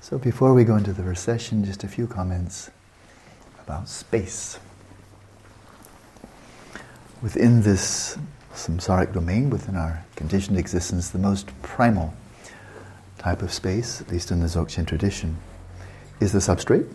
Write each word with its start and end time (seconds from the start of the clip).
So 0.00 0.18
before 0.18 0.52
we 0.52 0.64
go 0.64 0.76
into 0.76 0.92
the 0.92 1.02
recession, 1.02 1.64
just 1.64 1.82
a 1.82 1.88
few 1.88 2.06
comments 2.06 2.70
about 3.62 3.88
space. 3.88 4.58
Within 7.22 7.62
this 7.62 8.18
samsaric 8.52 9.14
domain, 9.14 9.50
within 9.50 9.76
our 9.76 10.04
conditioned 10.14 10.58
existence, 10.58 11.08
the 11.08 11.18
most 11.18 11.48
primal 11.62 12.14
type 13.18 13.40
of 13.40 13.52
space, 13.52 14.00
at 14.02 14.10
least 14.10 14.30
in 14.30 14.40
the 14.40 14.46
Dzogchen 14.46 14.86
tradition, 14.86 15.38
is 16.20 16.32
the 16.32 16.38
substrate. 16.38 16.92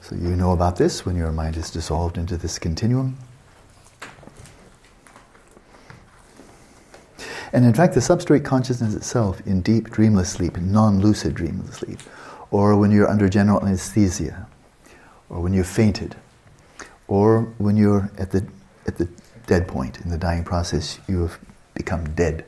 So 0.00 0.14
you 0.14 0.36
know 0.36 0.52
about 0.52 0.76
this 0.76 1.04
when 1.04 1.16
your 1.16 1.32
mind 1.32 1.56
is 1.56 1.70
dissolved 1.70 2.16
into 2.16 2.36
this 2.36 2.58
continuum. 2.58 3.18
And 7.58 7.66
in 7.66 7.74
fact, 7.74 7.94
the 7.94 8.00
substrate 8.00 8.44
consciousness 8.44 8.94
itself 8.94 9.44
in 9.44 9.62
deep 9.62 9.90
dreamless 9.90 10.30
sleep, 10.30 10.56
non 10.58 11.00
lucid 11.00 11.34
dreamless 11.34 11.74
sleep, 11.74 11.98
or 12.52 12.76
when 12.76 12.92
you're 12.92 13.10
under 13.10 13.28
general 13.28 13.60
anesthesia, 13.60 14.46
or 15.28 15.40
when 15.40 15.52
you've 15.52 15.66
fainted, 15.66 16.14
or 17.08 17.52
when 17.58 17.76
you're 17.76 18.12
at 18.16 18.30
the, 18.30 18.46
at 18.86 18.98
the 18.98 19.08
dead 19.48 19.66
point 19.66 20.00
in 20.02 20.08
the 20.08 20.16
dying 20.16 20.44
process, 20.44 21.00
you 21.08 21.22
have 21.22 21.40
become 21.74 22.14
dead. 22.14 22.44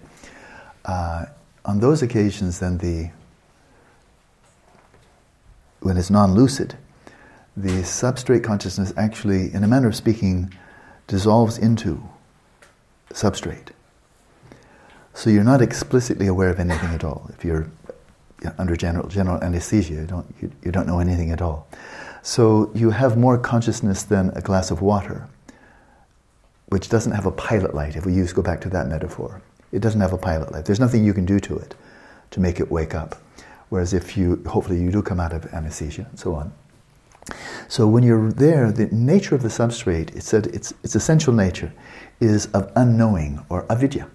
Uh, 0.84 1.24
on 1.64 1.80
those 1.80 2.02
occasions, 2.02 2.60
then 2.60 2.78
the 2.78 3.10
when 5.80 5.96
it's 5.96 6.08
non-lucid, 6.08 6.76
the 7.56 7.82
substrate 7.82 8.44
consciousness 8.44 8.92
actually, 8.96 9.52
in 9.52 9.64
a 9.64 9.66
manner 9.66 9.88
of 9.88 9.96
speaking, 9.96 10.54
dissolves 11.08 11.58
into 11.58 12.00
substrate. 13.12 13.70
So 15.14 15.30
you're 15.30 15.44
not 15.44 15.60
explicitly 15.60 16.26
aware 16.26 16.48
of 16.50 16.60
anything 16.60 16.90
at 16.90 17.04
all. 17.04 17.30
If 17.36 17.44
you're 17.44 17.70
under 18.58 18.76
general 18.76 19.08
general 19.08 19.42
anesthesia, 19.42 19.94
you 19.94 20.06
don't 20.06 20.34
you, 20.40 20.50
you 20.64 20.72
don't 20.72 20.86
know 20.86 21.00
anything 21.00 21.30
at 21.30 21.42
all. 21.42 21.68
So 22.22 22.70
you 22.74 22.90
have 22.90 23.16
more 23.16 23.38
consciousness 23.38 24.02
than 24.02 24.30
a 24.30 24.40
glass 24.40 24.70
of 24.70 24.82
water, 24.82 25.28
which 26.68 26.88
doesn't 26.88 27.12
have 27.12 27.26
a 27.26 27.32
pilot 27.32 27.74
light. 27.74 27.96
If 27.96 28.06
we 28.06 28.12
use 28.12 28.32
go 28.32 28.42
back 28.42 28.60
to 28.62 28.68
that 28.70 28.88
metaphor, 28.88 29.42
it 29.72 29.80
doesn't 29.80 30.00
have 30.00 30.12
a 30.12 30.18
pilot 30.18 30.52
light. 30.52 30.64
There's 30.64 30.80
nothing 30.80 31.04
you 31.04 31.14
can 31.14 31.24
do 31.24 31.40
to 31.40 31.56
it 31.56 31.74
to 32.30 32.40
make 32.40 32.60
it 32.60 32.70
wake 32.70 32.94
up. 32.94 33.16
Whereas 33.68 33.92
if 33.92 34.16
you 34.16 34.42
hopefully 34.46 34.80
you 34.80 34.90
do 34.90 35.02
come 35.02 35.20
out 35.20 35.32
of 35.32 35.46
anesthesia 35.52 36.06
and 36.08 36.18
so 36.18 36.34
on. 36.34 36.52
So 37.68 37.86
when 37.86 38.02
you're 38.02 38.32
there, 38.32 38.72
the 38.72 38.86
nature 38.86 39.34
of 39.34 39.42
the 39.42 39.48
substrate, 39.48 40.16
it 40.16 40.22
said 40.22 40.46
its 40.46 40.72
its 40.82 40.94
essential 40.94 41.32
nature 41.32 41.72
is 42.20 42.46
of 42.46 42.70
unknowing 42.74 43.44
or 43.48 43.64
avidya 43.70 44.08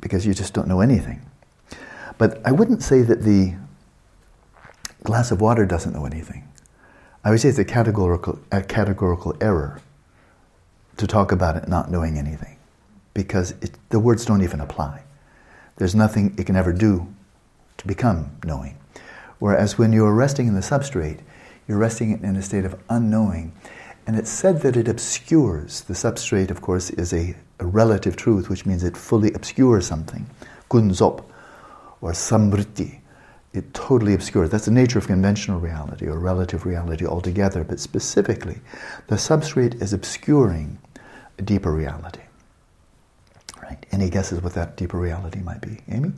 because 0.00 0.26
you 0.26 0.34
just 0.34 0.54
don't 0.54 0.68
know 0.68 0.80
anything. 0.80 1.22
But 2.18 2.40
I 2.44 2.52
wouldn't 2.52 2.82
say 2.82 3.02
that 3.02 3.22
the 3.22 3.54
glass 5.04 5.30
of 5.30 5.40
water 5.40 5.64
doesn't 5.64 5.92
know 5.92 6.04
anything. 6.04 6.48
I 7.24 7.30
would 7.30 7.40
say 7.40 7.48
it's 7.48 7.58
a 7.58 7.64
categorical, 7.64 8.38
a 8.50 8.62
categorical 8.62 9.36
error 9.40 9.80
to 10.96 11.06
talk 11.06 11.32
about 11.32 11.56
it 11.56 11.68
not 11.68 11.90
knowing 11.90 12.18
anything 12.18 12.58
because 13.14 13.52
it, 13.62 13.76
the 13.90 14.00
words 14.00 14.24
don't 14.24 14.42
even 14.42 14.60
apply. 14.60 15.02
There's 15.76 15.94
nothing 15.94 16.34
it 16.38 16.46
can 16.46 16.56
ever 16.56 16.72
do 16.72 17.12
to 17.78 17.86
become 17.86 18.36
knowing. 18.44 18.76
Whereas 19.38 19.78
when 19.78 19.92
you're 19.92 20.14
resting 20.14 20.48
in 20.48 20.54
the 20.54 20.60
substrate, 20.60 21.20
you're 21.66 21.78
resting 21.78 22.12
in 22.22 22.36
a 22.36 22.42
state 22.42 22.64
of 22.64 22.80
unknowing. 22.88 23.52
And 24.06 24.16
it's 24.16 24.30
said 24.30 24.62
that 24.62 24.76
it 24.76 24.88
obscures. 24.88 25.82
The 25.82 25.94
substrate, 25.94 26.50
of 26.50 26.60
course, 26.60 26.90
is 26.90 27.12
a 27.12 27.36
a 27.60 27.66
relative 27.66 28.16
truth, 28.16 28.48
which 28.48 28.66
means 28.66 28.84
it 28.84 28.96
fully 28.96 29.32
obscures 29.32 29.86
something. 29.86 30.26
Kunzop 30.70 31.24
or 32.00 32.12
samvriti. 32.12 33.00
It 33.52 33.72
totally 33.74 34.14
obscures. 34.14 34.50
That's 34.50 34.66
the 34.66 34.70
nature 34.70 34.98
of 34.98 35.06
conventional 35.06 35.58
reality 35.58 36.06
or 36.06 36.18
relative 36.18 36.66
reality 36.66 37.06
altogether, 37.06 37.64
but 37.64 37.80
specifically, 37.80 38.60
the 39.08 39.16
substrate 39.16 39.80
is 39.82 39.92
obscuring 39.92 40.78
a 41.38 41.42
deeper 41.42 41.72
reality. 41.72 42.20
Right? 43.62 43.84
Any 43.90 44.10
guesses 44.10 44.42
what 44.42 44.54
that 44.54 44.76
deeper 44.76 44.98
reality 44.98 45.40
might 45.40 45.60
be? 45.60 45.80
Amy? 45.88 46.12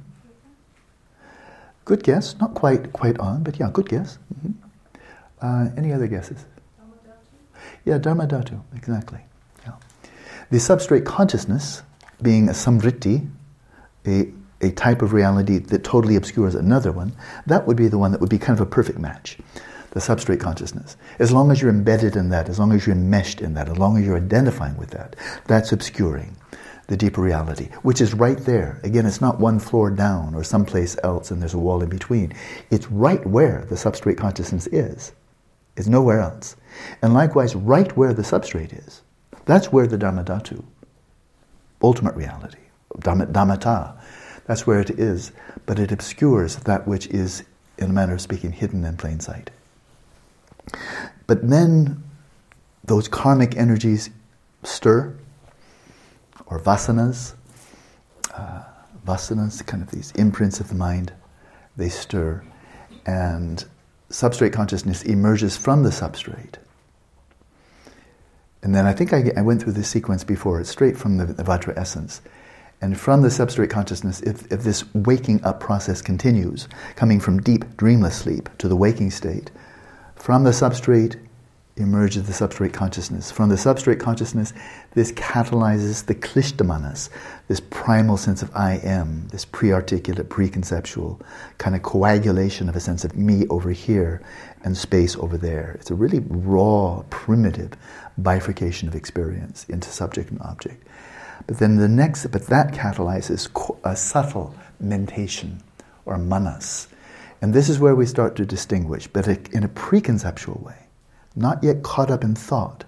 Good 1.84 2.03
guess. 2.03 2.37
Not 2.38 2.54
quite 2.54 2.93
quite 2.93 3.19
on, 3.19 3.43
but 3.43 3.59
yeah, 3.59 3.70
good 3.72 3.88
guess. 3.88 4.19
Mm-hmm. 4.34 4.53
Uh, 5.41 5.70
any 5.76 5.93
other 5.93 6.06
guesses? 6.06 6.44
Dharma 6.76 6.94
Dhatu? 7.06 7.59
Yeah, 7.84 7.98
Dharma 7.98 8.26
Dhatu, 8.26 8.60
exactly. 8.76 9.20
The 10.50 10.59
substrate 10.59 11.05
consciousness, 11.05 11.84
being 12.21 12.49
a 12.49 12.53
samvriti, 12.53 13.31
a, 14.05 14.33
a 14.61 14.72
type 14.72 15.00
of 15.00 15.12
reality 15.12 15.59
that 15.59 15.84
totally 15.84 16.16
obscures 16.16 16.56
another 16.56 16.91
one, 16.91 17.12
that 17.47 17.69
would 17.69 17.77
be 17.77 17.87
the 17.87 17.99
one 17.99 18.11
that 18.11 18.21
would 18.21 18.31
be 18.31 18.38
kind 18.38 18.59
of 18.59 18.66
a 18.66 18.69
perfect 18.69 18.99
match. 18.99 19.38
The 19.93 20.00
substrate 20.00 20.41
consciousness. 20.41 20.97
As 21.21 21.31
long 21.31 21.53
as 21.53 21.62
you're 21.62 21.71
embedded 21.71 22.16
in 22.16 22.31
that, 22.31 22.49
as 22.49 22.59
long 22.59 22.72
as 22.72 22.84
you're 22.84 22.97
enmeshed 22.97 23.41
in 23.41 23.55
that, 23.55 23.69
as 23.69 23.78
long 23.78 23.97
as 23.97 24.05
you're 24.05 24.16
identifying 24.16 24.77
with 24.77 24.91
that, 24.91 25.15
that's 25.47 25.71
obscuring 25.71 26.37
the 26.88 26.97
deeper 26.97 27.21
reality, 27.21 27.69
which 27.82 28.00
is 28.00 28.12
right 28.12 28.38
there. 28.38 28.81
Again, 28.82 29.06
it's 29.06 29.21
not 29.21 29.38
one 29.38 29.61
floor 29.61 29.88
down 29.88 30.34
or 30.34 30.43
someplace 30.43 30.97
else 31.05 31.31
and 31.31 31.41
there's 31.41 31.55
a 31.55 31.59
wall 31.59 31.81
in 31.81 31.88
between. 31.88 32.32
It's 32.72 32.91
right 32.91 33.25
where 33.25 33.65
the 33.69 33.77
substrate 33.77 34.19
consciousness 34.19 34.67
is. 34.67 35.12
It's 35.77 35.87
nowhere 35.87 36.19
else. 36.19 36.56
And 37.03 37.15
likewise, 37.15 37.55
right 37.55 37.97
where 37.97 38.12
the 38.12 38.22
substrate 38.22 38.77
is, 38.77 39.03
that's 39.44 39.72
where 39.72 39.86
the 39.86 39.98
Dharmadhatu, 39.98 40.64
ultimate 41.82 42.14
reality, 42.14 42.58
Dharmata, 42.98 43.94
that's 44.46 44.66
where 44.66 44.80
it 44.80 44.90
is. 44.90 45.32
But 45.66 45.78
it 45.78 45.92
obscures 45.92 46.56
that 46.56 46.86
which 46.86 47.06
is, 47.08 47.44
in 47.78 47.90
a 47.90 47.92
manner 47.92 48.14
of 48.14 48.20
speaking, 48.20 48.52
hidden 48.52 48.84
in 48.84 48.96
plain 48.96 49.20
sight. 49.20 49.50
But 51.26 51.48
then 51.48 52.02
those 52.84 53.08
karmic 53.08 53.56
energies 53.56 54.10
stir, 54.64 55.14
or 56.46 56.58
vasanas, 56.58 57.34
uh, 58.34 58.62
vasanas, 59.06 59.64
kind 59.64 59.82
of 59.82 59.90
these 59.90 60.10
imprints 60.12 60.60
of 60.60 60.68
the 60.68 60.74
mind, 60.74 61.12
they 61.76 61.88
stir, 61.88 62.42
and 63.06 63.64
substrate 64.10 64.52
consciousness 64.52 65.02
emerges 65.02 65.56
from 65.56 65.84
the 65.84 65.90
substrate 65.90 66.56
and 68.62 68.75
then 68.75 68.87
I 68.87 68.93
think 68.93 69.12
I, 69.12 69.32
I, 69.37 69.43
went 69.43 69.62
through 69.62 69.72
this 69.72 69.88
sequence 69.88 70.22
before, 70.22 70.60
it's 70.60 70.71
straight 70.71 70.97
from 70.97 71.16
the, 71.16 71.26
the 71.26 71.43
Vajra 71.43 71.76
essence. 71.76 72.21
And 72.82 72.98
from 72.98 73.22
the 73.22 73.28
substrate 73.28 73.71
consciousness, 73.71 74.21
if, 74.22 74.50
if 74.50 74.62
this 74.62 74.84
waking 74.94 75.44
up 75.44 75.60
process 75.60 76.00
continues, 76.00 76.69
coming 76.97 77.20
from 77.20 77.41
deep 77.41 77.76
dreamless 77.76 78.16
sleep 78.16 78.49
to 78.59 78.69
the 78.69 78.76
waking 78.76 79.10
state, 79.10 79.50
from 80.15 80.44
the 80.44 80.50
substrate 80.50 81.16
emerges 81.76 82.26
the 82.26 82.32
substrate 82.32 82.72
consciousness. 82.72 83.31
From 83.31 83.49
the 83.49 83.54
substrate 83.54 84.00
consciousness, 84.00 84.53
this 84.94 85.12
catalyzes 85.12 86.04
the 86.04 86.15
klishtamanas, 86.15 87.09
this 87.49 87.60
primal 87.60 88.16
sense 88.16 88.43
of 88.43 88.54
I 88.54 88.75
am, 88.82 89.28
this 89.28 89.44
pre-articulate, 89.44 90.28
preconceptual 90.28 91.20
kind 91.59 91.75
of 91.75 91.82
coagulation 91.82 92.69
of 92.69 92.76
a 92.76 92.81
sense 92.81 93.04
of 93.04 93.16
me 93.16 93.47
over 93.49 93.70
here 93.70 94.20
and 94.62 94.76
space 94.76 95.16
over 95.16 95.37
there. 95.37 95.76
It's 95.81 95.91
a 95.91 95.94
really 95.94 96.20
raw, 96.28 97.03
primitive 97.10 97.72
bifurcation 98.22 98.88
of 98.88 98.94
experience 98.94 99.64
into 99.69 99.88
subject 99.88 100.31
and 100.31 100.41
object. 100.42 100.86
But 101.47 101.58
then 101.58 101.76
the 101.76 101.88
next, 101.88 102.26
but 102.28 102.47
that 102.47 102.72
catalyzes 102.72 103.48
a 103.84 103.97
subtle 103.97 104.54
mentation 104.78 105.62
or 106.04 106.19
manas. 106.19 106.88
And 107.42 107.54
this 107.54 107.69
is 107.69 107.78
where 107.78 107.94
we 107.94 108.06
start 108.06 108.36
to 108.36 108.44
distinguish, 108.44 109.06
but 109.06 109.26
in 109.26 109.64
a 109.64 109.69
preconceptual 109.69 110.62
way, 110.62 110.76
not 111.34 111.62
yet 111.64 111.82
caught 111.82 112.10
up 112.10 112.22
in 112.22 112.34
thought, 112.34 112.84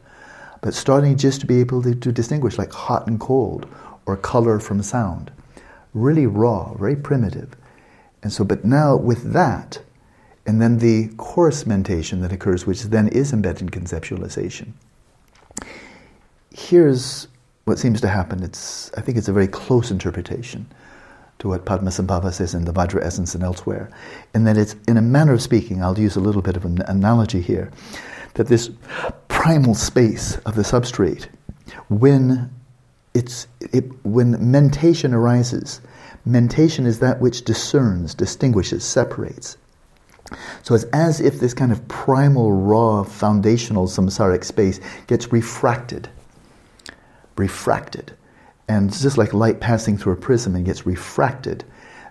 but 0.61 0.75
starting 0.75 1.17
just 1.17 1.41
to 1.41 1.47
be 1.47 1.61
able 1.61 1.83
to, 1.83 1.95
to 1.95 2.13
distinguish 2.13 2.59
like 2.59 2.73
hot 2.73 3.07
and 3.07 3.19
cold 3.19 3.67
or 4.07 4.17
color 4.17 4.61
from 4.61 4.83
sound. 4.83 5.33
Really 5.95 6.27
raw, 6.27 6.75
very 6.75 6.97
primitive. 6.97 7.57
And 8.23 8.33
so, 8.33 8.45
but 8.45 8.65
now 8.65 8.97
with 8.97 9.33
that, 9.33 9.81
and 10.47 10.61
then 10.61 10.79
the 10.79 11.09
coarse 11.17 11.67
mentation 11.67 12.21
that 12.21 12.33
occurs, 12.33 12.67
which 12.67 12.83
then 12.83 13.09
is 13.09 13.33
embedded 13.33 13.63
in 13.63 13.69
conceptualization 13.71 14.73
here's 16.55 17.29
what 17.65 17.79
seems 17.79 18.01
to 18.01 18.09
happen. 18.09 18.43
It's, 18.43 18.93
I 18.97 19.01
think 19.01 19.19
it's 19.19 19.29
a 19.29 19.33
very 19.33 19.49
close 19.49 19.91
interpretation 19.91 20.67
to 21.39 21.49
what 21.49 21.65
Padmasambhava 21.65 22.33
says 22.33 22.55
in 22.55 22.65
the 22.65 22.73
Vajra 22.73 23.05
Essence 23.05 23.35
and 23.35 23.43
elsewhere, 23.43 23.91
in 24.35 24.45
that 24.45 24.57
it's, 24.57 24.77
in 24.87 24.97
a 24.97 25.03
manner 25.03 25.33
of 25.33 25.43
speaking, 25.43 25.83
I'll 25.83 25.99
use 25.99 26.17
a 26.17 26.21
little 26.21 26.43
bit 26.43 26.57
of 26.57 26.65
an 26.65 26.83
analogy 26.83 27.41
here, 27.41 27.71
that 28.35 28.49
this 28.49 28.71
primal 29.29 29.75
space 29.75 30.37
of 30.39 30.55
the 30.55 30.63
substrate, 30.63 31.27
when 31.89 32.51
it's, 33.15 33.47
it, 33.61 33.85
when 34.05 34.51
mentation 34.51 35.13
arises, 35.13 35.81
mentation 36.25 36.87
is 36.87 37.01
that 37.01 37.21
which 37.21 37.45
discerns, 37.45 38.15
distinguishes, 38.15 38.85
separates. 38.85 39.57
So 40.63 40.75
it's 40.75 40.85
as 40.93 41.21
if 41.21 41.41
this 41.41 41.55
kind 41.55 41.73
of 41.73 41.87
primal, 41.89 42.53
raw, 42.53 43.03
foundational 43.03 43.87
samsaric 43.87 44.45
space 44.45 44.81
gets 45.07 45.33
refracted 45.33 46.09
refracted. 47.37 48.13
And 48.69 48.89
it's 48.89 49.03
just 49.03 49.19
like 49.19 49.35
light 49.35 49.61
passing 49.61 49.97
through 49.97 50.15
a 50.15 50.17
prism 50.17 50.55
and 50.55 50.65
gets 50.65 50.87
refracted. 50.87 51.65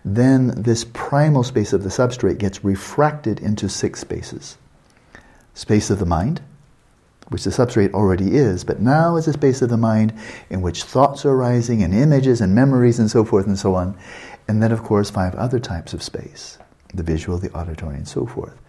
then 0.03 0.47
this 0.57 0.83
primal 0.93 1.43
space 1.43 1.73
of 1.73 1.83
the 1.83 1.89
substrate 1.89 2.39
gets 2.39 2.63
refracted 2.63 3.39
into 3.39 3.69
six 3.69 3.99
spaces. 3.99 4.57
Space 5.53 5.91
of 5.91 5.99
the 5.99 6.07
mind, 6.07 6.41
which 7.29 7.43
the 7.43 7.51
substrate 7.51 7.93
already 7.93 8.33
is, 8.33 8.63
but 8.63 8.81
now 8.81 9.15
is 9.15 9.27
a 9.27 9.33
space 9.33 9.61
of 9.61 9.69
the 9.69 9.77
mind 9.77 10.11
in 10.49 10.61
which 10.61 10.85
thoughts 10.85 11.23
are 11.23 11.29
arising 11.29 11.83
and 11.83 11.93
images 11.93 12.41
and 12.41 12.55
memories 12.55 12.97
and 12.97 13.11
so 13.11 13.23
forth 13.23 13.45
and 13.45 13.59
so 13.59 13.75
on. 13.75 13.95
And 14.47 14.61
then, 14.61 14.71
of 14.71 14.81
course, 14.81 15.11
five 15.11 15.35
other 15.35 15.59
types 15.59 15.93
of 15.93 16.01
space 16.01 16.57
the 16.93 17.03
visual, 17.03 17.37
the 17.37 17.51
auditory, 17.51 17.95
and 17.95 18.07
so 18.07 18.25
forth. 18.25 18.59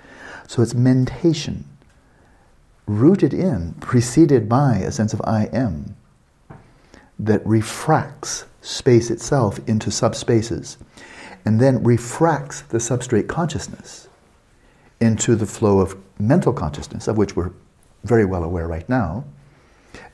So 0.47 0.63
it's 0.63 0.75
mentation, 0.75 1.65
rooted 2.87 3.33
in, 3.33 3.75
preceded 3.75 4.49
by 4.49 4.77
a 4.77 4.93
sense 4.93 5.13
of 5.13 5.21
I 5.25 5.47
am, 5.53 5.97
that 7.19 7.47
refracts 7.47 8.45
space 8.61 9.11
itself 9.11 9.59
into 9.69 9.91
subspaces, 9.91 10.77
and 11.45 11.61
then 11.61 11.83
refracts 11.83 12.63
the 12.63 12.79
substrate 12.79 13.29
consciousness 13.29 14.09
into 15.01 15.35
the 15.35 15.47
flow 15.47 15.81
of 15.81 15.97
mental 16.19 16.53
consciousness, 16.53 17.09
of 17.09 17.17
which 17.17 17.35
we're 17.35 17.51
very 18.05 18.25
well 18.25 18.45
aware 18.45 18.69
right 18.69 18.89
now, 18.89 19.25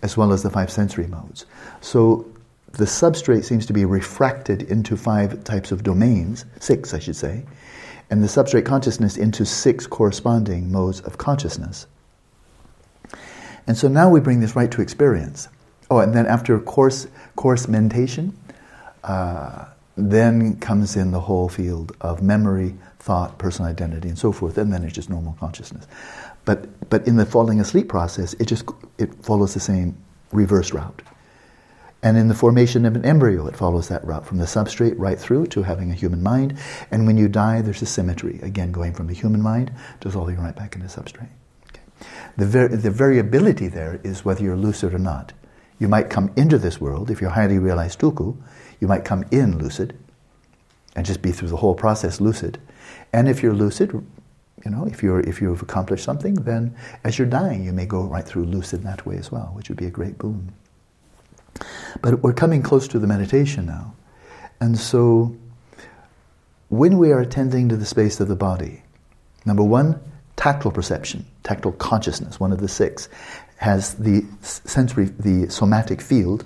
as 0.03 0.17
well 0.17 0.33
as 0.33 0.43
the 0.43 0.51
five 0.51 0.71
sensory 0.71 1.07
modes. 1.07 1.47
So 1.81 2.27
the 2.73 2.85
substrate 2.85 3.45
seems 3.45 3.67
to 3.67 3.73
be 3.73 3.85
refracted 3.85 4.63
into 4.63 4.97
five 4.97 5.45
types 5.45 5.73
of 5.73 5.83
domains, 5.83 6.45
six, 6.61 6.95
I 6.95 6.99
should 6.99 7.17
say, 7.17 7.45
and 8.11 8.23
the 8.23 8.27
substrate 8.27 8.65
consciousness 8.65 9.17
into 9.17 9.45
six 9.45 9.87
corresponding 9.87 10.73
modes 10.73 11.01
of 11.01 11.19
consciousness. 11.19 11.87
And 13.67 13.77
so 13.77 13.89
now 13.89 14.09
we 14.09 14.21
bring 14.21 14.41
this 14.41 14.57
right 14.57 14.71
to 14.71 14.81
experience. 14.81 15.49
Oh, 15.91 15.99
and 15.99 16.15
then 16.15 16.27
after 16.27 16.59
course, 16.59 17.07
coarse 17.37 17.69
mentation, 17.69 18.37
uh, 19.05 19.67
then 19.97 20.59
comes 20.61 20.97
in 20.97 21.11
the 21.11 21.21
whole 21.21 21.49
field 21.49 21.95
of 22.01 22.23
memory, 22.23 22.75
thought, 22.99 23.39
personal 23.39 23.71
identity, 23.71 24.09
and 24.09 24.19
so 24.19 24.33
forth, 24.33 24.57
and 24.59 24.73
then 24.73 24.85
it's 24.85 24.95
just 24.95 25.11
normal 25.11 25.37
consciousness. 25.39 25.87
But, 26.45 26.89
but 26.89 27.07
in 27.07 27.17
the 27.17 27.27
falling 27.27 27.61
asleep 27.61 27.89
process, 27.89 28.33
it 28.35 28.47
just 28.47 28.65
it 28.97 29.15
follows 29.23 29.55
the 29.55 29.61
same 29.61 29.97
reverse 30.33 30.73
route. 30.73 31.03
And 32.03 32.17
in 32.17 32.29
the 32.29 32.35
formation 32.35 32.85
of 32.87 32.95
an 32.95 33.05
embryo, 33.05 33.47
it 33.49 33.57
follows 33.57 33.89
that 33.89 34.05
route 34.05 34.25
from 34.25 34.39
the 34.39 34.45
substrate 34.45 34.95
right 34.97 35.19
through 35.19 35.47
to 35.47 35.63
having 35.63 35.91
a 35.91 35.95
human 35.95 36.23
mind. 36.23 36.57
And 36.93 37.07
when 37.07 37.19
you 37.19 37.29
die, 37.29 37.61
there's 37.61 37.83
a 37.83 37.87
symmetry, 37.87 38.39
again, 38.41 38.71
going 38.71 38.95
from 38.95 39.09
the 39.09 39.15
human 39.15 39.43
mind 39.43 39.73
dissolving 40.01 40.39
right 40.39 40.55
back 40.55 40.77
into 40.77 40.87
substrate. 40.87 41.31
Okay. 41.71 41.83
The, 42.37 42.47
ver- 42.47 42.69
the 42.69 42.91
variability 42.91 43.67
there 43.67 44.01
is 44.05 44.25
whether 44.25 44.45
you're 44.45 44.57
lucid 44.57 44.95
or 44.95 44.99
not. 44.99 45.33
You 45.81 45.89
might 45.89 46.09
come 46.09 46.33
into 46.37 46.59
this 46.59 46.81
world, 46.81 47.11
if 47.11 47.21
you're 47.21 47.31
highly 47.31 47.59
realized 47.59 48.01
tulku, 48.01 48.37
you 48.81 48.87
might 48.87 49.05
come 49.05 49.25
in 49.33 49.59
lucid 49.59 49.99
and 50.95 51.05
just 51.05 51.23
be 51.23 51.33
through 51.33 51.49
the 51.49 51.57
whole 51.57 51.75
process 51.75 52.21
lucid. 52.21 52.61
And 53.13 53.29
if 53.29 53.43
you're 53.43 53.55
lucid, 53.55 53.93
you 54.65 54.71
know, 54.71 54.85
if, 54.87 55.03
you're, 55.03 55.21
if 55.21 55.41
you've 55.41 55.63
accomplished 55.63 56.05
something, 56.05 56.35
then 56.35 56.77
as 57.05 57.19
you're 57.19 57.29
dying, 57.29 57.65
you 57.65 57.73
may 57.73 57.87
go 57.87 58.05
right 58.05 58.25
through 58.25 58.45
lucid 58.45 58.83
that 58.85 59.05
way 59.07 59.17
as 59.17 59.33
well, 59.33 59.51
which 59.55 59.69
would 59.69 59.79
be 59.79 59.87
a 59.87 59.91
great 59.91 60.19
boon. 60.19 60.53
But 62.03 62.23
we're 62.23 62.33
coming 62.33 62.63
close 62.63 62.89
to 62.89 62.99
the 62.99 63.07
meditation 63.07 63.67
now. 63.67 63.95
And 64.61 64.79
so, 64.79 65.37
when 66.69 66.99
we 66.99 67.13
are 67.13 67.21
attending 67.21 67.69
to 67.71 67.77
the 67.77 67.87
space 67.87 68.21
of 68.21 68.29
the 68.29 68.37
body, 68.37 68.83
number 69.45 69.63
one, 69.63 70.01
tactile 70.37 70.73
perception, 70.73 71.27
tactile 71.43 71.73
consciousness, 71.73 72.39
one 72.39 72.53
of 72.53 72.61
the 72.61 72.69
six, 72.69 73.09
has 73.57 73.95
the 73.95 74.25
sensory, 74.43 75.07
the 75.19 75.51
somatic 75.51 76.01
field, 76.01 76.45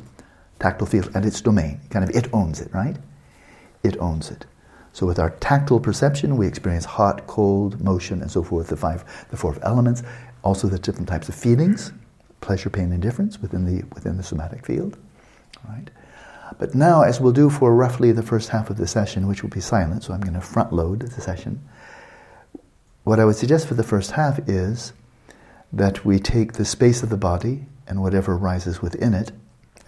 tactile 0.59 0.87
field, 0.87 1.11
at 1.15 1.25
its 1.25 1.41
domain. 1.41 1.81
Kind 1.91 2.09
of, 2.09 2.15
it 2.15 2.33
owns 2.33 2.61
it, 2.61 2.73
right? 2.73 2.97
It 3.83 3.99
owns 3.99 4.31
it. 4.31 4.47
So 4.93 5.07
with 5.07 5.19
our 5.19 5.31
tactile 5.31 5.81
perception, 5.81 6.37
we 6.37 6.47
experience 6.47 6.85
hot, 6.85 7.27
cold, 7.27 7.81
motion, 7.81 8.21
and 8.21 8.31
so 8.31 8.43
forth, 8.43 8.69
the 8.69 8.77
five, 8.77 9.05
the 9.31 9.37
four 9.37 9.57
elements. 9.63 10.03
Also 10.43 10.69
the 10.69 10.79
different 10.79 11.09
types 11.09 11.29
of 11.29 11.35
feelings, 11.35 11.93
pleasure, 12.41 12.69
pain, 12.69 12.85
and 12.85 12.95
indifference 12.95 13.41
within 13.41 13.65
the, 13.65 13.85
within 13.95 14.17
the 14.17 14.23
somatic 14.23 14.67
field. 14.67 14.99
Right? 15.69 15.91
But 16.59 16.75
now, 16.75 17.03
as 17.03 17.20
we'll 17.20 17.32
do 17.32 17.50
for 17.50 17.75
roughly 17.75 18.12
the 18.12 18.23
first 18.23 18.50
half 18.50 18.70
of 18.70 18.76
the 18.76 18.87
session, 18.87 19.26
which 19.26 19.43
will 19.43 19.50
be 19.50 19.61
silent, 19.61 20.05
so 20.05 20.12
I'm 20.12 20.20
going 20.20 20.35
to 20.35 20.41
front 20.41 20.73
load 20.73 21.00
the 21.00 21.20
session, 21.20 21.67
what 23.05 23.19
I 23.19 23.25
would 23.25 23.37
suggest 23.37 23.67
for 23.67 23.75
the 23.75 23.82
first 23.82 24.12
half 24.12 24.38
is 24.49 24.93
that 25.73 26.05
we 26.05 26.19
take 26.19 26.53
the 26.53 26.64
space 26.64 27.03
of 27.03 27.09
the 27.09 27.17
body 27.17 27.67
and 27.87 28.03
whatever 28.03 28.37
rises 28.37 28.81
within 28.81 29.14
it 29.14 29.32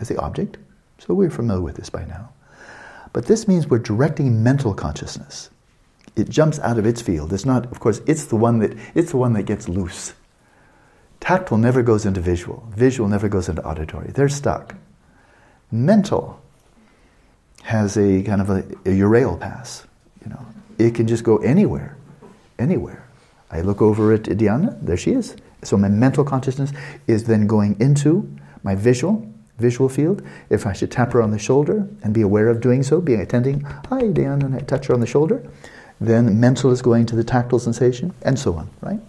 as 0.00 0.08
the 0.08 0.18
object. 0.18 0.56
So 0.98 1.14
we're 1.14 1.30
familiar 1.30 1.62
with 1.62 1.76
this 1.76 1.90
by 1.90 2.04
now. 2.04 2.30
But 3.12 3.26
this 3.26 3.46
means 3.46 3.68
we're 3.68 3.78
directing 3.78 4.42
mental 4.42 4.74
consciousness. 4.74 5.50
It 6.16 6.28
jumps 6.28 6.58
out 6.60 6.78
of 6.78 6.86
its 6.86 7.00
field. 7.00 7.32
It's 7.32 7.44
not, 7.44 7.66
of 7.66 7.80
course, 7.80 8.00
it's 8.06 8.26
the 8.26 8.36
one 8.36 8.58
that 8.60 8.76
it's 8.94 9.10
the 9.10 9.16
one 9.16 9.32
that 9.34 9.44
gets 9.44 9.68
loose. 9.68 10.14
Tactile 11.20 11.58
never 11.58 11.82
goes 11.82 12.04
into 12.04 12.20
visual. 12.20 12.68
Visual 12.74 13.08
never 13.08 13.28
goes 13.28 13.48
into 13.48 13.64
auditory. 13.64 14.10
They're 14.10 14.28
stuck. 14.28 14.74
Mental 15.70 16.40
has 17.62 17.96
a 17.96 18.22
kind 18.22 18.40
of 18.40 18.50
a, 18.50 18.64
a 18.86 19.36
pass. 19.36 19.86
You 20.22 20.30
know, 20.30 20.46
it 20.78 20.94
can 20.94 21.06
just 21.06 21.24
go 21.24 21.38
anywhere, 21.38 21.96
anywhere. 22.58 23.08
I 23.50 23.60
look 23.60 23.80
over 23.80 24.12
at 24.12 24.24
Diana, 24.36 24.76
there 24.80 24.96
she 24.96 25.12
is. 25.12 25.36
So 25.62 25.76
my 25.76 25.88
mental 25.88 26.24
consciousness 26.24 26.72
is 27.06 27.24
then 27.24 27.46
going 27.46 27.80
into 27.80 28.28
my 28.62 28.74
visual, 28.74 29.30
visual 29.58 29.88
field. 29.88 30.22
If 30.50 30.66
I 30.66 30.72
should 30.72 30.90
tap 30.90 31.12
her 31.12 31.22
on 31.22 31.30
the 31.30 31.38
shoulder 31.38 31.88
and 32.02 32.12
be 32.12 32.20
aware 32.20 32.48
of 32.48 32.60
doing 32.60 32.82
so, 32.82 33.00
being 33.00 33.20
attending, 33.20 33.60
hi 33.60 34.08
Dan, 34.08 34.42
and 34.42 34.54
I 34.54 34.60
touch 34.60 34.86
her 34.86 34.94
on 34.94 35.00
the 35.00 35.06
shoulder, 35.06 35.42
then 36.00 36.40
mental 36.40 36.70
is 36.70 36.82
going 36.82 37.06
to 37.06 37.16
the 37.16 37.24
tactile 37.24 37.58
sensation, 37.58 38.12
and 38.22 38.38
so 38.38 38.54
on, 38.54 38.68
right? 38.80 39.00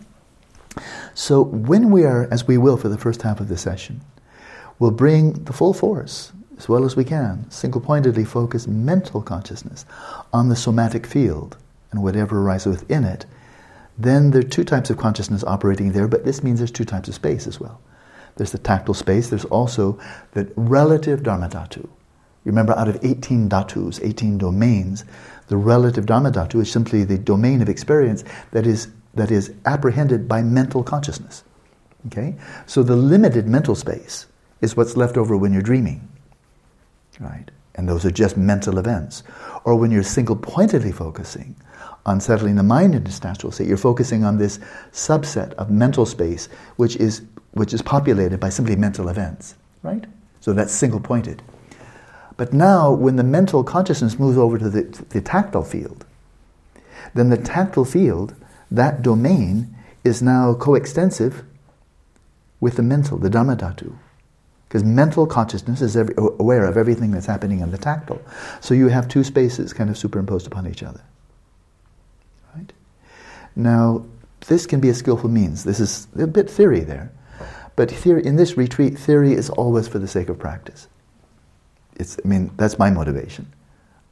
So 1.13 1.41
when 1.41 1.91
we 1.91 2.03
are, 2.03 2.27
as 2.31 2.47
we 2.47 2.57
will 2.57 2.77
for 2.77 2.89
the 2.89 2.97
first 2.97 3.21
half 3.23 3.39
of 3.39 3.47
the 3.47 3.57
session, 3.57 4.01
we'll 4.79 4.91
bring 4.91 5.33
the 5.45 5.53
full 5.53 5.73
force, 5.73 6.31
as 6.57 6.69
well 6.69 6.85
as 6.85 6.95
we 6.95 7.03
can, 7.03 7.49
single 7.49 7.81
pointedly 7.81 8.25
focus 8.25 8.67
mental 8.67 9.21
consciousness 9.21 9.85
on 10.31 10.49
the 10.49 10.55
somatic 10.55 11.05
field 11.05 11.57
and 11.91 12.01
whatever 12.01 12.39
arises 12.39 12.81
within 12.81 13.03
it. 13.03 13.25
Then 13.97 14.31
there 14.31 14.41
are 14.41 14.43
two 14.43 14.63
types 14.63 14.89
of 14.89 14.97
consciousness 14.97 15.43
operating 15.43 15.91
there, 15.91 16.07
but 16.07 16.25
this 16.25 16.43
means 16.43 16.59
there's 16.59 16.71
two 16.71 16.85
types 16.85 17.07
of 17.07 17.15
space 17.15 17.47
as 17.47 17.59
well. 17.59 17.79
There's 18.35 18.51
the 18.51 18.57
tactile 18.57 18.93
space, 18.93 19.29
there's 19.29 19.45
also 19.45 19.99
the 20.33 20.51
relative 20.55 21.23
Dharma 21.23 21.47
Dhatu. 21.47 21.87
Remember, 22.43 22.77
out 22.77 22.87
of 22.87 23.03
18 23.03 23.49
dhatus, 23.49 23.99
18 24.03 24.37
domains, 24.37 25.03
the 25.47 25.57
relative 25.57 26.05
Dharma 26.05 26.31
Dhatu 26.31 26.61
is 26.61 26.71
simply 26.71 27.03
the 27.03 27.17
domain 27.17 27.61
of 27.61 27.69
experience 27.69 28.23
that 28.51 28.67
is, 28.67 28.89
that 29.13 29.31
is 29.31 29.53
apprehended 29.65 30.27
by 30.27 30.43
mental 30.43 30.83
consciousness. 30.83 31.43
Okay? 32.07 32.35
So 32.67 32.83
the 32.83 32.95
limited 32.95 33.47
mental 33.47 33.73
space 33.73 34.27
is 34.61 34.77
what's 34.77 34.95
left 34.95 35.17
over 35.17 35.35
when 35.35 35.53
you're 35.53 35.61
dreaming. 35.61 36.07
Right? 37.19 37.49
And 37.75 37.89
those 37.89 38.05
are 38.05 38.11
just 38.11 38.37
mental 38.37 38.77
events. 38.77 39.23
Or 39.63 39.75
when 39.75 39.91
you're 39.91 40.03
single 40.03 40.35
pointedly 40.35 40.91
focusing 40.91 41.55
on 42.05 42.21
settling 42.21 42.55
the 42.55 42.63
mind 42.63 42.95
into 42.95 43.09
its 43.09 43.23
natural 43.23 43.51
state, 43.51 43.67
you're 43.67 43.77
focusing 43.77 44.23
on 44.23 44.37
this 44.37 44.59
subset 44.91 45.53
of 45.53 45.69
mental 45.69 46.05
space 46.05 46.47
which 46.75 46.95
is 46.97 47.23
which 47.51 47.73
is 47.73 47.81
populated 47.81 48.37
by 48.37 48.49
simply 48.49 48.75
mental 48.75 49.07
events, 49.07 49.55
right? 49.81 50.05
So 50.41 50.51
that's 50.51 50.73
single 50.73 50.99
pointed. 50.99 51.41
But 52.37 52.51
now, 52.51 52.91
when 52.91 53.15
the 53.15 53.23
mental 53.23 53.63
consciousness 53.63 54.19
moves 54.19 54.37
over 54.37 54.57
to 54.57 54.69
the, 54.69 54.83
the 55.09 55.21
tactile 55.21 55.63
field, 55.63 56.05
then 57.13 57.29
the 57.29 57.37
tactile 57.37 57.85
field, 57.85 58.35
that 58.69 59.01
domain, 59.01 59.73
is 60.03 60.21
now 60.21 60.53
coextensive 60.53 61.43
with 62.59 62.75
the 62.75 62.83
mental, 62.83 63.17
the 63.17 63.29
Dharma 63.29 63.55
Dhatu. 63.55 63.95
Because 64.67 64.83
mental 64.83 65.27
consciousness 65.27 65.81
is 65.81 65.95
every, 65.95 66.15
aware 66.17 66.65
of 66.65 66.77
everything 66.77 67.11
that's 67.11 67.25
happening 67.25 67.59
in 67.59 67.71
the 67.71 67.77
tactile. 67.77 68.21
So 68.61 68.73
you 68.73 68.87
have 68.87 69.07
two 69.07 69.23
spaces 69.23 69.73
kind 69.73 69.89
of 69.89 69.97
superimposed 69.97 70.47
upon 70.47 70.67
each 70.67 70.83
other. 70.83 71.01
Right? 72.55 72.73
Now, 73.55 74.05
this 74.47 74.65
can 74.65 74.79
be 74.79 74.89
a 74.89 74.93
skillful 74.93 75.29
means. 75.29 75.63
This 75.63 75.79
is 75.79 76.07
a 76.17 76.27
bit 76.27 76.49
theory 76.49 76.81
there. 76.81 77.11
But 77.75 77.91
theory, 77.91 78.25
in 78.25 78.37
this 78.37 78.57
retreat, 78.57 78.97
theory 78.97 79.33
is 79.33 79.49
always 79.49 79.87
for 79.87 79.99
the 79.99 80.07
sake 80.07 80.29
of 80.29 80.39
practice. 80.39 80.87
It's, 81.95 82.17
I 82.23 82.27
mean, 82.27 82.51
that's 82.57 82.79
my 82.79 82.89
motivation. 82.89 83.51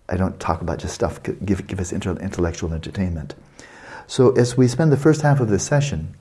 I 0.09 0.17
don't 0.17 0.39
talk 0.39 0.61
about 0.61 0.79
just 0.79 0.93
stuff, 0.93 1.21
give, 1.23 1.65
give 1.65 1.79
us 1.79 1.93
intellectual 1.93 2.73
entertainment. 2.73 3.35
So 4.07 4.31
as 4.31 4.57
we 4.57 4.67
spend 4.67 4.91
the 4.91 4.97
first 4.97 5.21
half 5.21 5.39
of 5.39 5.49
this 5.49 5.63
session 5.63 6.15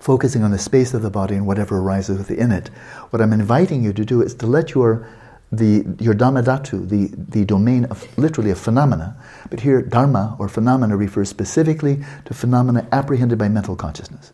focusing 0.00 0.42
on 0.42 0.50
the 0.50 0.58
space 0.58 0.94
of 0.94 1.02
the 1.02 1.10
body 1.10 1.34
and 1.34 1.46
whatever 1.46 1.78
arises 1.78 2.18
within 2.18 2.52
it, 2.52 2.68
what 3.10 3.20
I'm 3.20 3.32
inviting 3.32 3.82
you 3.82 3.92
to 3.92 4.04
do 4.04 4.22
is 4.22 4.34
to 4.36 4.46
let 4.46 4.74
your 4.74 5.08
the 5.52 5.84
your 6.00 6.14
dhatu, 6.14 6.88
the, 6.88 7.10
the 7.14 7.44
domain 7.44 7.84
of 7.86 8.18
literally 8.18 8.50
a 8.50 8.54
phenomena, 8.54 9.16
but 9.48 9.60
here 9.60 9.80
dharma 9.80 10.36
or 10.38 10.48
phenomena 10.48 10.96
refers 10.96 11.28
specifically 11.28 12.04
to 12.24 12.34
phenomena 12.34 12.86
apprehended 12.90 13.38
by 13.38 13.48
mental 13.48 13.76
consciousness. 13.76 14.32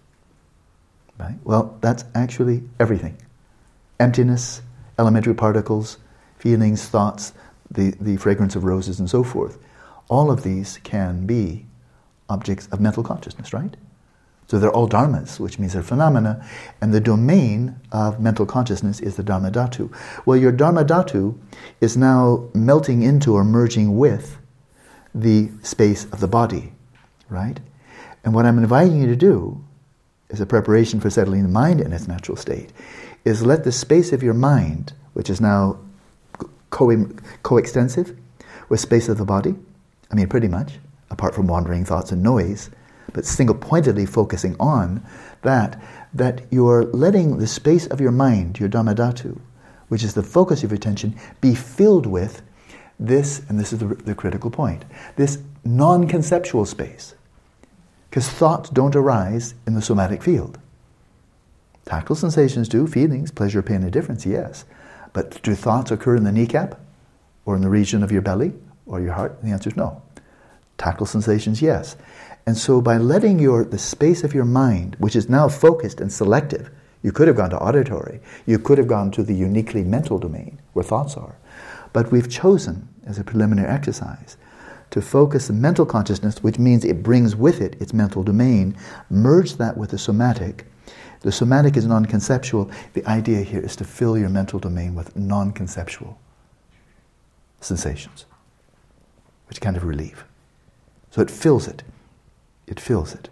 Right? 1.19 1.37
Well, 1.45 1.77
that's 1.81 2.05
actually 2.15 2.63
everything 2.81 3.19
emptiness, 4.01 4.63
elementary 4.99 5.35
particles, 5.35 5.99
feelings, 6.39 6.89
thoughts, 6.89 7.33
the, 7.71 7.95
the 8.01 8.17
fragrance 8.17 8.57
of 8.57 8.65
roses, 8.65 8.99
and 8.99 9.09
so 9.09 9.23
forth. 9.23 9.59
All 10.09 10.31
of 10.31 10.43
these 10.43 10.79
can 10.83 11.25
be 11.25 11.67
objects 12.29 12.67
of 12.73 12.81
mental 12.81 13.05
consciousness, 13.05 13.53
right? 13.53 13.77
So 14.53 14.59
they're 14.59 14.71
all 14.71 14.87
dharmas, 14.87 15.41
which 15.41 15.59
means 15.59 15.73
they're 15.73 15.83
phenomena, 15.83 16.47
and 16.83 16.93
the 16.93 17.01
domain 17.01 17.75
of 17.91 18.21
mental 18.21 18.45
consciousness 18.45 19.01
is 19.01 19.17
the 19.17 19.23
dharma 19.23 19.51
dhatu. 19.51 19.91
Well, 20.27 20.37
your 20.37 20.53
dharma 20.53 20.85
dhatu 20.85 21.39
is 21.81 21.97
now 21.97 22.51
melting 22.53 23.01
into 23.01 23.33
or 23.33 23.45
merging 23.45 23.97
with 23.97 24.37
the 25.15 25.49
space 25.63 26.05
of 26.05 26.21
the 26.21 26.29
body, 26.29 26.75
right? 27.31 27.61
And 28.25 28.35
what 28.35 28.45
I'm 28.45 28.59
inviting 28.59 29.01
you 29.01 29.07
to 29.07 29.17
do, 29.17 29.65
as 30.29 30.43
a 30.43 30.45
preparation 30.45 31.01
for 31.01 31.09
settling 31.09 31.45
the 31.45 31.49
mind 31.49 31.81
in 31.81 31.95
its 31.95 32.07
natural 32.07 32.37
state, 32.37 32.75
is 33.25 33.47
let 33.47 33.65
the 33.65 33.73
space 33.73 34.13
of 34.13 34.23
your 34.23 34.35
mind, 34.35 34.93
which 35.15 35.31
is 35.31 35.41
now 35.41 35.79
co- 36.69 37.09
coextensive 37.43 38.15
with 38.69 38.81
space 38.81 39.09
of 39.09 39.17
the 39.17 39.25
body, 39.25 39.55
I 40.11 40.15
mean, 40.15 40.29
pretty 40.29 40.49
much, 40.49 40.75
apart 41.09 41.35
from 41.35 41.47
wandering 41.47 41.87
thoughts 41.87 42.13
and 42.13 42.23
noise, 42.23 42.69
but 43.13 43.25
single 43.25 43.55
pointedly 43.55 44.07
focusing 44.07 44.57
on 44.59 45.05
that, 45.43 45.81
that 46.15 46.43
you're 46.51 46.85
letting 46.85 47.39
the 47.39 47.47
space 47.47 47.87
of 47.87 48.01
your 48.01 48.13
mind, 48.13 48.59
your 48.59 48.69
Dharmadhatu, 48.69 49.39
which 49.89 50.03
is 50.03 50.15
the 50.15 50.23
focus 50.23 50.63
of 50.63 50.71
your 50.71 50.77
attention, 50.77 51.15
be 51.41 51.55
filled 51.55 52.07
with 52.07 52.43
this, 52.99 53.43
and 53.49 53.59
this 53.59 53.73
is 53.73 53.81
the, 53.81 53.87
the 53.87 54.15
critical 54.15 54.51
point, 54.51 54.85
this 55.17 55.39
non 55.65 56.09
conceptual 56.09 56.65
space. 56.65 57.15
Because 58.09 58.29
thoughts 58.29 58.71
don't 58.71 58.95
arise 58.97 59.55
in 59.67 59.75
the 59.75 59.83
somatic 59.83 60.23
field. 60.23 60.59
Tactile 61.85 62.17
sensations 62.17 62.69
do, 62.69 62.87
feelings, 62.87 63.31
pleasure, 63.31 63.63
pain, 63.63 63.83
and 63.83 63.93
difference, 63.93 64.25
yes. 64.25 64.65
But 65.13 65.43
do 65.43 65.55
thoughts 65.55 65.91
occur 65.91 66.17
in 66.17 66.25
the 66.25 66.33
kneecap 66.33 66.81
or 67.45 67.57
in 67.57 67.63
the 67.63 67.69
region 67.69 68.03
of 68.03 68.13
your 68.13 68.23
belly 68.23 68.53
or 68.87 69.01
your 69.01 69.13
heart? 69.13 69.37
And 69.41 69.51
the 69.51 69.53
answer 69.53 69.71
is 69.71 69.77
no. 69.77 70.03
Tactile 70.79 71.07
sensations, 71.07 71.61
yes. 71.61 71.97
And 72.47 72.57
so 72.57 72.81
by 72.81 72.99
letting 72.99 73.39
your 73.39 73.65
the 73.65 73.79
space 73.79 74.25
of 74.25 74.35
your 74.35 74.45
mind, 74.45 74.97
which 74.99 75.15
is 75.15 75.29
now 75.29 75.49
focused 75.49 76.01
and 76.01 76.13
selective, 76.13 76.71
you 77.03 77.13
could 77.13 77.29
have 77.29 77.37
gone 77.37 77.51
to 77.51 77.59
auditory, 77.59 78.21
you 78.47 78.59
could 78.59 78.79
have 78.79 78.89
gone 78.89 79.11
to 79.13 79.23
the 79.23 79.35
uniquely 79.35 79.83
mental 79.83 80.19
domain 80.19 80.61
where 80.73 80.85
thoughts 80.85 81.17
are. 81.17 81.37
But 81.93 82.11
we've 82.11 82.31
chosen 82.31 82.89
as 83.07 83.19
a 83.19 83.25
preliminary 83.25 83.69
exercise 83.69 84.37
to 84.91 85.03
focus 85.03 85.47
the 85.47 85.53
mental 85.53 85.87
consciousness, 85.87 86.43
which 86.43 86.59
means 86.59 86.85
it 86.85 87.03
brings 87.03 87.35
with 87.35 87.61
it 87.61 87.81
its 87.81 87.93
mental 87.93 88.23
domain, 88.23 88.77
merge 89.09 89.57
that 89.57 89.77
with 89.77 89.91
the 89.91 89.99
somatic. 89.99 90.67
The 91.21 91.33
somatic 91.33 91.77
is 91.77 91.87
non 91.87 92.05
conceptual. 92.07 92.71
The 92.93 93.07
idea 93.07 93.43
here 93.43 93.61
is 93.61 93.77
to 93.77 93.85
fill 93.85 94.19
your 94.19 94.29
mental 94.29 94.59
domain 94.59 94.95
with 94.95 95.17
non 95.17 95.53
conceptual 95.53 96.19
sensations, 97.61 98.27
which 99.49 99.61
kind 99.61 99.77
of 99.77 99.85
relief. 99.85 100.25
So 101.11 101.23
it 101.23 101.31
fills 101.31 101.69
it. 101.69 101.83
It 102.73 102.81
fills 102.81 103.13
it. 103.15 103.29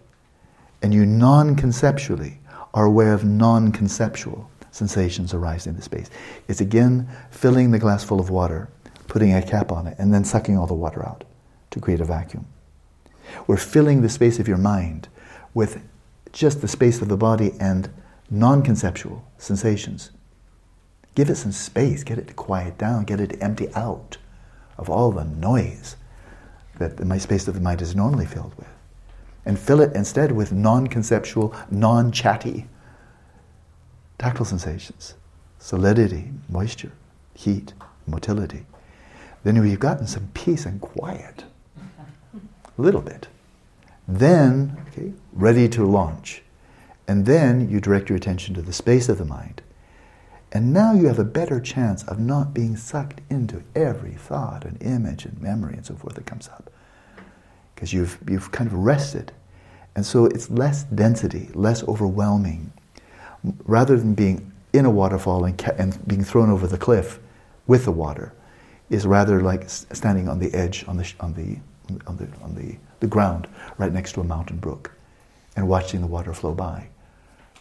And 0.82 0.92
you 0.92 1.06
non 1.06 1.56
conceptually 1.56 2.40
are 2.74 2.84
aware 2.84 3.14
of 3.14 3.24
non 3.24 3.72
conceptual 3.72 4.50
sensations 4.70 5.32
arising 5.32 5.70
in 5.70 5.76
the 5.76 5.82
space. 5.82 6.10
It's 6.46 6.60
again 6.60 7.08
filling 7.30 7.70
the 7.70 7.78
glass 7.78 8.04
full 8.04 8.20
of 8.20 8.28
water, 8.28 8.68
putting 9.08 9.32
a 9.32 9.40
cap 9.40 9.72
on 9.72 9.86
it, 9.86 9.96
and 9.98 10.12
then 10.12 10.24
sucking 10.24 10.58
all 10.58 10.66
the 10.66 10.74
water 10.74 11.02
out 11.02 11.24
to 11.70 11.80
create 11.80 12.02
a 12.02 12.04
vacuum. 12.04 12.44
We're 13.46 13.56
filling 13.56 14.02
the 14.02 14.10
space 14.10 14.38
of 14.38 14.46
your 14.46 14.58
mind 14.58 15.08
with 15.54 15.82
just 16.34 16.60
the 16.60 16.68
space 16.68 17.00
of 17.00 17.08
the 17.08 17.16
body 17.16 17.54
and 17.58 17.88
non 18.28 18.60
conceptual 18.60 19.24
sensations. 19.38 20.10
Give 21.14 21.30
it 21.30 21.36
some 21.36 21.52
space, 21.52 22.04
get 22.04 22.18
it 22.18 22.28
to 22.28 22.34
quiet 22.34 22.76
down, 22.76 23.04
get 23.04 23.20
it 23.20 23.30
to 23.30 23.42
empty 23.42 23.74
out 23.74 24.18
of 24.76 24.90
all 24.90 25.10
the 25.10 25.24
noise 25.24 25.96
that 26.78 26.98
the 26.98 27.20
space 27.20 27.48
of 27.48 27.54
the 27.54 27.60
mind 27.62 27.80
is 27.80 27.96
normally 27.96 28.26
filled 28.26 28.54
with. 28.58 28.68
And 29.44 29.58
fill 29.58 29.80
it 29.80 29.94
instead 29.94 30.32
with 30.32 30.52
non 30.52 30.86
conceptual, 30.86 31.54
non 31.70 32.12
chatty 32.12 32.66
tactile 34.18 34.44
sensations 34.44 35.14
solidity, 35.58 36.30
moisture, 36.48 36.92
heat, 37.34 37.74
motility. 38.06 38.64
Then 39.44 39.60
we've 39.60 39.78
gotten 39.78 40.06
some 40.06 40.28
peace 40.32 40.64
and 40.64 40.80
quiet, 40.80 41.44
a 42.78 42.82
little 42.82 43.02
bit. 43.02 43.28
Then, 44.08 44.76
okay, 44.88 45.12
ready 45.32 45.68
to 45.70 45.84
launch. 45.84 46.42
And 47.06 47.26
then 47.26 47.68
you 47.68 47.80
direct 47.80 48.08
your 48.08 48.16
attention 48.16 48.54
to 48.54 48.62
the 48.62 48.72
space 48.72 49.08
of 49.08 49.18
the 49.18 49.24
mind. 49.24 49.62
And 50.52 50.72
now 50.72 50.94
you 50.94 51.06
have 51.06 51.18
a 51.18 51.24
better 51.24 51.60
chance 51.60 52.02
of 52.04 52.18
not 52.18 52.54
being 52.54 52.76
sucked 52.76 53.20
into 53.30 53.62
every 53.74 54.12
thought 54.12 54.64
and 54.64 54.82
image 54.82 55.24
and 55.24 55.40
memory 55.40 55.74
and 55.74 55.86
so 55.86 55.94
forth 55.94 56.14
that 56.14 56.26
comes 56.26 56.48
up. 56.48 56.70
Because 57.80 57.94
you've, 57.94 58.18
you've 58.28 58.52
kind 58.52 58.66
of 58.66 58.74
rested. 58.74 59.32
And 59.96 60.04
so 60.04 60.26
it's 60.26 60.50
less 60.50 60.84
density, 60.84 61.48
less 61.54 61.82
overwhelming. 61.84 62.70
Rather 63.64 63.96
than 63.96 64.12
being 64.12 64.52
in 64.74 64.84
a 64.84 64.90
waterfall 64.90 65.46
and, 65.46 65.56
ca- 65.56 65.72
and 65.78 66.06
being 66.06 66.22
thrown 66.22 66.50
over 66.50 66.66
the 66.66 66.76
cliff 66.76 67.18
with 67.66 67.86
the 67.86 67.90
water, 67.90 68.34
is 68.90 69.06
rather 69.06 69.40
like 69.40 69.70
standing 69.70 70.28
on 70.28 70.38
the 70.38 70.52
edge, 70.52 70.84
on 70.88 70.98
the, 70.98 71.10
on 71.20 71.32
the, 71.32 71.56
on 72.06 72.18
the, 72.18 72.28
on 72.42 72.54
the, 72.54 72.76
the 73.00 73.06
ground, 73.06 73.48
right 73.78 73.94
next 73.94 74.12
to 74.12 74.20
a 74.20 74.24
mountain 74.24 74.58
brook, 74.58 74.92
and 75.56 75.66
watching 75.66 76.02
the 76.02 76.06
water 76.06 76.34
flow 76.34 76.52
by, 76.52 76.86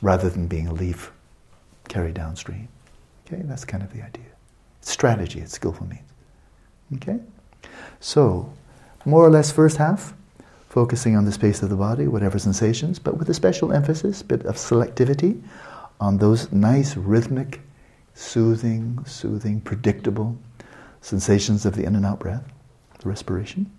rather 0.02 0.30
than 0.30 0.48
being 0.48 0.68
a 0.68 0.74
leaf 0.74 1.14
carried 1.88 2.14
downstream. 2.14 2.68
Okay, 3.26 3.42
that's 3.46 3.64
kind 3.64 3.84
of 3.84 3.94
the 3.94 4.02
idea. 4.02 4.26
It's 4.80 4.92
strategy, 4.92 5.40
it's 5.40 5.54
skillful 5.54 5.88
means. 5.88 6.02
Okay? 6.96 7.20
So, 8.02 8.52
more 9.10 9.26
or 9.26 9.30
less 9.30 9.52
first 9.52 9.78
half, 9.78 10.14
focusing 10.70 11.16
on 11.16 11.26
the 11.26 11.32
space 11.32 11.64
of 11.64 11.70
the 11.70 11.76
body, 11.76 12.08
whatever 12.08 12.40
sensations, 12.40 13.00
but 13.00 13.18
with 13.18 13.30
a 13.30 13.34
special 13.34 13.74
emphasis, 13.74 14.22
bit 14.22 14.46
of 14.46 14.56
selectivity 14.56 15.42
on 16.00 16.18
those 16.18 16.52
nice 16.52 16.96
rhythmic, 16.96 17.62
soothing, 18.14 19.04
soothing, 19.06 19.62
predictable 19.62 20.38
sensations 21.02 21.66
of 21.66 21.76
the 21.76 21.84
in 21.84 21.96
and 21.96 22.06
out 22.06 22.20
breath, 22.20 22.44
the 23.00 23.10
respiration. 23.10 23.72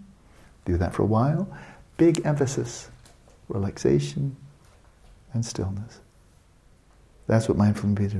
Do 0.64 0.76
that 0.78 0.94
for 0.94 1.02
a 1.02 1.06
while. 1.06 1.48
Big 1.96 2.24
emphasis, 2.24 2.90
relaxation 3.48 4.36
and 5.32 5.44
stillness. 5.44 6.00
That's 7.26 7.48
what 7.48 7.56
mindfulness, 7.56 8.14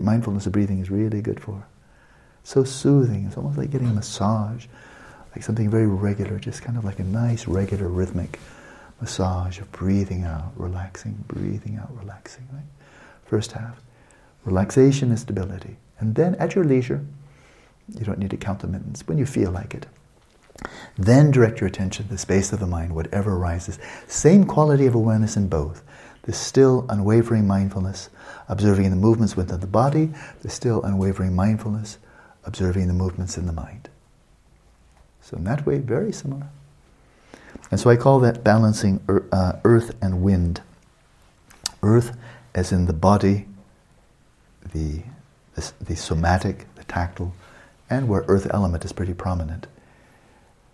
mindfulness 0.00 0.46
of 0.46 0.52
breathing 0.52 0.80
is 0.80 0.90
really 0.90 1.22
good 1.22 1.38
for. 1.38 1.64
So 2.42 2.64
soothing. 2.64 3.26
It's 3.26 3.36
almost 3.36 3.58
like 3.58 3.70
getting 3.70 3.88
a 3.88 3.92
massage, 3.92 4.66
like 5.36 5.44
something 5.44 5.68
very 5.68 5.86
regular, 5.86 6.38
just 6.38 6.62
kind 6.62 6.78
of 6.78 6.84
like 6.84 6.98
a 6.98 7.04
nice, 7.04 7.46
regular, 7.46 7.88
rhythmic 7.88 8.38
massage 9.00 9.58
of 9.58 9.70
breathing 9.70 10.24
out, 10.24 10.50
relaxing, 10.56 11.22
breathing 11.28 11.76
out, 11.76 11.94
relaxing. 11.94 12.48
Right? 12.50 12.64
First 13.26 13.52
half, 13.52 13.78
relaxation 14.46 15.10
and 15.10 15.18
stability. 15.18 15.76
And 15.98 16.14
then 16.14 16.34
at 16.36 16.54
your 16.54 16.64
leisure, 16.64 17.04
you 17.92 18.04
don't 18.04 18.18
need 18.18 18.30
to 18.30 18.38
count 18.38 18.60
the 18.60 18.66
minutes, 18.66 19.06
when 19.06 19.18
you 19.18 19.26
feel 19.26 19.50
like 19.50 19.74
it. 19.74 19.86
Then 20.96 21.30
direct 21.30 21.60
your 21.60 21.68
attention 21.68 22.06
to 22.06 22.10
the 22.10 22.18
space 22.18 22.50
of 22.52 22.58
the 22.58 22.66
mind, 22.66 22.94
whatever 22.94 23.34
arises. 23.34 23.78
Same 24.06 24.44
quality 24.44 24.86
of 24.86 24.94
awareness 24.94 25.36
in 25.36 25.48
both. 25.48 25.82
The 26.22 26.32
still, 26.32 26.86
unwavering 26.88 27.46
mindfulness 27.46 28.08
observing 28.48 28.90
the 28.90 28.96
movements 28.96 29.36
within 29.36 29.60
the 29.60 29.66
body, 29.66 30.10
the 30.42 30.48
still 30.48 30.82
unwavering 30.82 31.34
mindfulness, 31.34 31.98
observing 32.44 32.86
the 32.86 32.94
movements 32.94 33.36
in 33.36 33.46
the 33.46 33.52
mind. 33.52 33.88
So 35.26 35.36
in 35.36 35.42
that 35.44 35.66
way, 35.66 35.78
very 35.78 36.12
similar. 36.12 36.46
And 37.72 37.80
so 37.80 37.90
I 37.90 37.96
call 37.96 38.20
that 38.20 38.44
balancing 38.44 39.00
uh, 39.32 39.54
earth 39.64 39.96
and 40.00 40.22
wind. 40.22 40.60
Earth 41.82 42.16
as 42.54 42.70
in 42.70 42.86
the 42.86 42.92
body, 42.92 43.46
the, 44.72 45.02
the, 45.56 45.72
the 45.80 45.96
somatic, 45.96 46.72
the 46.76 46.84
tactile, 46.84 47.34
and 47.90 48.08
where 48.08 48.24
earth 48.28 48.46
element 48.54 48.84
is 48.84 48.92
pretty 48.92 49.14
prominent. 49.14 49.66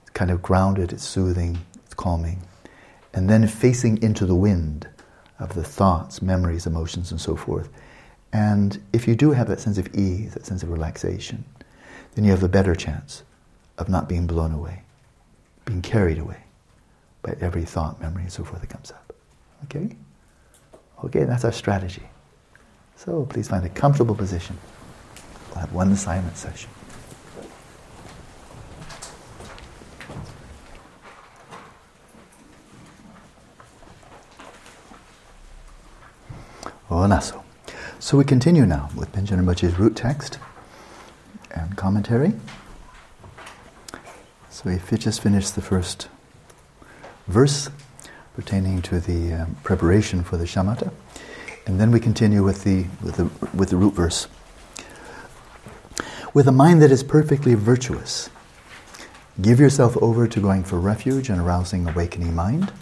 It's 0.03 0.11
kind 0.11 0.31
of 0.31 0.43
grounded, 0.43 0.93
it's 0.93 1.05
soothing, 1.05 1.59
it's 1.87 1.95
calming. 1.95 2.43
And 3.15 3.31
then 3.31 3.47
facing 3.47 4.03
into 4.03 4.27
the 4.27 4.35
wind, 4.35 4.87
of 5.39 5.55
the 5.55 5.65
thoughts, 5.65 6.21
memories, 6.21 6.67
emotions, 6.67 7.11
and 7.11 7.21
so 7.21 7.37
forth. 7.37 7.71
And 8.35 8.81
if 8.93 9.09
you 9.09 9.17
do 9.17 9.33
have 9.33 9.49
that 9.49 9.61
sense 9.61 9.79
of 9.79 9.93
ease, 9.95 10.35
that 10.35 10.45
sense 10.45 10.63
of 10.63 10.71
relaxation, 10.71 11.45
then 12.15 12.25
you 12.25 12.31
have 12.31 12.43
a 12.43 12.49
better 12.49 12.75
chance 12.75 13.23
of 13.83 13.89
not 13.89 14.09
being 14.09 14.27
blown 14.27 14.53
away, 14.53 14.83
being 15.67 15.83
carried 15.83 16.19
away 16.19 16.45
by 17.21 17.37
every 17.41 17.65
thought, 17.65 18.01
memory, 18.01 18.23
and 18.23 18.33
so 18.33 18.45
forth 18.45 18.63
that 18.63 18.71
comes 18.71 18.91
up. 18.91 19.13
Okay? 19.65 19.97
Okay, 21.05 21.25
that's 21.25 21.45
our 21.45 21.53
strategy. 21.53 22.09
So 22.97 23.27
please 23.27 23.49
find 23.49 23.67
a 23.67 23.69
comfortable 23.69 24.15
position. 24.15 24.57
We'll 25.51 25.61
have 25.61 25.73
one 25.73 25.91
assignment 25.93 26.37
session. 26.37 26.71
Oh, 36.89 36.97
Onaso. 36.97 37.43
So 37.99 38.17
we 38.19 38.25
continue 38.25 38.67
now 38.67 38.91
with 38.95 39.11
Panchen 39.13 39.39
Rinpoche's 39.41 39.79
root 39.79 39.97
text 39.97 40.39
and 41.51 41.77
commentary. 41.77 42.35
So 44.53 44.69
we 44.69 44.99
just 44.99 45.23
finished 45.23 45.55
the 45.55 45.63
first 45.63 46.09
verse 47.27 47.71
pertaining 48.35 48.83
to 48.83 49.01
the 49.01 49.33
um, 49.33 49.57
preparation 49.63 50.23
for 50.23 50.37
the 50.37 50.45
shamatha, 50.45 50.93
and 51.67 51.81
then 51.81 51.91
we 51.91 51.99
continue 51.99 52.45
with 52.45 52.63
the, 52.63 52.85
with 53.03 53.17
the 53.17 53.25
with 53.57 53.71
the 53.71 53.79
root 53.79 53.95
verse. 53.95 54.29
With 56.35 56.47
a 56.47 56.53
mind 56.53 56.83
that 56.83 56.91
is 56.91 57.03
perfectly 57.03 57.55
virtuous, 57.55 58.29
give 59.41 59.59
yourself 59.59 59.97
over 60.03 60.29
to 60.29 60.39
going 60.39 60.65
for 60.65 60.79
refuge 60.79 61.31
and 61.31 61.41
arousing 61.41 61.89
awakening 61.89 62.35
mind. 62.35 62.75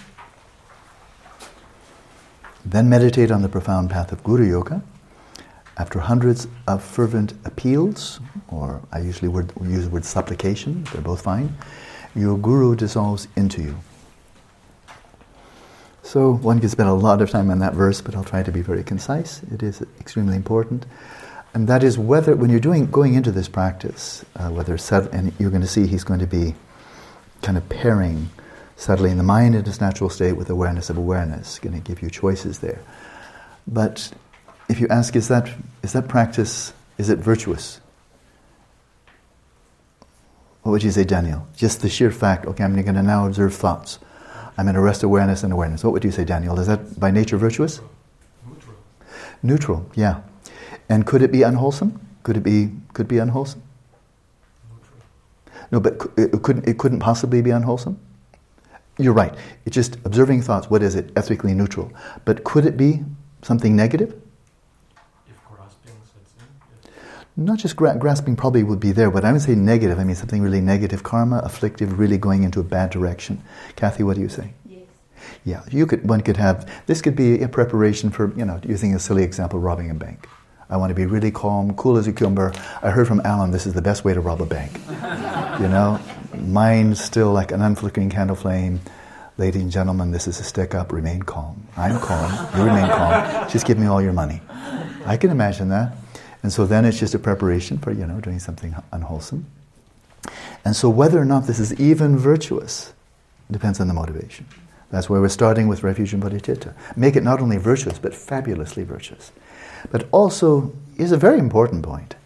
Then 2.64 2.88
meditate 2.88 3.30
on 3.30 3.42
the 3.42 3.48
profound 3.48 3.90
path 3.90 4.10
of 4.10 4.24
Guru 4.24 4.48
Yoga. 4.48 4.82
After 5.76 5.98
hundreds 5.98 6.46
of 6.66 6.82
fervent 6.82 7.32
appeals, 7.44 8.20
or 8.48 8.82
I 8.92 9.00
usually 9.00 9.28
word, 9.28 9.52
use 9.62 9.84
the 9.84 9.90
word 9.90 10.04
supplication, 10.04 10.84
they're 10.92 11.00
both 11.00 11.22
fine, 11.22 11.56
your 12.14 12.36
Guru 12.36 12.76
dissolves 12.76 13.28
into 13.36 13.62
you. 13.62 13.76
So 16.02 16.34
one 16.34 16.60
could 16.60 16.70
spend 16.70 16.88
a 16.88 16.94
lot 16.94 17.22
of 17.22 17.30
time 17.30 17.50
on 17.50 17.60
that 17.60 17.74
verse, 17.74 18.00
but 18.00 18.16
I'll 18.16 18.24
try 18.24 18.42
to 18.42 18.50
be 18.50 18.62
very 18.62 18.82
concise. 18.82 19.42
It 19.44 19.62
is 19.62 19.82
extremely 20.00 20.34
important. 20.34 20.86
And 21.54 21.68
that 21.68 21.82
is 21.82 21.98
whether, 21.98 22.34
when 22.34 22.50
you're 22.50 22.60
doing, 22.60 22.90
going 22.90 23.14
into 23.14 23.30
this 23.30 23.48
practice, 23.48 24.24
uh, 24.36 24.50
whether 24.50 24.76
set, 24.76 25.12
and 25.12 25.32
you're 25.38 25.50
going 25.50 25.62
to 25.62 25.68
see 25.68 25.86
he's 25.86 26.04
going 26.04 26.20
to 26.20 26.26
be 26.26 26.54
kind 27.42 27.56
of 27.56 27.68
pairing 27.68 28.28
settling 28.80 29.18
the 29.18 29.22
mind 29.22 29.54
in 29.54 29.66
its 29.66 29.80
natural 29.80 30.08
state 30.08 30.32
with 30.32 30.48
awareness 30.48 30.88
of 30.88 30.96
awareness, 30.96 31.58
going 31.58 31.74
to 31.74 31.80
give 31.80 32.00
you 32.02 32.08
choices 32.08 32.60
there. 32.60 32.80
But 33.66 34.10
if 34.70 34.80
you 34.80 34.86
ask, 34.88 35.16
is 35.16 35.28
that, 35.28 35.50
is 35.82 35.92
that 35.92 36.08
practice, 36.08 36.72
is 36.96 37.10
it 37.10 37.18
virtuous? 37.18 37.80
What 40.62 40.72
would 40.72 40.82
you 40.82 40.90
say, 40.90 41.04
Daniel? 41.04 41.46
Just 41.56 41.80
the 41.80 41.88
sheer 41.88 42.10
fact, 42.10 42.46
okay, 42.46 42.62
I'm 42.62 42.74
going 42.80 42.94
to 42.94 43.02
now 43.02 43.26
observe 43.26 43.54
thoughts. 43.54 43.98
I'm 44.56 44.66
going 44.66 44.74
to 44.74 44.80
rest 44.80 45.02
awareness 45.02 45.42
and 45.42 45.52
awareness. 45.52 45.82
What 45.82 45.92
would 45.94 46.04
you 46.04 46.12
say, 46.12 46.24
Daniel? 46.24 46.58
Is 46.60 46.66
that 46.68 47.00
by 47.00 47.10
nature 47.10 47.36
virtuous? 47.36 47.80
Neutral. 48.46 48.76
Neutral, 49.42 49.90
yeah. 49.94 50.20
And 50.88 51.06
could 51.06 51.22
it 51.22 51.32
be 51.32 51.42
unwholesome? 51.42 52.00
Could 52.22 52.36
it 52.36 52.42
be, 52.42 52.70
could 52.92 53.08
be 53.08 53.18
unwholesome? 53.18 53.62
Neutral. 54.70 54.98
No, 55.72 55.80
but 55.80 56.12
it 56.16 56.42
couldn't, 56.42 56.68
it 56.68 56.78
couldn't 56.78 57.00
possibly 57.00 57.42
be 57.42 57.50
unwholesome? 57.50 57.98
You're 58.98 59.14
right. 59.14 59.34
It's 59.64 59.74
just 59.74 59.96
observing 60.04 60.42
thoughts. 60.42 60.68
What 60.68 60.82
is 60.82 60.94
it? 60.94 61.10
Ethically 61.16 61.54
neutral. 61.54 61.90
But 62.24 62.44
could 62.44 62.66
it 62.66 62.76
be 62.76 63.02
something 63.42 63.74
negative? 63.74 64.14
If 65.26 65.42
grasping 65.48 65.94
sets 66.04 66.34
in, 66.38 66.44
yes. 66.84 67.19
Not 67.37 67.58
just 67.58 67.76
gra- 67.76 67.96
grasping 67.96 68.37
probably 68.37 68.62
would 68.62 68.80
be 68.80 68.92
there, 68.92 69.10
but 69.10 69.25
I 69.25 69.32
would 69.32 69.40
say 69.42 69.54
negative. 69.54 69.99
I 69.99 70.04
mean 70.04 70.16
something 70.16 70.42
really 70.42 70.60
negative, 70.60 71.02
karma, 71.02 71.38
afflictive, 71.44 71.99
really 71.99 72.18
going 72.18 72.42
into 72.42 72.60
a 72.60 72.64
bad 72.64 72.90
direction. 72.90 73.42
Kathy, 73.76 74.02
what 74.02 74.16
do 74.16 74.22
you 74.22 74.28
say? 74.28 74.52
Yes. 74.68 74.82
Yeah, 75.44 75.62
you 75.70 75.87
could. 75.87 76.08
One 76.08 76.20
could 76.20 76.37
have. 76.37 76.70
This 76.87 77.00
could 77.00 77.16
be 77.16 77.40
a 77.42 77.49
preparation 77.49 78.10
for 78.10 78.32
you 78.37 78.44
know 78.44 78.60
using 78.64 78.94
a 78.94 78.99
silly 78.99 79.22
example, 79.22 79.60
robbing 79.60 79.90
a 79.90 79.94
bank. 79.94 80.28
I 80.68 80.76
want 80.76 80.90
to 80.90 80.94
be 80.94 81.06
really 81.06 81.32
calm, 81.32 81.75
cool 81.75 81.96
as 81.96 82.06
a 82.06 82.12
cucumber. 82.12 82.52
I 82.80 82.90
heard 82.90 83.08
from 83.08 83.20
Alan 83.25 83.50
this 83.50 83.66
is 83.66 83.75
the 83.75 83.82
best 83.82 84.04
way 84.04 84.14
to 84.14 84.20
rob 84.20 84.40
a 84.40 84.46
bank. 84.46 84.72
you 85.60 85.68
know, 85.68 85.99
mind 86.38 86.96
still 86.96 87.32
like 87.32 87.50
an 87.52 87.60
unflickering 87.60 88.10
candle 88.10 88.37
flame. 88.37 88.80
Ladies 89.37 89.62
and 89.62 89.72
gentlemen, 89.72 90.12
this 90.12 90.28
is 90.28 90.38
a 90.38 90.44
stick 90.44 90.75
up. 90.75 90.92
Remain 90.92 91.22
calm. 91.22 91.66
I'm 91.76 91.99
calm. 91.99 92.30
You 92.56 92.64
remain 92.64 92.88
calm. 92.88 93.49
Just 93.49 93.66
give 93.66 93.78
me 93.78 93.87
all 93.87 94.02
your 94.02 94.12
money. 94.12 94.42
I 95.06 95.16
can 95.16 95.30
imagine 95.30 95.70
that. 95.70 95.96
And 96.42 96.52
so 96.52 96.66
then 96.66 96.85
it's 96.85 96.99
just 96.99 97.14
a 97.14 97.18
preparation 97.18 97.78
for 97.78 97.92
you 97.92 98.06
know 98.06 98.20
doing 98.20 98.38
something 98.38 98.75
unwholesome. 98.92 99.47
And 100.64 100.76
so 100.76 100.88
whether 100.88 101.18
or 101.18 101.25
not 101.25 101.47
this 101.47 101.59
is 101.59 101.78
even 101.80 102.18
virtuous 102.18 102.92
depends 103.50 103.80
on 103.80 103.88
the 103.88 103.94
motivation. 103.94 104.47
That's 104.90 105.09
where 105.09 105.20
we're 105.20 105.28
starting 105.28 105.68
with 105.68 105.82
refuge 105.82 106.12
and 106.12 106.22
bodhicitta. 106.22 106.74
Make 106.96 107.16
it 107.16 107.22
not 107.22 107.40
only 107.40 107.57
virtuous, 107.59 107.98
but 107.98 108.14
fabulously 108.14 108.83
virtuous. 108.83 109.31
But 109.90 110.09
also, 110.11 110.72
here's 110.96 111.12
a 111.12 111.16
very 111.16 111.38
important 111.38 111.85
point, 111.85 112.16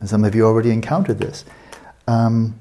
and 0.00 0.08
some 0.08 0.24
of 0.24 0.34
you 0.34 0.44
already 0.44 0.70
encountered 0.70 1.18
this. 1.18 1.44
Um, 2.06 2.58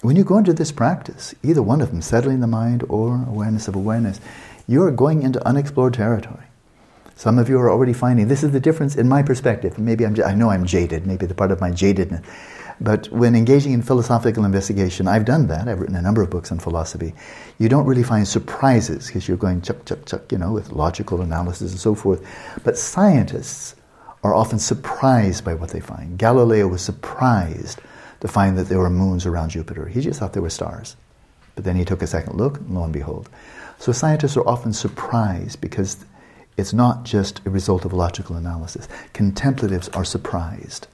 when 0.00 0.16
you 0.16 0.24
go 0.24 0.38
into 0.38 0.52
this 0.52 0.72
practice, 0.72 1.34
either 1.42 1.62
one 1.62 1.80
of 1.80 1.90
them, 1.90 2.02
settling 2.02 2.40
the 2.40 2.46
mind 2.46 2.82
or 2.88 3.24
awareness 3.28 3.68
of 3.68 3.76
awareness, 3.76 4.20
you're 4.66 4.90
going 4.90 5.22
into 5.22 5.46
unexplored 5.46 5.94
territory. 5.94 6.46
Some 7.16 7.38
of 7.38 7.48
you 7.48 7.58
are 7.58 7.70
already 7.70 7.92
finding 7.92 8.28
this 8.28 8.42
is 8.42 8.52
the 8.52 8.60
difference 8.60 8.96
in 8.96 9.08
my 9.08 9.22
perspective. 9.22 9.78
Maybe 9.78 10.04
I'm, 10.04 10.16
I 10.24 10.34
know 10.34 10.50
I'm 10.50 10.66
jaded, 10.66 11.06
maybe 11.06 11.26
the 11.26 11.34
part 11.34 11.50
of 11.50 11.60
my 11.60 11.70
jadedness. 11.70 12.24
But 12.80 13.06
when 13.12 13.36
engaging 13.36 13.72
in 13.72 13.82
philosophical 13.82 14.44
investigation, 14.44 15.06
I've 15.06 15.24
done 15.24 15.46
that. 15.46 15.68
I've 15.68 15.78
written 15.78 15.94
a 15.94 16.02
number 16.02 16.22
of 16.22 16.30
books 16.30 16.50
on 16.50 16.58
philosophy. 16.58 17.14
You 17.58 17.68
don't 17.68 17.86
really 17.86 18.02
find 18.02 18.26
surprises 18.26 19.06
because 19.06 19.28
you're 19.28 19.36
going 19.36 19.62
chuck, 19.62 19.84
chuck, 19.84 20.04
chuck, 20.04 20.32
you 20.32 20.38
know, 20.38 20.52
with 20.52 20.72
logical 20.72 21.20
analysis 21.20 21.70
and 21.70 21.80
so 21.80 21.94
forth. 21.94 22.26
But 22.64 22.76
scientists 22.76 23.76
are 24.24 24.34
often 24.34 24.58
surprised 24.58 25.44
by 25.44 25.54
what 25.54 25.70
they 25.70 25.80
find. 25.80 26.18
Galileo 26.18 26.66
was 26.66 26.82
surprised 26.82 27.80
to 28.20 28.28
find 28.28 28.56
that 28.58 28.68
there 28.68 28.78
were 28.78 28.90
moons 28.90 29.26
around 29.26 29.50
Jupiter. 29.50 29.86
He 29.86 30.00
just 30.00 30.18
thought 30.18 30.32
there 30.32 30.42
were 30.42 30.50
stars. 30.50 30.96
But 31.54 31.64
then 31.64 31.76
he 31.76 31.84
took 31.84 32.02
a 32.02 32.06
second 32.06 32.36
look, 32.36 32.58
and 32.58 32.74
lo 32.74 32.84
and 32.84 32.92
behold. 32.92 33.28
So 33.78 33.92
scientists 33.92 34.36
are 34.36 34.48
often 34.48 34.72
surprised 34.72 35.60
because 35.60 36.04
it's 36.56 36.72
not 36.72 37.04
just 37.04 37.40
a 37.46 37.50
result 37.50 37.84
of 37.84 37.92
logical 37.92 38.36
analysis. 38.36 38.88
Contemplatives 39.12 39.88
are 39.90 40.04
surprised 40.04 40.86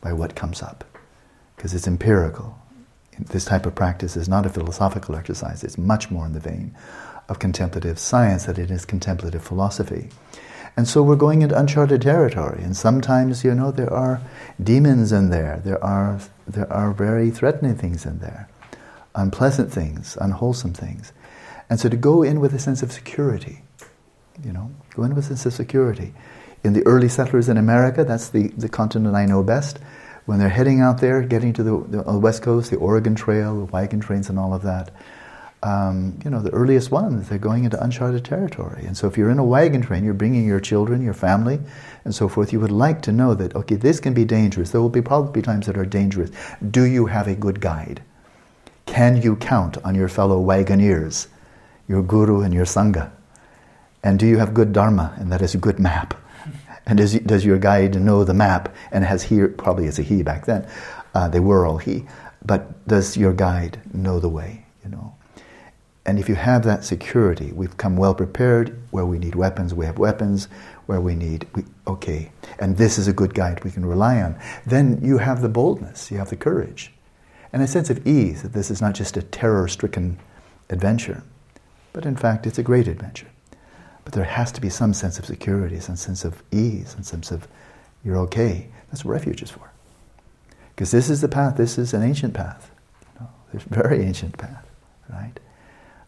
by 0.00 0.12
what 0.12 0.34
comes 0.34 0.62
up 0.62 0.84
because 1.56 1.74
it's 1.74 1.86
empirical. 1.86 2.58
This 3.18 3.44
type 3.44 3.66
of 3.66 3.74
practice 3.74 4.16
is 4.16 4.28
not 4.28 4.46
a 4.46 4.50
philosophical 4.50 5.14
exercise, 5.14 5.62
it's 5.62 5.78
much 5.78 6.10
more 6.10 6.26
in 6.26 6.32
the 6.32 6.40
vein 6.40 6.74
of 7.28 7.38
contemplative 7.38 7.98
science 7.98 8.46
than 8.46 8.58
it 8.58 8.70
is 8.70 8.84
contemplative 8.84 9.44
philosophy. 9.44 10.08
And 10.76 10.88
so 10.88 11.02
we're 11.02 11.16
going 11.16 11.42
into 11.42 11.58
uncharted 11.58 12.00
territory, 12.02 12.62
and 12.62 12.76
sometimes, 12.76 13.44
you 13.44 13.54
know, 13.54 13.70
there 13.70 13.92
are 13.92 14.20
demons 14.62 15.12
in 15.12 15.28
there, 15.28 15.60
there 15.64 15.82
are, 15.84 16.18
there 16.48 16.72
are 16.72 16.92
very 16.92 17.30
threatening 17.30 17.76
things 17.76 18.06
in 18.06 18.20
there, 18.20 18.48
unpleasant 19.14 19.70
things, 19.70 20.16
unwholesome 20.20 20.72
things. 20.72 21.12
And 21.68 21.78
so 21.78 21.88
to 21.88 21.96
go 21.96 22.22
in 22.22 22.40
with 22.40 22.54
a 22.54 22.58
sense 22.58 22.82
of 22.82 22.90
security, 22.90 23.62
you 24.44 24.52
know, 24.52 24.70
go 24.94 25.04
in 25.04 25.14
with 25.14 25.30
a 25.30 25.50
security. 25.50 26.12
In 26.64 26.72
the 26.72 26.86
early 26.86 27.08
settlers 27.08 27.48
in 27.48 27.56
America, 27.56 28.04
that's 28.04 28.28
the, 28.28 28.48
the 28.48 28.68
continent 28.68 29.14
I 29.16 29.26
know 29.26 29.42
best, 29.42 29.78
when 30.26 30.38
they're 30.38 30.48
heading 30.48 30.80
out 30.80 31.00
there, 31.00 31.22
getting 31.22 31.52
to 31.54 31.62
the, 31.62 32.02
the 32.04 32.18
West 32.18 32.42
Coast, 32.42 32.70
the 32.70 32.76
Oregon 32.76 33.14
Trail, 33.14 33.58
the 33.58 33.72
wagon 33.72 34.00
trains, 34.00 34.28
and 34.28 34.38
all 34.38 34.54
of 34.54 34.62
that, 34.62 34.92
um, 35.64 36.18
you 36.24 36.30
know, 36.30 36.40
the 36.40 36.50
earliest 36.50 36.90
ones, 36.90 37.28
they're 37.28 37.38
going 37.38 37.64
into 37.64 37.82
uncharted 37.82 38.24
territory. 38.24 38.84
And 38.84 38.96
so 38.96 39.06
if 39.06 39.16
you're 39.16 39.30
in 39.30 39.38
a 39.38 39.44
wagon 39.44 39.82
train, 39.82 40.04
you're 40.04 40.14
bringing 40.14 40.46
your 40.46 40.60
children, 40.60 41.02
your 41.02 41.14
family, 41.14 41.60
and 42.04 42.14
so 42.14 42.28
forth, 42.28 42.52
you 42.52 42.60
would 42.60 42.72
like 42.72 43.02
to 43.02 43.12
know 43.12 43.34
that, 43.34 43.54
okay, 43.54 43.76
this 43.76 44.00
can 44.00 44.14
be 44.14 44.24
dangerous. 44.24 44.70
There 44.70 44.80
will 44.80 44.88
be 44.88 45.02
probably 45.02 45.42
times 45.42 45.66
that 45.66 45.76
are 45.76 45.84
dangerous. 45.84 46.30
Do 46.68 46.84
you 46.84 47.06
have 47.06 47.28
a 47.28 47.34
good 47.34 47.60
guide? 47.60 48.02
Can 48.86 49.22
you 49.22 49.36
count 49.36 49.78
on 49.84 49.94
your 49.94 50.08
fellow 50.08 50.44
wagoneers, 50.44 51.28
your 51.88 52.02
guru 52.02 52.40
and 52.42 52.52
your 52.52 52.64
sangha? 52.64 53.12
And 54.02 54.18
do 54.18 54.26
you 54.26 54.38
have 54.38 54.54
good 54.54 54.72
dharma, 54.72 55.14
and 55.18 55.30
that 55.32 55.42
is 55.42 55.54
a 55.54 55.58
good 55.58 55.78
map? 55.78 56.14
And 56.86 56.98
does, 56.98 57.18
does 57.20 57.44
your 57.44 57.58
guide 57.58 58.00
know 58.00 58.24
the 58.24 58.34
map? 58.34 58.74
And 58.90 59.04
has 59.04 59.22
he, 59.22 59.46
probably 59.46 59.86
as 59.86 59.98
a 59.98 60.02
he 60.02 60.22
back 60.22 60.46
then, 60.46 60.66
uh, 61.14 61.28
they 61.28 61.40
were 61.40 61.64
all 61.64 61.78
he. 61.78 62.06
But 62.44 62.86
does 62.88 63.16
your 63.16 63.32
guide 63.32 63.80
know 63.94 64.18
the 64.18 64.28
way, 64.28 64.66
you 64.84 64.90
know? 64.90 65.14
And 66.04 66.18
if 66.18 66.28
you 66.28 66.34
have 66.34 66.64
that 66.64 66.84
security, 66.84 67.52
we've 67.52 67.76
come 67.76 67.96
well 67.96 68.14
prepared. 68.14 68.76
Where 68.90 69.06
we 69.06 69.18
need 69.20 69.36
weapons, 69.36 69.72
we 69.72 69.86
have 69.86 69.98
weapons. 69.98 70.48
Where 70.86 71.00
we 71.00 71.14
need, 71.14 71.46
we, 71.54 71.64
okay, 71.86 72.32
and 72.58 72.76
this 72.76 72.98
is 72.98 73.06
a 73.06 73.12
good 73.12 73.34
guide 73.34 73.62
we 73.62 73.70
can 73.70 73.86
rely 73.86 74.20
on. 74.20 74.36
Then 74.66 74.98
you 75.00 75.18
have 75.18 75.40
the 75.40 75.48
boldness, 75.48 76.10
you 76.10 76.18
have 76.18 76.30
the 76.30 76.36
courage, 76.36 76.92
and 77.52 77.62
a 77.62 77.68
sense 77.68 77.88
of 77.88 78.04
ease 78.04 78.42
that 78.42 78.52
this 78.52 78.68
is 78.68 78.82
not 78.82 78.94
just 78.94 79.16
a 79.16 79.22
terror 79.22 79.68
stricken 79.68 80.18
adventure, 80.68 81.22
but 81.92 82.04
in 82.04 82.16
fact 82.16 82.48
it's 82.48 82.58
a 82.58 82.64
great 82.64 82.88
adventure. 82.88 83.28
But 84.04 84.14
there 84.14 84.24
has 84.24 84.50
to 84.52 84.60
be 84.60 84.68
some 84.68 84.94
sense 84.94 85.18
of 85.18 85.26
security, 85.26 85.78
some 85.80 85.96
sense 85.96 86.24
of 86.24 86.42
ease, 86.52 86.90
some 86.90 87.02
sense 87.02 87.30
of 87.30 87.46
you're 88.04 88.18
okay. 88.18 88.68
That's 88.90 89.04
what 89.04 89.12
refuge 89.12 89.42
is 89.42 89.50
for. 89.50 89.70
Because 90.74 90.90
this 90.90 91.08
is 91.08 91.20
the 91.20 91.28
path, 91.28 91.56
this 91.56 91.78
is 91.78 91.94
an 91.94 92.02
ancient 92.02 92.34
path. 92.34 92.70
A 93.20 93.58
very 93.70 94.02
ancient 94.02 94.38
path, 94.38 94.66
right? 95.10 95.38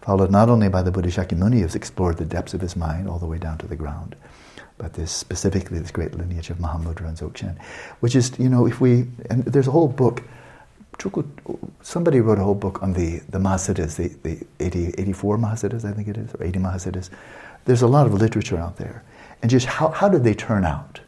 Followed 0.00 0.30
not 0.30 0.48
only 0.48 0.68
by 0.68 0.82
the 0.82 0.90
Buddha 0.90 1.08
Shakyamuni 1.08 1.60
who's 1.60 1.74
explored 1.74 2.16
the 2.16 2.24
depths 2.24 2.54
of 2.54 2.60
his 2.60 2.76
mind 2.76 3.08
all 3.08 3.18
the 3.18 3.26
way 3.26 3.38
down 3.38 3.58
to 3.58 3.66
the 3.66 3.76
ground, 3.76 4.16
but 4.76 4.94
this 4.94 5.12
specifically 5.12 5.78
this 5.78 5.90
great 5.90 6.14
lineage 6.14 6.50
of 6.50 6.58
Mahamudra 6.58 7.08
and 7.08 7.16
Dzogchen, 7.16 7.60
which 8.00 8.16
is, 8.16 8.36
you 8.38 8.48
know, 8.48 8.66
if 8.66 8.80
we, 8.80 9.06
and 9.30 9.44
there's 9.44 9.68
a 9.68 9.70
whole 9.70 9.88
book, 9.88 10.22
somebody 11.82 12.20
wrote 12.20 12.38
a 12.38 12.42
whole 12.42 12.54
book 12.54 12.82
on 12.82 12.92
the, 12.92 13.20
the 13.28 13.38
Mahasiddhas, 13.38 13.96
the, 13.96 14.08
the 14.28 14.44
80, 14.60 14.94
84 14.98 15.38
Mahasiddhas, 15.38 15.84
I 15.84 15.92
think 15.92 16.08
it 16.08 16.16
is, 16.16 16.34
or 16.34 16.44
80 16.44 16.58
Mahasiddhas. 16.58 17.10
There's 17.64 17.82
a 17.82 17.86
lot 17.86 18.06
of 18.06 18.14
literature 18.14 18.58
out 18.58 18.76
there. 18.76 19.02
And 19.42 19.50
just 19.50 19.66
how, 19.66 19.88
how 19.88 20.08
did 20.08 20.24
they 20.24 20.34
turn 20.34 20.64
out? 20.64 21.00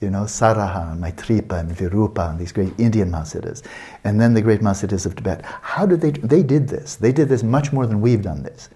you 0.00 0.10
know, 0.10 0.22
Saraha 0.22 0.92
and 0.92 1.02
Maitripa 1.02 1.58
and 1.58 1.70
Virupa 1.72 2.30
and 2.30 2.38
these 2.38 2.52
great 2.52 2.72
Indian 2.78 3.10
Mahasiddhas, 3.10 3.62
and 4.04 4.20
then 4.20 4.32
the 4.32 4.42
great 4.42 4.60
Mahasiddhas 4.60 5.06
of 5.06 5.16
Tibet. 5.16 5.44
How 5.44 5.86
did 5.86 6.00
they? 6.00 6.12
They 6.12 6.42
did 6.42 6.68
this. 6.68 6.96
They 6.96 7.10
did 7.10 7.28
this 7.28 7.42
much 7.42 7.72
more 7.72 7.86
than 7.86 8.00
we've 8.00 8.22
done 8.22 8.42
this. 8.42 8.68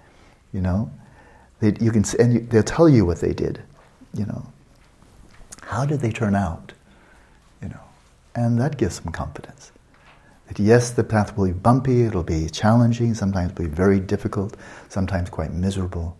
You 0.52 0.62
know, 0.62 0.90
they, 1.60 1.74
you 1.80 1.92
can 1.92 2.04
and 2.18 2.34
you, 2.34 2.40
they'll 2.40 2.62
tell 2.62 2.88
you 2.88 3.06
what 3.06 3.20
they 3.20 3.32
did. 3.32 3.62
You 4.14 4.26
know, 4.26 4.44
how 5.62 5.86
did 5.86 6.00
they 6.00 6.10
turn 6.10 6.34
out? 6.34 6.72
You 7.62 7.68
know, 7.68 7.80
and 8.34 8.60
that 8.60 8.76
gives 8.76 8.96
some 8.96 9.12
confidence. 9.12 9.70
That 10.48 10.58
yes, 10.58 10.90
the 10.90 11.04
path 11.04 11.36
will 11.36 11.46
be 11.46 11.52
bumpy. 11.52 12.02
It'll 12.02 12.24
be 12.24 12.48
challenging. 12.48 13.14
Sometimes 13.14 13.52
it'll 13.52 13.66
be 13.66 13.70
very 13.70 14.00
difficult. 14.00 14.56
Sometimes 14.88 15.30
quite 15.30 15.52
miserable. 15.52 16.16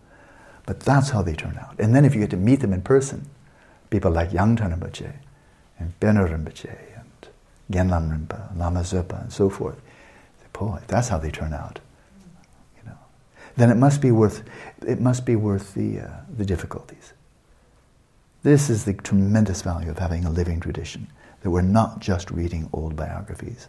But 0.65 0.79
that's 0.79 1.09
how 1.09 1.21
they 1.21 1.35
turn 1.35 1.57
out. 1.59 1.79
And 1.79 1.95
then 1.95 2.05
if 2.05 2.13
you 2.13 2.21
get 2.21 2.29
to 2.31 2.37
meet 2.37 2.61
them 2.61 2.73
in 2.73 2.81
person 2.81 3.29
people 3.93 4.09
like 4.09 4.31
Yangthang 4.31 4.73
Rinpoche 4.75 5.13
and 5.77 5.93
Penor 5.99 6.27
Rinpoche 6.27 6.75
and 6.99 7.27
Gen 7.69 7.89
Lamrimpa, 7.89 8.57
Lama 8.57 8.79
Zopa 8.79 9.21
and 9.21 9.31
so 9.31 9.51
forth. 9.51 9.79
Boy, 10.51 10.79
that's 10.87 11.09
how 11.09 11.19
they 11.19 11.29
turn 11.31 11.53
out. 11.53 11.79
You 12.77 12.89
know, 12.89 12.97
then 13.55 13.69
it 13.69 13.75
must 13.75 14.01
be 14.01 14.11
worth 14.11 14.43
it 14.85 14.99
must 14.99 15.25
be 15.25 15.35
worth 15.35 15.73
the 15.73 15.99
uh, 15.99 16.09
the 16.37 16.45
difficulties. 16.45 17.13
This 18.41 18.69
is 18.69 18.85
the 18.85 18.93
tremendous 18.93 19.61
value 19.61 19.89
of 19.89 19.99
having 19.99 20.25
a 20.25 20.29
living 20.29 20.59
tradition 20.59 21.07
that 21.41 21.49
we're 21.49 21.61
not 21.61 21.99
just 21.99 22.31
reading 22.31 22.69
old 22.73 22.95
biographies 22.95 23.67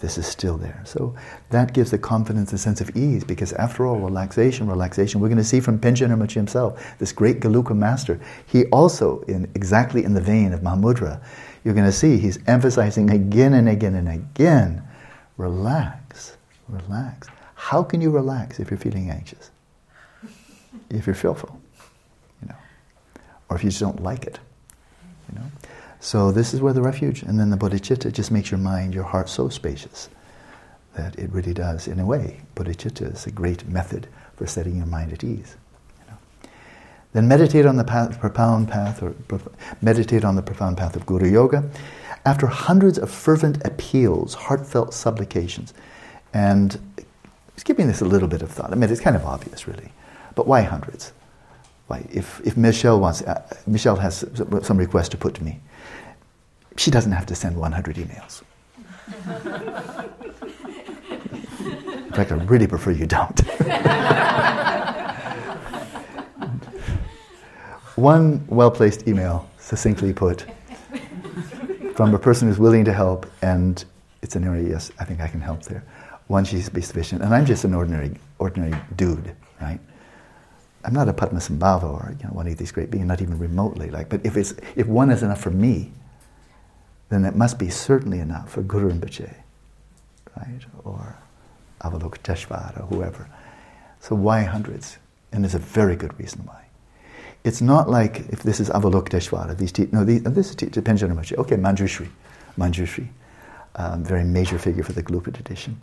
this 0.00 0.18
is 0.18 0.26
still 0.26 0.56
there. 0.56 0.82
So 0.84 1.14
that 1.50 1.72
gives 1.72 1.90
the 1.90 1.98
confidence 1.98 2.52
a 2.52 2.58
sense 2.58 2.80
of 2.80 2.96
ease 2.96 3.24
because 3.24 3.52
after 3.54 3.86
all, 3.86 3.98
relaxation, 3.98 4.66
relaxation, 4.66 5.20
we're 5.20 5.28
going 5.28 5.38
to 5.38 5.44
see 5.44 5.60
from 5.60 5.78
Panchen 5.78 6.08
Rinpoche 6.08 6.34
himself, 6.34 6.98
this 6.98 7.12
great 7.12 7.40
Gelugpa 7.40 7.76
master, 7.76 8.20
he 8.46 8.64
also, 8.66 9.20
in 9.22 9.50
exactly 9.54 10.04
in 10.04 10.14
the 10.14 10.20
vein 10.20 10.52
of 10.52 10.60
Mahamudra, 10.60 11.22
you're 11.64 11.74
going 11.74 11.86
to 11.86 11.92
see 11.92 12.18
he's 12.18 12.38
emphasizing 12.46 13.10
again 13.10 13.52
and 13.54 13.68
again 13.68 13.94
and 13.94 14.08
again, 14.08 14.82
relax, 15.36 16.36
relax. 16.68 17.28
How 17.54 17.82
can 17.82 18.00
you 18.00 18.10
relax 18.10 18.58
if 18.58 18.70
you're 18.70 18.78
feeling 18.78 19.10
anxious? 19.10 19.50
If 20.88 21.06
you're 21.06 21.14
fearful, 21.14 21.60
you 22.42 22.48
know, 22.48 22.56
or 23.48 23.56
if 23.56 23.64
you 23.64 23.70
just 23.70 23.80
don't 23.80 24.02
like 24.02 24.24
it, 24.24 24.38
you 25.28 25.38
know. 25.38 25.46
So 26.00 26.32
this 26.32 26.54
is 26.54 26.62
where 26.62 26.72
the 26.72 26.80
refuge, 26.80 27.22
and 27.22 27.38
then 27.38 27.50
the 27.50 27.58
bodhicitta 27.58 28.10
just 28.10 28.30
makes 28.30 28.50
your 28.50 28.58
mind, 28.58 28.94
your 28.94 29.04
heart 29.04 29.28
so 29.28 29.50
spacious 29.50 30.08
that 30.96 31.16
it 31.18 31.30
really 31.30 31.52
does, 31.52 31.86
in 31.86 32.00
a 32.00 32.06
way, 32.06 32.40
bodhicitta 32.56 33.12
is 33.12 33.26
a 33.26 33.30
great 33.30 33.68
method 33.68 34.08
for 34.36 34.46
setting 34.46 34.76
your 34.76 34.86
mind 34.86 35.12
at 35.12 35.22
ease. 35.22 35.56
You 36.00 36.10
know. 36.10 36.18
Then 37.12 37.28
meditate 37.28 37.66
on 37.66 37.76
the 37.76 37.84
path, 37.84 38.18
profound 38.18 38.68
path, 38.68 39.02
or 39.02 39.14
meditate 39.82 40.24
on 40.24 40.36
the 40.36 40.42
profound 40.42 40.78
path 40.78 40.96
of 40.96 41.04
Guru 41.04 41.28
Yoga. 41.28 41.70
After 42.24 42.46
hundreds 42.46 42.98
of 42.98 43.10
fervent 43.10 43.64
appeals, 43.66 44.34
heartfelt 44.34 44.94
supplications, 44.94 45.74
and 46.32 46.78
just 47.54 47.66
giving 47.66 47.88
this 47.88 48.00
a 48.00 48.06
little 48.06 48.28
bit 48.28 48.40
of 48.40 48.50
thought. 48.50 48.72
I 48.72 48.74
mean, 48.74 48.90
it's 48.90 49.00
kind 49.00 49.16
of 49.16 49.24
obvious, 49.26 49.68
really, 49.68 49.92
but 50.34 50.46
why 50.46 50.62
hundreds? 50.62 51.12
Why, 51.88 52.06
if, 52.10 52.40
if 52.44 52.56
Michelle 52.56 53.00
wants, 53.00 53.20
uh, 53.22 53.42
Michelle 53.66 53.96
has 53.96 54.24
some 54.62 54.78
request 54.78 55.10
to 55.10 55.16
put 55.18 55.34
to 55.34 55.44
me, 55.44 55.60
she 56.80 56.90
doesn't 56.90 57.12
have 57.12 57.26
to 57.26 57.34
send 57.34 57.56
100 57.56 57.96
emails. 57.96 58.42
In 62.06 62.12
fact, 62.12 62.32
I 62.32 62.36
really 62.36 62.66
prefer 62.66 62.92
you 62.92 63.06
don't. 63.06 63.38
One 67.96 68.46
well 68.48 68.70
placed 68.70 69.06
email, 69.06 69.46
succinctly 69.58 70.14
put, 70.14 70.46
from 71.94 72.14
a 72.14 72.18
person 72.18 72.48
who's 72.48 72.58
willing 72.58 72.86
to 72.86 72.94
help, 72.94 73.26
and 73.42 73.84
it's 74.22 74.34
an 74.34 74.44
area, 74.44 74.70
yes, 74.70 74.90
I 74.98 75.04
think 75.04 75.20
I 75.20 75.28
can 75.28 75.42
help 75.42 75.64
there. 75.64 75.84
One 76.28 76.46
should 76.46 76.72
be 76.72 76.80
sufficient. 76.80 77.20
And 77.20 77.34
I'm 77.34 77.44
just 77.44 77.64
an 77.64 77.74
ordinary, 77.74 78.16
ordinary 78.38 78.80
dude, 78.96 79.36
right? 79.60 79.80
I'm 80.84 80.94
not 80.94 81.10
a 81.10 81.12
Padmasambhava 81.12 81.82
or 81.82 82.16
you 82.18 82.24
know, 82.24 82.30
one 82.30 82.46
of 82.46 82.56
these 82.56 82.72
great 82.72 82.90
beings, 82.90 83.04
not 83.04 83.20
even 83.20 83.38
remotely. 83.38 83.90
Like, 83.90 84.08
but 84.08 84.24
if, 84.24 84.38
it's, 84.38 84.54
if 84.76 84.86
one 84.86 85.10
is 85.10 85.22
enough 85.22 85.42
for 85.42 85.50
me, 85.50 85.92
then 87.10 87.24
it 87.24 87.36
must 87.36 87.58
be 87.58 87.68
certainly 87.68 88.20
enough 88.20 88.50
for 88.52 88.62
Guru 88.62 88.90
Rinpoche, 88.90 89.34
right? 90.36 90.60
Or 90.84 91.16
Avalokiteshvara 91.82 92.80
or 92.80 92.86
whoever. 92.86 93.28
So 94.00 94.14
why 94.14 94.44
hundreds? 94.44 94.96
And 95.32 95.44
there's 95.44 95.54
a 95.54 95.58
very 95.58 95.96
good 95.96 96.18
reason 96.18 96.42
why. 96.46 96.64
It's 97.44 97.60
not 97.60 97.88
like 97.88 98.20
if 98.30 98.42
this 98.42 98.60
is 98.60 98.70
Avalokiteshvara, 98.70 99.58
these 99.58 99.72
te- 99.72 99.88
no, 99.92 100.04
these, 100.04 100.22
this 100.22 100.50
is 100.50 100.54
te- 100.56 100.66
depends 100.66 101.02
on 101.02 101.10
Rinpoche. 101.10 101.36
Okay, 101.36 101.56
Manjushri, 101.56 102.08
Manjushri, 102.58 103.08
um, 103.76 104.04
very 104.04 104.24
major 104.24 104.58
figure 104.58 104.84
for 104.84 104.92
the 104.92 105.02
Gelugpa 105.02 105.34
tradition. 105.34 105.80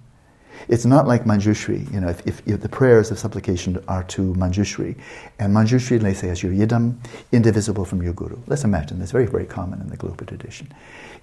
It's 0.67 0.85
not 0.85 1.07
like 1.07 1.23
Manjushri, 1.23 1.91
you 1.93 1.99
know, 1.99 2.09
if, 2.09 2.25
if, 2.27 2.47
if, 2.47 2.61
the 2.61 2.69
prayers 2.69 3.11
of 3.11 3.19
supplication 3.19 3.81
are 3.87 4.03
to 4.05 4.33
Manjushri, 4.33 4.95
and 5.39 5.55
Manjushri, 5.55 5.99
they 5.99 6.13
say, 6.13 6.29
as 6.29 6.43
your 6.43 6.51
yidam, 6.51 6.97
indivisible 7.31 7.85
from 7.85 8.01
your 8.01 8.13
guru. 8.13 8.37
Let's 8.47 8.63
imagine, 8.63 8.99
that's 8.99 9.11
very, 9.11 9.27
very 9.27 9.45
common 9.45 9.81
in 9.81 9.87
the 9.87 9.97
Gelugpa 9.97 10.27
tradition. 10.27 10.71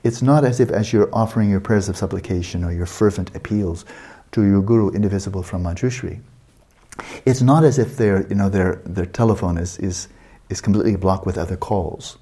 It's 0.02 0.22
not 0.22 0.44
as 0.44 0.60
if 0.60 0.70
as 0.70 0.92
you're 0.92 1.10
offering 1.12 1.50
your 1.50 1.60
prayers 1.60 1.88
of 1.88 1.96
supplication 1.96 2.64
or 2.64 2.72
your 2.72 2.86
fervent 2.86 3.34
appeals 3.36 3.84
to 4.32 4.42
your 4.42 4.62
guru 4.62 4.90
indivisible 4.90 5.42
from 5.42 5.64
Manjushri. 5.64 6.20
It's 7.26 7.42
not 7.42 7.64
as 7.64 7.78
if 7.78 7.96
their, 7.96 8.26
you 8.28 8.34
know, 8.34 8.48
their, 8.48 8.76
their 8.86 9.06
telephone 9.06 9.58
is, 9.58 9.78
is, 9.78 10.08
is 10.48 10.60
completely 10.60 10.96
blocked 10.96 11.26
with 11.26 11.38
other 11.38 11.56
calls. 11.56 12.18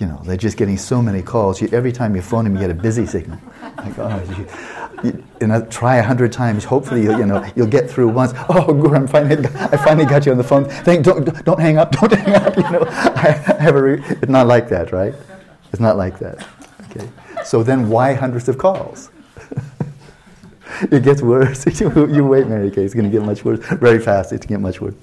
You 0.00 0.06
know, 0.06 0.18
they're 0.24 0.38
just 0.38 0.56
getting 0.56 0.78
so 0.78 1.02
many 1.02 1.20
calls. 1.20 1.60
You, 1.60 1.68
every 1.72 1.92
time 1.92 2.16
you 2.16 2.22
phone 2.22 2.44
them, 2.44 2.54
you 2.54 2.60
get 2.60 2.70
a 2.70 2.74
busy 2.74 3.06
signal. 3.06 3.38
Like, 3.80 3.98
oh, 3.98 4.22
you, 4.36 5.08
you, 5.08 5.24
you 5.40 5.46
know, 5.46 5.64
try 5.66 5.96
a 5.96 6.02
hundred 6.02 6.32
times. 6.32 6.64
Hopefully, 6.64 7.02
you, 7.04 7.16
you 7.16 7.24
know, 7.24 7.42
you'll 7.56 7.66
get 7.66 7.88
through 7.88 8.08
once. 8.08 8.34
Oh, 8.50 8.74
Guru, 8.74 8.94
I'm 8.94 9.06
finally, 9.06 9.46
I 9.54 9.76
finally 9.78 10.04
got 10.04 10.26
you 10.26 10.32
on 10.32 10.38
the 10.38 10.44
phone. 10.44 10.66
Thank, 10.66 11.02
don't, 11.02 11.24
don't 11.44 11.58
hang 11.58 11.78
up. 11.78 11.90
Don't 12.00 12.12
hang 12.12 12.34
up. 12.34 12.56
You 12.56 12.62
know, 12.62 12.84
I, 12.90 13.28
I 13.58 13.62
have 13.62 13.76
a 13.76 13.82
re- 13.82 14.02
it's 14.06 14.28
not 14.28 14.46
like 14.48 14.68
that, 14.68 14.92
right? 14.92 15.14
It's 15.72 15.80
not 15.80 15.96
like 15.96 16.18
that. 16.18 16.46
Okay. 16.90 17.08
So 17.42 17.62
then 17.62 17.88
why 17.88 18.12
hundreds 18.12 18.50
of 18.50 18.58
calls? 18.58 19.10
it 20.82 21.02
gets 21.02 21.22
worse. 21.22 21.80
you 21.80 22.26
wait, 22.26 22.46
Mary 22.48 22.70
Kay. 22.70 22.84
It's 22.84 22.92
going 22.92 23.10
to 23.10 23.10
get 23.10 23.24
much 23.24 23.44
worse. 23.46 23.60
Very 23.78 23.98
fast. 23.98 24.32
It's 24.32 24.44
going 24.44 24.60
to 24.60 24.60
get 24.60 24.60
much 24.60 24.80
worse. 24.82 24.94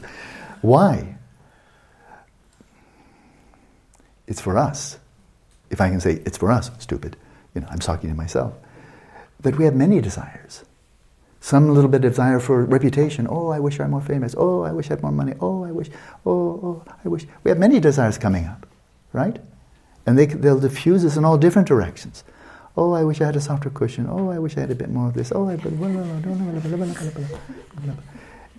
Why? 0.62 1.17
It's 4.28 4.42
for 4.42 4.58
us. 4.58 5.00
If 5.70 5.82
I 5.82 5.90
can 5.90 6.00
say 6.00 6.22
it's 6.26 6.38
for 6.38 6.52
us, 6.52 6.72
stupid. 6.80 7.16
You 7.56 7.62
know, 7.62 7.68
I'm 7.70 7.80
talking 7.80 8.10
to 8.10 8.16
myself. 8.16 8.54
That 9.42 9.58
we 9.58 9.66
have 9.66 9.76
many 9.76 10.02
desires. 10.02 10.64
Some 11.40 11.74
little 11.74 11.90
bit 11.90 12.04
of 12.04 12.12
desire 12.12 12.40
for 12.40 12.66
reputation. 12.66 13.28
Oh, 13.30 13.50
I 13.50 13.60
wish 13.60 13.80
I 13.80 13.84
were 13.84 13.90
more 13.90 14.02
famous. 14.02 14.36
Oh, 14.38 14.64
I 14.64 14.72
wish 14.72 14.88
I 14.88 14.90
had 14.96 15.04
more 15.04 15.12
money. 15.12 15.34
Oh, 15.40 15.64
I 15.64 15.72
wish. 15.72 15.90
Oh, 16.26 16.32
oh, 16.62 16.84
I 17.06 17.08
wish. 17.08 17.26
We 17.44 17.50
have 17.50 17.58
many 17.58 17.80
desires 17.80 18.18
coming 18.18 18.46
up, 18.46 18.68
right? 19.14 19.40
And 20.06 20.18
they, 20.18 20.26
they'll 20.26 20.60
diffuse 20.60 21.06
us 21.06 21.16
in 21.16 21.26
all 21.26 21.38
different 21.38 21.68
directions. 21.68 22.24
Oh, 22.76 22.94
I 22.94 23.04
wish 23.04 23.22
I 23.22 23.26
had 23.26 23.36
a 23.36 23.42
softer 23.42 23.70
cushion. 23.70 24.08
Oh, 24.10 24.30
I 24.30 24.40
wish 24.40 24.58
I 24.58 24.62
had 24.62 24.72
a 24.72 24.76
bit 24.76 24.90
more 24.90 25.08
of 25.08 25.14
this. 25.14 25.32
Oh, 25.34 25.50
I. 25.50 25.58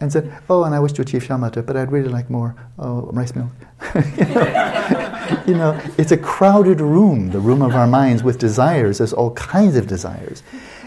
And 0.01 0.13
said, 0.13 0.33
oh, 0.49 0.63
and 0.63 0.75
I 0.75 0.79
wish 0.79 0.93
to 0.93 1.03
achieve 1.03 1.25
shamatha, 1.25 1.67
but 1.67 1.77
I'd 1.77 1.91
really 1.91 2.09
like 2.09 2.31
more 2.31 2.55
oh, 2.79 3.11
rice 3.13 3.35
milk. 3.35 3.51
you, 3.95 4.25
know, 4.27 5.43
you 5.47 5.55
know, 5.55 5.81
it's 5.99 6.13
a 6.13 6.17
crowded 6.17 6.81
room, 6.81 7.31
the 7.31 7.41
room 7.41 7.63
of 7.63 7.75
our 7.75 7.87
minds 7.89 8.23
with 8.23 8.39
desires. 8.39 8.99
There's 8.99 9.13
all 9.13 9.33
kinds 9.33 9.77
of 9.77 9.89
desires. 9.89 10.45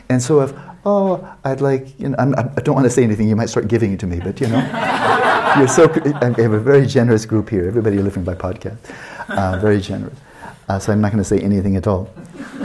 And 0.08 0.22
so 0.22 0.42
if, 0.42 0.54
oh, 0.86 1.28
I'd 1.44 1.62
like, 1.62 2.00
you 2.00 2.10
know, 2.10 2.16
I'm, 2.20 2.34
I 2.36 2.44
do 2.44 2.72
not 2.72 2.76
want 2.76 2.86
to 2.86 2.90
say 2.90 3.04
anything, 3.04 3.28
you 3.28 3.36
might 3.36 3.50
start 3.50 3.68
giving 3.68 3.94
it 3.94 4.00
to 4.02 4.08
me, 4.08 4.20
but 4.20 4.40
you 4.40 4.48
know, 4.48 4.60
you're 5.58 5.68
so, 5.68 5.92
I 6.22 6.42
have 6.42 6.54
a 6.54 6.60
very 6.60 6.86
generous 6.86 7.26
group 7.26 7.50
here, 7.50 7.68
everybody 7.68 7.98
living 7.98 8.24
by 8.24 8.36
podcast, 8.36 8.78
uh, 9.30 9.58
very 9.60 9.82
generous. 9.82 10.18
Uh, 10.70 10.80
so 10.80 10.94
I'm 10.94 11.02
not 11.02 11.12
going 11.12 11.24
to 11.24 11.28
say 11.28 11.40
anything 11.40 11.76
at 11.76 11.88
all. 11.88 12.10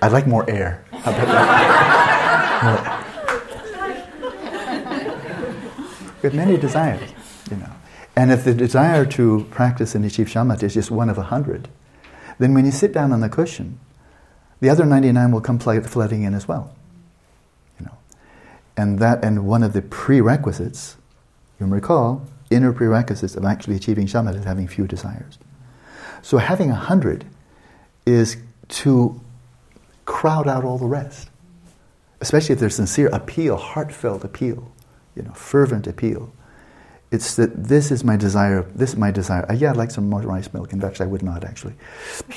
I'd 0.00 0.12
like 0.12 0.26
more 0.26 0.48
air. 0.48 0.84
We 6.22 6.28
have 6.28 6.34
many 6.34 6.56
desires, 6.56 7.10
you 7.50 7.56
know. 7.56 7.70
And 8.16 8.32
if 8.32 8.44
the 8.44 8.54
desire 8.54 9.06
to 9.06 9.46
practice 9.50 9.94
and 9.94 10.04
achieve 10.04 10.26
shamatha 10.26 10.64
is 10.64 10.74
just 10.74 10.90
one 10.90 11.08
of 11.08 11.18
a 11.18 11.22
hundred, 11.22 11.68
then 12.38 12.54
when 12.54 12.64
you 12.64 12.72
sit 12.72 12.92
down 12.92 13.12
on 13.12 13.20
the 13.20 13.28
cushion, 13.28 13.78
the 14.60 14.68
other 14.68 14.84
99 14.84 15.30
will 15.30 15.40
come 15.40 15.58
flooding 15.58 16.24
in 16.24 16.34
as 16.34 16.48
well. 16.48 16.74
You 17.78 17.86
know. 17.86 17.98
And 18.76 18.98
that 18.98 19.24
and 19.24 19.46
one 19.46 19.62
of 19.62 19.72
the 19.72 19.82
prerequisites, 19.82 20.96
you 21.60 21.66
recall, 21.66 22.26
inner 22.50 22.72
prerequisites 22.72 23.36
of 23.36 23.44
actually 23.44 23.76
achieving 23.76 24.06
shamatha 24.06 24.40
is 24.40 24.44
having 24.44 24.66
few 24.66 24.86
desires. 24.86 25.38
So 26.22 26.38
having 26.38 26.70
a 26.70 26.74
hundred 26.74 27.24
is 28.04 28.36
to 28.68 29.20
crowd 30.04 30.48
out 30.48 30.64
all 30.64 30.78
the 30.78 30.86
rest, 30.86 31.30
especially 32.20 32.54
if 32.54 32.58
there's 32.58 32.74
sincere 32.74 33.08
appeal, 33.08 33.56
heartfelt 33.56 34.24
appeal, 34.24 34.72
you 35.18 35.24
know, 35.24 35.32
fervent 35.32 35.86
appeal. 35.86 36.32
It's 37.10 37.34
that 37.36 37.64
this 37.64 37.90
is 37.90 38.04
my 38.04 38.16
desire. 38.16 38.62
This 38.74 38.90
is 38.90 38.96
my 38.96 39.10
desire. 39.10 39.44
Uh, 39.50 39.54
yeah, 39.54 39.70
I'd 39.70 39.76
like 39.76 39.90
some 39.90 40.08
more 40.08 40.20
rice 40.20 40.52
milk. 40.52 40.72
In 40.72 40.80
fact, 40.80 41.00
I 41.00 41.06
would 41.06 41.22
not 41.22 41.42
actually. 41.42 41.74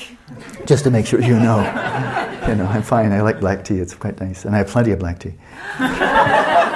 Just 0.66 0.84
to 0.84 0.90
make 0.90 1.06
sure 1.06 1.20
you 1.20 1.38
know. 1.38 1.58
you 2.48 2.56
know, 2.56 2.66
I'm 2.66 2.82
fine. 2.82 3.12
I 3.12 3.20
like 3.20 3.38
black 3.38 3.64
tea. 3.64 3.78
It's 3.78 3.94
quite 3.94 4.20
nice, 4.20 4.44
and 4.44 4.54
I 4.54 4.58
have 4.58 4.68
plenty 4.68 4.90
of 4.90 4.98
black 4.98 5.20
tea. 5.20 5.34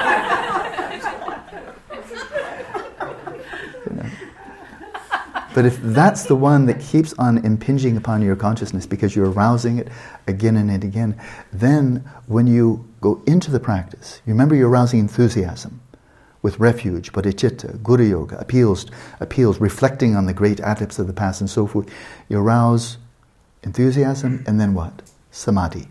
But 5.57 5.65
if 5.65 5.81
that's 5.81 6.25
the 6.25 6.37
one 6.37 6.67
that 6.67 6.81
keeps 6.81 7.15
on 7.15 7.39
impinging 7.39 7.97
upon 7.97 8.21
your 8.21 8.37
consciousness 8.37 8.85
because 8.85 9.17
you're 9.17 9.31
arousing 9.31 9.79
it 9.79 9.89
again 10.27 10.59
and 10.59 10.85
again, 10.85 11.19
then 11.51 12.05
when 12.27 12.47
you 12.47 12.87
go 13.01 13.23
into 13.27 13.51
the 13.51 13.59
practice, 13.59 14.21
you 14.27 14.35
remember 14.35 14.55
you're 14.55 14.69
arousing 14.69 15.01
enthusiasm 15.01 15.81
with 16.47 16.61
refuge, 16.61 17.11
bodhicitta, 17.13 17.75
uh, 17.75 17.77
guru 17.83 18.05
yoga, 18.05 18.39
appeals, 18.39 18.87
appeals, 19.19 19.61
reflecting 19.61 20.15
on 20.15 20.27
the 20.27 20.33
great 20.33 20.61
adepts 20.61 21.01
of 21.01 21.09
the 21.09 21.13
past 21.13 21.41
and 21.41 21.51
so 21.51 21.67
forth. 21.67 21.93
You 22.29 22.39
arouse 22.39 22.99
enthusiasm 23.65 24.39
mm. 24.39 24.47
and 24.47 24.61
then 24.61 24.73
what? 24.73 25.03
Samadhi. 25.33 25.89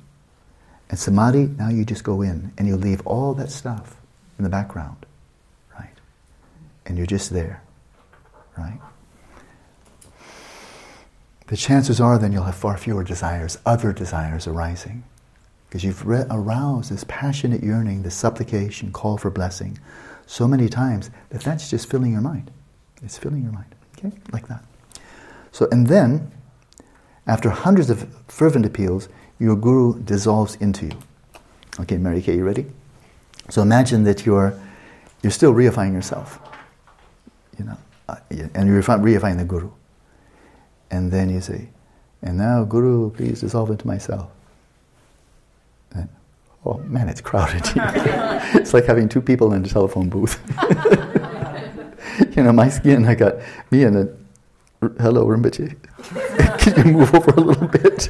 And 0.89 0.97
samadhi, 0.97 1.47
now 1.57 1.67
you 1.67 1.83
just 1.83 2.05
go 2.05 2.21
in 2.21 2.53
and 2.57 2.69
you 2.69 2.77
leave 2.77 3.05
all 3.05 3.33
that 3.33 3.51
stuff 3.51 3.97
in 4.37 4.45
the 4.45 4.49
background, 4.49 5.05
right? 5.77 5.97
And 6.85 6.97
you're 6.97 7.05
just 7.05 7.31
there, 7.31 7.61
right? 8.57 8.79
the 11.47 11.57
chances 11.57 11.99
are 11.99 12.17
then 12.17 12.31
you'll 12.31 12.43
have 12.43 12.55
far 12.55 12.77
fewer 12.77 13.03
desires, 13.03 13.57
other 13.65 13.91
desires 13.91 14.47
arising. 14.47 15.03
Because 15.67 15.83
you've 15.83 16.07
re- 16.07 16.25
aroused 16.29 16.89
this 16.89 17.03
passionate 17.09 17.61
yearning, 17.61 18.03
this 18.03 18.15
supplication, 18.15 18.93
call 18.93 19.17
for 19.17 19.29
blessing, 19.29 19.77
so 20.25 20.47
many 20.47 20.69
times 20.69 21.09
that 21.29 21.41
that's 21.41 21.69
just 21.69 21.89
filling 21.89 22.11
your 22.11 22.21
mind. 22.21 22.51
It's 23.01 23.17
filling 23.17 23.43
your 23.43 23.51
mind, 23.51 23.75
okay? 23.97 24.11
Like 24.31 24.47
that. 24.47 24.63
So, 25.51 25.67
and 25.71 25.87
then, 25.87 26.31
after 27.27 27.49
hundreds 27.49 27.89
of 27.89 28.07
fervent 28.27 28.65
appeals, 28.65 29.09
your 29.39 29.55
guru 29.55 30.01
dissolves 30.01 30.55
into 30.55 30.87
you. 30.87 30.97
Okay, 31.79 31.97
Mary 31.97 32.21
Kay, 32.21 32.37
you 32.37 32.45
ready? 32.45 32.65
So 33.49 33.61
imagine 33.61 34.03
that 34.05 34.25
you're, 34.25 34.59
you're 35.21 35.31
still 35.31 35.53
reifying 35.53 35.93
yourself, 35.93 36.39
you 37.59 37.65
know, 37.65 37.77
uh, 38.09 38.17
and 38.29 38.67
you're 38.67 38.81
reifying 38.81 39.37
the 39.37 39.45
guru. 39.45 39.71
And 40.89 41.11
then 41.11 41.29
you 41.29 41.41
say, 41.41 41.69
and 42.21 42.37
now, 42.37 42.63
Guru, 42.63 43.11
please 43.11 43.41
dissolve 43.41 43.69
into 43.69 43.85
myself. 43.85 44.31
Oh 46.65 46.79
man, 46.87 47.09
it's 47.09 47.21
crowded. 47.21 47.61
it's 48.55 48.73
like 48.73 48.85
having 48.85 49.07
two 49.07 49.21
people 49.21 49.53
in 49.53 49.63
a 49.63 49.67
telephone 49.67 50.09
booth. 50.09 50.41
you 52.35 52.41
know, 52.41 52.51
my 52.51 52.69
skin, 52.69 53.05
I 53.05 53.13
got 53.13 53.35
me 53.69 53.83
and 53.83 53.97
a, 53.97 54.09
hello, 54.99 55.27
Rinpoche. 55.27 55.75
can 56.59 56.87
you 56.87 56.93
move 56.93 57.13
over 57.13 57.29
a 57.31 57.39
little 57.39 57.67
bit? 57.67 58.09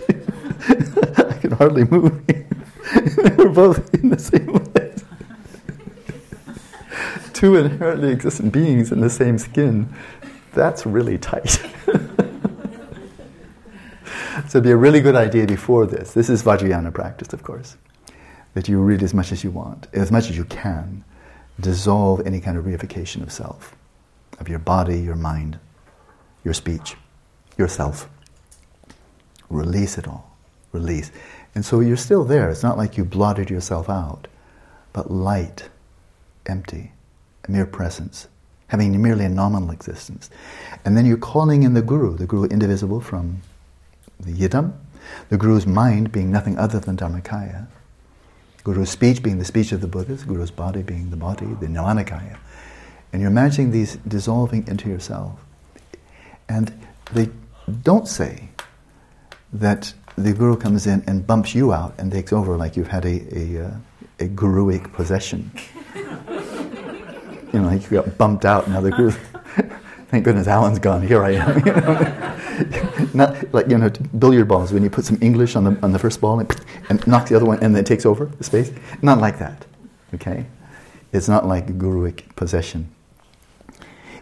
I 1.18 1.34
can 1.34 1.52
hardly 1.52 1.84
move. 1.84 2.13
We're 3.38 3.50
both 3.50 3.94
in 3.94 4.10
the 4.10 4.20
same 4.20 4.48
place. 4.48 5.04
Two 7.34 7.58
inherently 7.58 8.10
existent 8.13 8.54
beings 8.54 8.94
in 8.94 9.02
the 9.02 9.10
same 9.10 9.38
skin. 9.38 9.94
That's 10.54 10.86
really 10.86 11.18
tight. 11.18 11.50
so 14.48 14.60
it'd 14.60 14.63
be 14.63 14.72
a 14.72 14.78
really 14.78 15.02
good 15.02 15.15
idea 15.15 15.46
before 15.46 15.86
this. 15.86 16.13
This 16.13 16.30
is 16.30 16.41
Vajrayana 16.41 16.94
practice, 16.94 17.34
of 17.34 17.44
course. 17.44 17.76
That 18.56 18.68
you 18.68 18.82
read 18.82 19.04
as 19.04 19.13
much 19.13 19.32
as 19.32 19.44
you 19.44 19.52
want, 19.52 19.88
as 19.94 20.12
much 20.12 20.30
as 20.30 20.38
you 20.38 20.46
can, 20.46 21.04
dissolve 21.60 22.26
any 22.26 22.39
kind 22.39 22.58
of 22.58 22.65
reification 22.65 23.22
of 23.22 23.32
self, 23.32 23.76
of 24.39 24.50
your 24.50 24.60
body, 24.60 25.00
your 25.00 25.15
mind, 25.15 25.60
your 26.44 26.54
speech, 26.54 26.96
yourself. 27.58 28.10
Release 29.50 29.98
it 29.98 30.08
all. 30.08 30.36
Release. 30.72 31.12
And 31.54 31.63
so 31.63 31.80
you're 31.80 31.96
still 31.98 32.26
there. 32.26 32.50
It's 32.50 32.63
not 32.63 32.78
like 32.78 32.98
you 32.98 33.06
blotted 33.06 33.50
yourself 33.50 33.89
out, 33.89 34.28
but 34.91 35.12
light, 35.12 35.70
empty, 36.46 36.91
a 37.46 37.52
mere 37.52 37.65
presence, 37.65 38.28
having 38.68 39.02
merely 39.02 39.26
a 39.26 39.30
nominal 39.30 39.72
existence. 39.72 40.30
And 40.84 40.98
then 40.98 41.06
you're 41.06 41.18
calling 41.18 41.63
in 41.63 41.74
the 41.74 41.82
Guru, 41.82 42.18
the 42.18 42.26
Guru 42.26 42.48
indivisible 42.48 43.02
from 43.02 43.41
the 44.20 44.34
Yidam, 44.34 44.74
the 45.30 45.38
Guru's 45.38 45.68
mind 45.68 46.12
being 46.12 46.32
nothing 46.32 46.58
other 46.58 46.80
than 46.80 46.98
Dharmakaya, 46.98 47.68
Guru's 48.65 48.89
speech 48.89 49.21
being 49.21 49.38
the 49.38 49.45
speech 49.45 49.71
of 49.71 49.80
the 49.80 49.88
Buddhas, 49.88 50.23
Guru's 50.23 50.49
body 50.49 50.82
being 50.82 51.12
the 51.12 51.15
body, 51.15 51.45
the 51.45 51.67
Nirmanakaya. 51.67 52.38
And 53.13 53.21
you're 53.21 53.30
imagining 53.30 53.69
these 53.71 53.97
dissolving 54.08 54.67
into 54.67 54.89
yourself. 54.89 55.39
And 56.49 56.73
they 57.13 57.30
don't 57.84 58.08
say 58.08 58.49
that 59.54 59.93
the 60.17 60.34
Guru 60.34 60.58
comes 60.58 60.88
in 60.88 61.04
and 61.06 61.28
bumps 61.28 61.54
you 61.54 61.73
out 61.73 61.93
and 61.99 62.12
takes 62.12 62.34
over 62.34 62.58
like 62.58 62.75
you've 62.75 62.88
had 62.88 63.06
a, 63.06 63.38
a, 63.38 63.65
uh, 63.67 63.71
a 64.19 64.28
guruic 64.30 64.91
possession. 64.93 65.51
you 65.95 67.60
know, 67.60 67.67
like 67.67 67.84
you 67.84 68.01
got 68.01 68.17
bumped 68.17 68.45
out, 68.45 68.67
now 68.67 68.82
the 68.82 68.89
Guru. 68.89 69.12
Thank 70.10 70.25
goodness 70.25 70.47
Alan's 70.47 70.80
gone. 70.80 71.06
Here 71.06 71.23
I 71.23 71.34
am. 71.34 71.60
You 71.65 71.73
know? 71.73 72.41
Not 73.13 73.54
like 73.54 73.68
you 73.68 73.78
know 73.78 73.89
billiard 74.20 74.48
balls 74.48 74.72
when 74.72 74.84
you 74.84 74.89
put 74.89 75.06
some 75.06 75.18
English 75.22 75.56
on 75.56 75.63
the 75.63 75.80
on 75.82 75.91
the 75.91 76.00
first 76.00 76.22
ball 76.22 76.39
and, 76.39 76.56
and 76.89 77.06
knock 77.08 77.28
the 77.28 77.36
other 77.36 77.46
one 77.46 77.60
and 77.62 77.76
then 77.76 77.82
it 77.82 77.86
takes 77.86 78.06
over 78.06 78.26
the 78.26 78.44
space. 78.44 78.72
Not 79.02 79.20
like 79.20 79.39
that. 79.39 79.65
Okay, 80.13 80.46
it's 81.12 81.28
not 81.28 81.46
like 81.46 81.78
guruic 81.78 82.36
possession. 82.36 82.89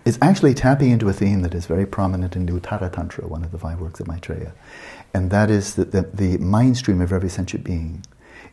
It's 0.06 0.17
actually 0.22 0.54
tapping 0.54 0.91
into 0.91 1.08
a 1.08 1.13
theme 1.13 1.43
that 1.43 1.54
is 1.54 1.65
very 1.65 1.86
prominent 1.86 2.36
in 2.36 2.46
the 2.46 2.54
Uttara 2.54 2.91
Tantra, 2.91 3.26
one 3.26 3.46
of 3.46 3.52
the 3.52 3.58
five 3.58 3.80
works 3.80 4.02
of 4.02 4.08
Maitreya, 4.08 4.52
and 5.13 5.32
that 5.32 5.50
is 5.50 5.76
that 5.76 5.91
the, 5.91 6.02
the 6.13 6.38
mind 6.39 6.76
stream 6.76 7.00
of 7.00 7.13
every 7.13 7.30
sentient 7.30 7.63
being 7.63 8.04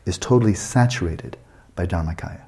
is 0.07 0.17
totally 0.17 0.55
saturated 0.55 1.37
by 1.75 1.87
Dharmakaya. 1.87 2.43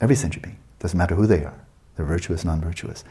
Every 0.00 0.14
sentient 0.14 0.44
being, 0.44 0.58
doesn't 0.78 0.96
matter 0.96 1.16
who 1.16 1.26
they 1.26 1.44
are, 1.44 1.58
they're 1.96 2.06
virtuous, 2.06 2.44
non-virtuous 2.44 3.02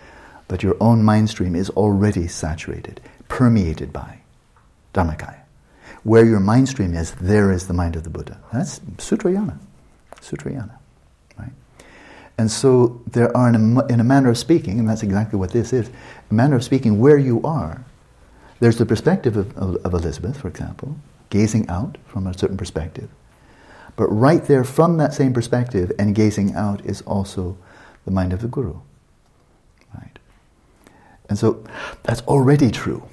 but 0.52 0.64
your 0.64 0.76
own 0.82 1.02
mind 1.02 1.30
stream 1.30 1.56
is 1.56 1.70
already 1.70 2.28
saturated, 2.28 3.00
permeated 3.30 3.94
by 3.94 4.20
Dharmakaya. 4.94 5.44
Where 6.04 6.26
your 6.26 6.42
mind 6.42 6.68
stream 6.68 6.94
is, 6.94 7.12
there 7.22 7.54
is 7.54 7.68
the 7.68 7.74
mind 7.74 7.96
of 7.96 8.04
the 8.04 8.10
Buddha. 8.10 8.38
That's 8.52 8.80
Sutrayana. 8.98 9.58
Sutrayana. 10.20 10.74
Right? 11.40 11.54
And 12.38 12.52
so 12.52 13.02
there 13.08 13.36
are, 13.36 13.48
in 13.48 13.78
a, 13.78 13.86
in 13.86 14.02
a 14.02 14.04
manner 14.04 14.30
of 14.30 14.38
speaking, 14.38 14.78
and 14.78 14.90
that's 14.90 15.04
exactly 15.04 15.40
what 15.40 15.52
this 15.52 15.72
is, 15.72 15.90
a 16.30 16.34
manner 16.34 16.58
of 16.58 16.66
speaking 16.66 17.00
where 17.00 17.18
you 17.18 17.42
are, 17.44 17.86
there's 18.60 18.78
the 18.78 18.86
perspective 18.86 19.38
of, 19.38 19.58
of, 19.58 19.78
of 19.86 19.94
Elizabeth, 19.94 20.36
for 20.36 20.50
example, 20.50 20.98
gazing 21.30 21.70
out 21.70 21.98
from 22.08 22.28
a 22.28 22.38
certain 22.38 22.58
perspective. 22.58 23.10
But 23.96 24.08
right 24.08 24.44
there 24.44 24.66
from 24.66 24.98
that 24.98 25.14
same 25.14 25.32
perspective 25.32 25.94
and 25.98 26.14
gazing 26.14 26.56
out 26.56 26.86
is 26.86 27.04
also 27.04 27.58
the 28.04 28.12
mind 28.12 28.34
of 28.34 28.42
the 28.42 28.50
Guru. 28.50 28.82
And 31.32 31.40
so 31.40 31.64
that's 32.04 32.20
already 32.24 32.70
true. 32.72 33.08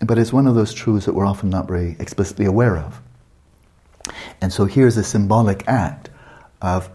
But 0.00 0.18
it's 0.18 0.32
one 0.32 0.48
of 0.48 0.56
those 0.56 0.74
truths 0.74 1.06
that 1.06 1.12
we're 1.12 1.24
often 1.24 1.50
not 1.50 1.68
very 1.68 1.94
explicitly 2.00 2.46
aware 2.46 2.76
of. 2.76 3.00
And 4.40 4.52
so 4.52 4.64
here's 4.64 4.96
a 4.96 5.04
symbolic 5.04 5.62
act 5.68 6.10
of 6.60 6.90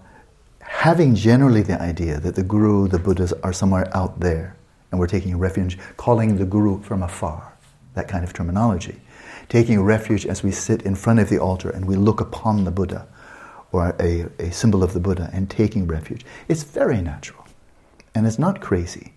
having 0.60 1.16
generally 1.16 1.62
the 1.62 1.82
idea 1.82 2.20
that 2.20 2.36
the 2.36 2.44
Guru, 2.44 2.90
the 2.90 3.00
Buddhas 3.00 3.32
are 3.42 3.54
somewhere 3.54 3.88
out 3.96 4.20
there, 4.20 4.58
and 4.92 5.00
we're 5.00 5.08
taking 5.08 5.38
refuge, 5.38 5.78
calling 5.96 6.36
the 6.36 6.46
Guru 6.46 6.82
from 6.82 7.04
afar, 7.04 7.54
that 7.94 8.10
kind 8.10 8.26
of 8.26 8.34
terminology. 8.34 9.00
Taking 9.48 9.82
refuge 9.82 10.26
as 10.26 10.44
we 10.44 10.52
sit 10.52 10.82
in 10.82 10.94
front 10.94 11.22
of 11.22 11.30
the 11.30 11.40
altar 11.40 11.70
and 11.70 11.86
we 11.86 11.96
look 11.96 12.20
upon 12.20 12.66
the 12.66 12.72
Buddha 12.72 13.08
or 13.72 13.96
a, 13.98 14.26
a 14.40 14.52
symbol 14.52 14.84
of 14.84 14.92
the 14.92 15.00
Buddha 15.00 15.30
and 15.32 15.50
taking 15.50 15.88
refuge. 15.88 16.26
It's 16.50 16.64
very 16.64 17.02
natural. 17.02 17.48
And 18.14 18.28
it's 18.28 18.38
not 18.38 18.60
crazy. 18.60 19.14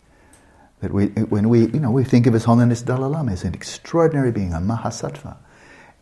That 0.82 0.92
we, 0.92 1.06
when 1.06 1.48
we, 1.48 1.68
you 1.68 1.78
know, 1.78 1.92
we 1.92 2.02
think 2.02 2.26
of 2.26 2.34
His 2.34 2.44
Holiness 2.44 2.82
Dalai 2.82 3.08
Lama 3.08 3.30
as 3.30 3.44
an 3.44 3.54
extraordinary 3.54 4.32
being, 4.32 4.52
a 4.52 4.56
Mahasattva, 4.56 5.36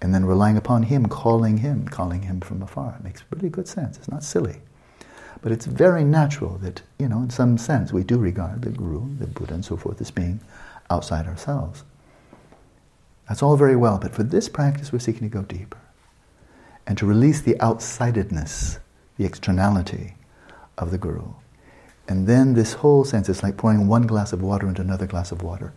and 0.01 0.15
then 0.15 0.25
relying 0.25 0.57
upon 0.57 0.85
Him, 0.85 1.05
calling 1.05 1.59
Him, 1.59 1.87
calling 1.87 2.23
Him 2.23 2.41
from 2.41 2.63
afar. 2.63 2.97
It 2.99 3.05
makes 3.05 3.23
really 3.31 3.51
good 3.51 3.69
sense. 3.69 3.99
It's 3.99 4.09
not 4.09 4.25
silly. 4.25 4.63
But 5.43 5.53
it's 5.53 5.67
very 5.67 6.03
natural 6.03 6.57
that, 6.63 6.81
you 6.99 7.09
know, 7.09 7.19
in 7.19 7.29
some 7.29 7.59
sense, 7.59 7.93
we 7.93 8.05
do 8.05 8.17
regard 8.17 8.63
the 8.63 8.71
Guru, 8.71 9.17
the 9.19 9.27
Buddha, 9.27 9.53
and 9.53 9.65
so 9.65 9.77
forth 9.77 10.01
as 10.01 10.11
being 10.11 10.41
outside 10.89 11.27
ourselves. 11.27 11.85
That's 13.29 13.43
all 13.43 13.59
very 13.59 13.77
well, 13.77 13.99
but 13.99 14.15
for 14.15 14.23
this 14.23 14.49
practice, 14.49 14.93
we're 14.93 14.99
seeking 14.99 15.29
to 15.29 15.33
go 15.33 15.43
deeper 15.43 15.79
and 16.87 16.97
to 16.97 17.05
release 17.05 17.43
the 17.43 17.55
outsidedness, 17.57 18.79
the 19.19 19.27
externality 19.27 20.15
of 20.79 20.91
the 20.91 20.99
Guru 20.99 21.35
and 22.11 22.27
then 22.27 22.55
this 22.55 22.73
whole 22.75 23.05
sense, 23.05 23.29
it's 23.29 23.43
like 23.45 23.57
pouring 23.57 23.87
one 23.87 24.03
glass 24.03 24.33
of 24.33 24.43
water 24.43 24.69
into 24.69 24.83
another 24.83 25.07
glass 25.07 25.31
of 25.31 25.43
water. 25.43 25.73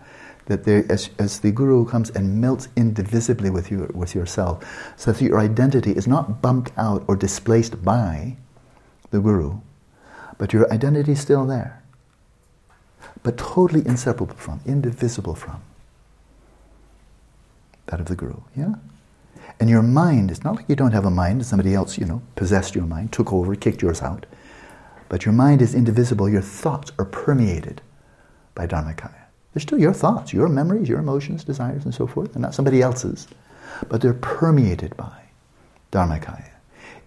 That 0.48 0.66
there, 0.66 0.84
as, 0.92 1.12
as 1.20 1.40
the 1.40 1.52
Guru 1.52 1.86
comes 1.86 2.10
and 2.10 2.42
melts 2.42 2.68
indivisibly 2.76 3.52
with, 3.52 3.72
you, 3.72 3.90
with 3.94 4.16
yourself, 4.16 4.66
so 4.98 5.12
that 5.12 5.22
your 5.22 5.40
identity 5.40 5.92
is 5.92 6.08
not 6.08 6.42
bumped 6.42 6.72
out 6.76 7.06
or 7.08 7.16
displaced 7.16 7.86
by 7.86 8.36
the 9.12 9.20
Guru, 9.20 9.60
but 10.40 10.52
your 10.52 10.72
identity 10.74 11.14
is 11.14 11.22
still 11.22 11.46
there. 11.46 11.84
but 13.24 13.38
totally 13.38 13.86
inseparable 13.88 14.36
from, 14.36 14.60
indivisible 14.66 15.36
from 15.36 15.62
that 17.88 18.00
of 18.00 18.08
the 18.08 18.16
Guru. 18.16 18.42
Yeah? 18.56 18.76
And 19.60 19.70
your 19.70 19.82
mind, 19.82 20.32
it's 20.32 20.44
not 20.44 20.56
like 20.56 20.66
you 20.68 20.76
don't 20.76 20.92
have 20.92 21.06
a 21.06 21.12
mind, 21.12 21.46
somebody 21.46 21.74
else, 21.74 21.98
you 21.98 22.06
know, 22.06 22.22
possessed 22.36 22.76
your 22.76 22.86
mind, 22.86 23.12
took 23.12 23.32
over, 23.32 23.56
kicked 23.56 23.82
yours 23.82 24.02
out. 24.02 24.26
But 25.14 25.26
your 25.28 25.34
mind 25.34 25.62
is 25.62 25.76
indivisible. 25.76 26.28
Your 26.28 26.42
thoughts 26.42 26.92
are 26.98 27.06
permeated 27.06 27.84
by 28.56 28.66
Dharmakaya. 28.66 29.26
They're 29.54 29.62
still 29.62 29.78
your 29.78 29.94
thoughts, 29.94 30.34
your 30.34 30.50
memories, 30.50 30.90
your 30.90 30.98
emotions, 30.98 31.44
desires, 31.44 31.86
and 31.86 31.94
so 31.94 32.08
forth. 32.08 32.34
They're 32.34 32.42
not 32.42 32.56
somebody 32.56 32.82
else's. 32.82 33.28
But 33.90 34.02
they're 34.02 34.16
permeated 34.16 34.98
by 34.98 35.26
Dharmakaya. 35.92 36.50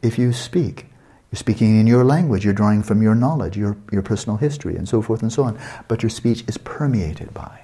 If 0.02 0.20
you 0.20 0.32
speak, 0.32 0.86
you're 1.32 1.38
speaking 1.38 1.80
in 1.80 1.88
your 1.88 2.04
language, 2.04 2.44
you're 2.44 2.54
drawing 2.54 2.84
from 2.84 3.02
your 3.02 3.16
knowledge, 3.16 3.56
your, 3.56 3.76
your 3.90 4.02
personal 4.02 4.36
history, 4.36 4.76
and 4.76 4.88
so 4.88 5.02
forth 5.02 5.20
and 5.20 5.32
so 5.32 5.42
on. 5.42 5.58
But 5.88 6.04
your 6.04 6.10
speech 6.10 6.44
is 6.46 6.58
permeated 6.58 7.34
by 7.34 7.62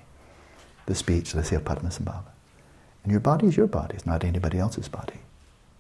the 0.87 0.96
speech, 0.96 1.37
let's 1.37 1.50
say, 1.50 1.57
of 1.57 1.62
Padmasambhava. 1.62 2.33
And 3.05 3.12
your 3.12 3.20
body 3.20 3.46
is 3.46 3.57
your 3.57 3.68
body, 3.68 3.94
it's 3.94 4.07
not 4.07 4.24
anybody 4.24 4.59
else's 4.59 4.88
body. 4.88 5.20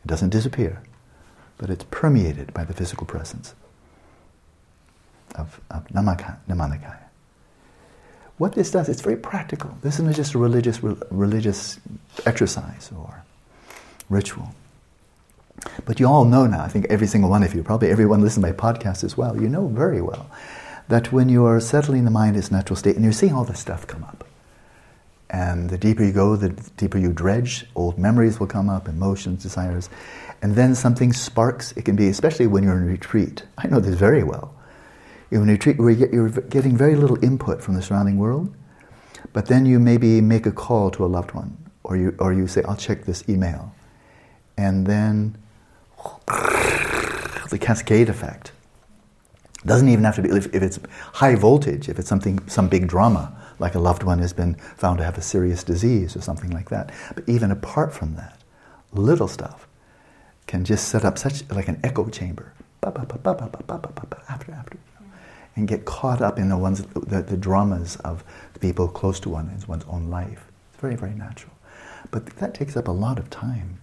It 0.04 0.06
doesn't 0.06 0.30
disappear, 0.30 0.84
but 1.58 1.68
it's 1.68 1.84
permeated 1.90 2.54
by 2.54 2.62
the 2.62 2.74
physical 2.74 3.08
presence 3.08 3.56
of, 5.34 5.60
of 5.70 5.86
Nirmanakaya. 5.88 6.98
What 8.38 8.54
this 8.54 8.70
does, 8.70 8.88
it's 8.88 9.02
very 9.02 9.16
practical. 9.16 9.76
This 9.82 9.94
isn't 10.00 10.16
just 10.16 10.34
a 10.34 10.38
religious, 10.38 10.82
re- 10.82 10.96
religious 11.10 11.78
exercise 12.26 12.90
or 12.96 13.22
ritual. 14.08 14.54
But 15.84 16.00
you 16.00 16.06
all 16.06 16.24
know 16.24 16.46
now, 16.46 16.64
I 16.64 16.68
think 16.68 16.86
every 16.88 17.06
single 17.06 17.30
one 17.30 17.42
of 17.42 17.54
you, 17.54 17.62
probably 17.62 17.90
everyone 17.90 18.20
listening 18.20 18.52
to 18.52 18.62
my 18.64 18.72
podcast 18.72 19.04
as 19.04 19.16
well, 19.16 19.40
you 19.40 19.48
know 19.48 19.68
very 19.68 20.00
well 20.00 20.28
that 20.88 21.12
when 21.12 21.28
you 21.28 21.44
are 21.44 21.60
settling 21.60 22.04
the 22.04 22.10
mind 22.10 22.34
in 22.34 22.40
its 22.40 22.50
natural 22.50 22.76
state 22.76 22.96
and 22.96 23.04
you're 23.04 23.12
seeing 23.12 23.32
all 23.32 23.44
this 23.44 23.60
stuff 23.60 23.86
come 23.86 24.02
up, 24.02 24.24
and 25.30 25.70
the 25.70 25.78
deeper 25.78 26.04
you 26.04 26.12
go, 26.12 26.36
the 26.36 26.50
deeper 26.76 26.98
you 26.98 27.12
dredge, 27.12 27.64
old 27.74 27.98
memories 27.98 28.38
will 28.38 28.46
come 28.46 28.68
up, 28.68 28.88
emotions, 28.88 29.42
desires, 29.42 29.88
and 30.42 30.54
then 30.54 30.74
something 30.74 31.12
sparks. 31.12 31.72
It 31.72 31.84
can 31.84 31.96
be, 31.96 32.08
especially 32.08 32.46
when 32.46 32.64
you're 32.64 32.76
in 32.76 32.86
retreat. 32.86 33.44
I 33.56 33.68
know 33.68 33.80
this 33.80 33.94
very 33.94 34.22
well. 34.22 34.54
In 35.32 35.48
where 35.78 35.90
you're 35.90 36.28
getting 36.28 36.76
very 36.76 36.94
little 36.94 37.22
input 37.24 37.62
from 37.62 37.74
the 37.74 37.80
surrounding 37.80 38.18
world, 38.18 38.54
but 39.32 39.46
then 39.46 39.64
you 39.64 39.80
maybe 39.80 40.20
make 40.20 40.44
a 40.44 40.52
call 40.52 40.90
to 40.90 41.04
a 41.04 41.06
loved 41.06 41.32
one, 41.32 41.56
or 41.84 41.96
you, 41.96 42.14
or 42.18 42.34
you 42.34 42.46
say, 42.46 42.62
I'll 42.68 42.76
check 42.76 43.06
this 43.06 43.26
email. 43.30 43.74
And 44.58 44.86
then 44.86 45.38
the 46.26 47.58
cascade 47.58 48.10
effect. 48.10 48.52
Doesn't 49.64 49.88
even 49.88 50.04
have 50.04 50.16
to 50.16 50.22
be, 50.22 50.28
if, 50.30 50.54
if 50.54 50.62
it's 50.62 50.78
high 51.14 51.34
voltage, 51.34 51.88
if 51.88 51.98
it's 51.98 52.08
something, 52.08 52.46
some 52.46 52.68
big 52.68 52.86
drama, 52.86 53.34
like 53.58 53.74
a 53.74 53.78
loved 53.78 54.02
one 54.02 54.18
has 54.18 54.34
been 54.34 54.56
found 54.76 54.98
to 54.98 55.04
have 55.04 55.16
a 55.16 55.22
serious 55.22 55.64
disease 55.64 56.14
or 56.14 56.20
something 56.20 56.50
like 56.50 56.68
that. 56.68 56.92
But 57.14 57.26
even 57.26 57.50
apart 57.50 57.94
from 57.94 58.16
that, 58.16 58.38
little 58.92 59.28
stuff 59.28 59.66
can 60.46 60.64
just 60.64 60.88
set 60.88 61.04
up 61.04 61.16
such 61.16 61.48
like 61.50 61.68
an 61.68 61.80
echo 61.82 62.08
chamber, 62.10 62.52
after 62.84 64.52
after, 64.52 64.78
and 65.54 65.68
get 65.68 65.84
caught 65.84 66.22
up 66.22 66.38
in 66.38 66.48
the 66.48 66.56
ones 66.56 66.82
the, 66.82 67.22
the 67.22 67.36
dramas 67.36 67.96
of 67.96 68.24
the 68.54 68.60
people 68.60 68.88
close 68.88 69.20
to 69.20 69.28
one 69.28 69.48
in 69.48 69.66
one's 69.66 69.84
own 69.88 70.08
life. 70.08 70.46
It's 70.72 70.80
very 70.80 70.96
very 70.96 71.14
natural, 71.14 71.52
but 72.10 72.26
that 72.36 72.54
takes 72.54 72.76
up 72.76 72.88
a 72.88 72.92
lot 72.92 73.18
of 73.18 73.30
time 73.30 73.78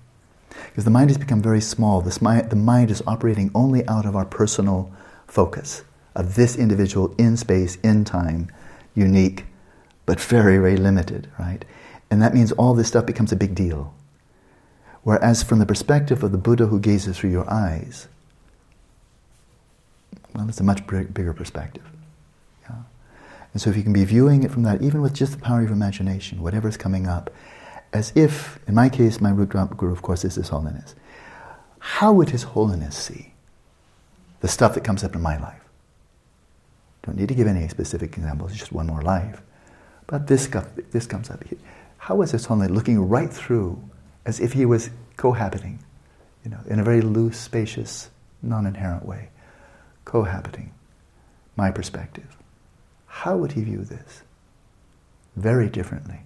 because 0.49 0.83
the 0.83 0.91
mind 0.91 1.09
has 1.09 1.17
become 1.17 1.41
very 1.41 1.61
small. 1.61 2.01
This 2.01 2.21
mind, 2.21 2.49
the 2.49 2.55
mind 2.55 2.91
is 2.91 3.03
operating 3.05 3.51
only 3.53 3.87
out 3.87 4.05
of 4.05 4.15
our 4.15 4.25
personal 4.25 4.91
focus 5.27 5.83
of 6.15 6.35
this 6.35 6.55
individual 6.55 7.13
in 7.17 7.37
space, 7.37 7.77
in 7.77 8.03
time, 8.03 8.51
unique 8.95 9.45
but 10.09 10.19
very, 10.19 10.57
very 10.57 10.75
limited, 10.75 11.29
right? 11.37 11.63
And 12.09 12.19
that 12.19 12.33
means 12.33 12.51
all 12.53 12.73
this 12.73 12.87
stuff 12.87 13.05
becomes 13.05 13.31
a 13.31 13.35
big 13.35 13.53
deal. 13.53 13.93
Whereas, 15.03 15.43
from 15.43 15.59
the 15.59 15.67
perspective 15.67 16.23
of 16.23 16.31
the 16.31 16.37
Buddha 16.39 16.65
who 16.65 16.79
gazes 16.79 17.19
through 17.19 17.29
your 17.29 17.47
eyes, 17.47 18.07
well, 20.39 20.49
it's 20.49 20.61
a 20.61 20.63
much 20.63 20.87
bigger 20.87 21.33
perspective. 21.33 21.83
Yeah? 22.63 22.75
And 23.53 23.61
so, 23.61 23.69
if 23.69 23.75
you 23.75 23.83
can 23.83 23.91
be 23.91 24.05
viewing 24.05 24.43
it 24.43 24.51
from 24.51 24.63
that, 24.63 24.81
even 24.81 25.01
with 25.01 25.13
just 25.13 25.33
the 25.33 25.37
power 25.39 25.61
of 25.61 25.69
imagination, 25.69 26.41
whatever's 26.41 26.77
coming 26.77 27.07
up, 27.07 27.29
as 27.91 28.13
if, 28.15 28.57
in 28.67 28.73
my 28.73 28.87
case, 28.87 29.19
my 29.19 29.31
root 29.31 29.49
drop 29.49 29.75
guru, 29.75 29.91
of 29.91 30.01
course, 30.01 30.23
is 30.23 30.35
His 30.35 30.49
Holiness. 30.49 30.95
How 31.79 32.13
would 32.13 32.29
His 32.29 32.43
Holiness 32.43 32.95
see 32.95 33.33
the 34.39 34.47
stuff 34.47 34.75
that 34.75 34.83
comes 34.85 35.03
up 35.03 35.13
in 35.13 35.21
my 35.21 35.37
life? 35.37 35.61
Don't 37.03 37.17
need 37.17 37.27
to 37.27 37.35
give 37.35 37.47
any 37.47 37.67
specific 37.67 38.15
examples, 38.15 38.51
it's 38.51 38.59
just 38.59 38.71
one 38.71 38.87
more 38.87 39.01
life. 39.01 39.41
But 40.07 40.27
this, 40.27 40.49
this 40.91 41.05
comes 41.05 41.29
up. 41.29 41.43
How 41.97 42.21
is 42.21 42.31
this 42.31 42.45
Holiness 42.45 42.71
looking 42.71 42.99
right 43.09 43.31
through 43.31 43.81
as 44.25 44.39
if 44.39 44.53
he 44.53 44.65
was 44.65 44.89
cohabiting, 45.17 45.79
you 46.45 46.51
know, 46.51 46.59
in 46.67 46.79
a 46.79 46.83
very 46.83 47.01
loose, 47.01 47.37
spacious, 47.37 48.09
non-inherent 48.41 49.05
way, 49.05 49.29
cohabiting 50.09 50.71
my 51.55 51.69
perspective? 51.69 52.35
How 53.05 53.37
would 53.37 53.51
he 53.51 53.61
view 53.61 53.83
this? 53.83 54.23
Very 55.35 55.69
differently 55.69 56.21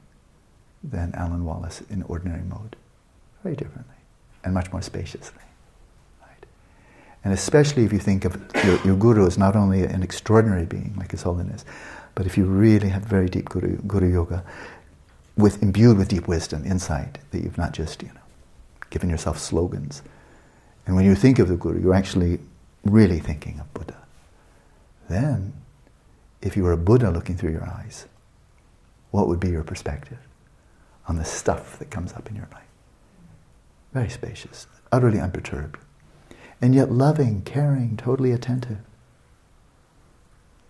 than 0.81 1.13
Alan 1.15 1.43
Wallace 1.43 1.81
in 1.89 2.01
ordinary 2.03 2.43
mode. 2.43 2.77
Very 3.43 3.57
differently, 3.57 3.99
and 4.45 4.53
much 4.53 4.71
more 4.71 4.81
spaciously. 4.81 5.43
Right? 6.21 6.45
And 7.25 7.33
especially 7.33 7.83
if 7.83 7.91
you 7.91 7.99
think 7.99 8.23
of 8.23 8.41
your, 8.63 8.79
your 8.85 8.95
guru 8.95 9.27
as 9.27 9.37
not 9.37 9.57
only 9.57 9.83
an 9.83 10.01
extraordinary 10.01 10.65
being 10.65 10.95
like 10.97 11.11
His 11.11 11.23
Holiness, 11.23 11.65
but 12.15 12.25
if 12.25 12.37
you 12.37 12.45
really 12.45 12.87
have 12.87 13.03
very 13.03 13.27
deep 13.27 13.49
guru, 13.49 13.75
guru 13.81 14.09
yoga, 14.09 14.45
with 15.35 15.61
imbued 15.61 15.97
with 15.97 16.07
deep 16.07 16.29
wisdom, 16.29 16.63
insight, 16.65 17.17
that 17.31 17.43
you've 17.43 17.57
not 17.57 17.73
just 17.73 18.01
you 18.01 18.07
know 18.09 18.25
given 18.91 19.09
yourself 19.09 19.37
slogans, 19.39 20.03
and 20.87 20.95
when 20.95 21.03
you 21.03 21.15
think 21.15 21.37
of 21.39 21.49
the 21.49 21.57
guru, 21.57 21.81
you're 21.81 21.93
actually 21.93 22.39
really 22.83 23.19
thinking 23.19 23.59
of 23.59 23.73
Buddha. 23.73 23.97
Then, 25.09 25.53
if 26.41 26.57
you 26.57 26.63
were 26.63 26.71
a 26.71 26.77
Buddha 26.77 27.09
looking 27.11 27.37
through 27.37 27.51
your 27.51 27.67
eyes, 27.67 28.05
what 29.11 29.27
would 29.27 29.39
be 29.39 29.49
your 29.49 29.63
perspective 29.63 30.19
on 31.07 31.17
the 31.17 31.25
stuff 31.25 31.77
that 31.79 31.91
comes 31.91 32.13
up 32.13 32.29
in 32.29 32.35
your 32.35 32.47
life? 32.51 32.63
Very 33.93 34.09
spacious, 34.09 34.67
utterly 34.91 35.19
unperturbed, 35.19 35.77
and 36.61 36.73
yet 36.73 36.91
loving, 36.91 37.41
caring, 37.43 37.95
totally 37.95 38.31
attentive, 38.31 38.79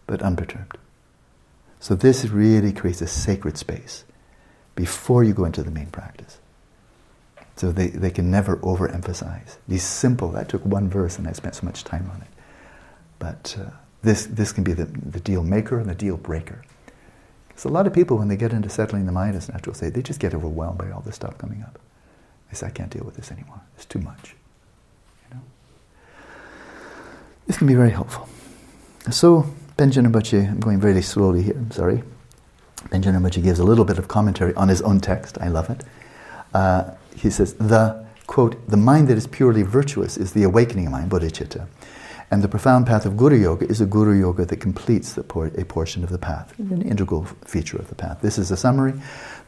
but 0.08 0.22
unperturbed. 0.22 0.78
So 1.80 1.96
this 1.96 2.26
really 2.26 2.74
creates 2.74 3.02
a 3.02 3.08
sacred 3.08 3.58
space 3.58 4.04
before 4.76 5.24
you 5.24 5.34
go 5.34 5.46
into 5.46 5.64
the 5.64 5.72
main 5.72 5.88
practice. 5.88 6.40
So 7.56 7.72
they, 7.72 7.88
they 7.88 8.10
can 8.10 8.32
never 8.32 8.58
overemphasize. 8.58 9.58
These 9.68 9.84
simple, 9.84 10.30
that 10.32 10.50
took 10.50 10.66
one 10.66 10.90
verse 10.90 11.18
and 11.18 11.28
I 11.28 11.34
spent 11.34 11.56
so 11.56 11.66
much 11.66 11.84
time 11.84 12.10
on 12.14 12.22
it. 12.22 12.28
But 13.20 13.56
uh, 13.60 13.70
this, 14.02 14.26
this 14.26 14.52
can 14.52 14.64
be 14.64 14.74
the, 14.74 14.86
the 14.86 15.20
deal 15.20 15.44
maker 15.44 15.80
and 15.80 15.90
the 15.90 15.96
deal 15.96 16.18
breaker. 16.18 16.64
Because 17.48 17.66
a 17.66 17.70
lot 17.70 17.86
of 17.86 17.94
people, 17.94 18.18
when 18.18 18.28
they 18.28 18.36
get 18.36 18.52
into 18.52 18.70
settling 18.70 19.06
the 19.06 19.12
mind 19.12 19.36
as 19.36 19.50
natural 19.50 19.76
state, 19.76 19.94
they 19.94 20.02
just 20.02 20.20
get 20.20 20.34
overwhelmed 20.34 20.80
by 20.80 20.90
all 20.90 21.02
this 21.02 21.16
stuff 21.16 21.38
coming 21.38 21.62
up. 21.62 21.80
They 22.50 22.56
say, 22.56 22.68
I 22.68 22.70
can't 22.72 22.90
deal 22.90 23.04
with 23.04 23.16
this 23.16 23.32
anymore. 23.32 23.62
It's 23.76 23.86
too 23.86 24.00
much. 24.00 24.36
You 25.30 25.36
know? 25.36 25.42
This 27.46 27.58
can 27.58 27.68
be 27.68 27.76
very 27.76 27.92
helpful. 27.92 28.28
So, 29.12 29.46
Panchen 29.78 30.08
Rinpoche, 30.08 30.50
I'm 30.50 30.60
going 30.60 30.80
very 30.80 31.02
slowly 31.02 31.44
here, 31.44 31.56
I'm 31.56 31.72
sorry. 31.72 32.04
Panchen 32.90 33.16
Rinpoche 33.16 33.44
gives 33.44 33.60
a 33.60 33.64
little 33.64 33.86
bit 33.86 34.00
of 34.00 34.08
commentary 34.08 34.54
on 34.56 34.70
his 34.70 34.82
own 34.82 35.00
text. 35.00 35.38
I 35.40 35.50
love 35.50 35.70
it. 35.70 35.84
Uh, 36.54 36.92
he 37.16 37.30
says, 37.30 37.54
the, 37.56 38.06
quote, 38.28 38.68
the 38.70 38.78
mind 38.78 39.08
that 39.08 39.18
is 39.18 39.28
purely 39.28 39.64
virtuous 39.64 40.18
is 40.18 40.34
the 40.34 40.44
awakening 40.44 40.92
mind, 40.92 41.12
bodhicitta. 41.12 41.68
And 42.32 42.42
the 42.42 42.48
profound 42.48 42.88
path 42.88 43.06
of 43.06 43.16
Guru 43.16 43.36
Yoga 43.38 43.68
is 43.68 43.80
a 43.80 43.86
Guru 43.86 44.20
Yoga 44.20 44.46
that 44.46 44.58
completes 44.58 45.20
por- 45.28 45.52
a 45.56 45.66
portion 45.66 46.04
of 46.04 46.10
the 46.10 46.18
path, 46.18 46.58
an 46.58 46.82
integral 46.82 47.26
feature 47.46 47.78
of 47.78 47.90
the 47.90 47.96
path. 47.96 48.22
This 48.22 48.40
is 48.40 48.50
a 48.50 48.58
summary. 48.58 48.94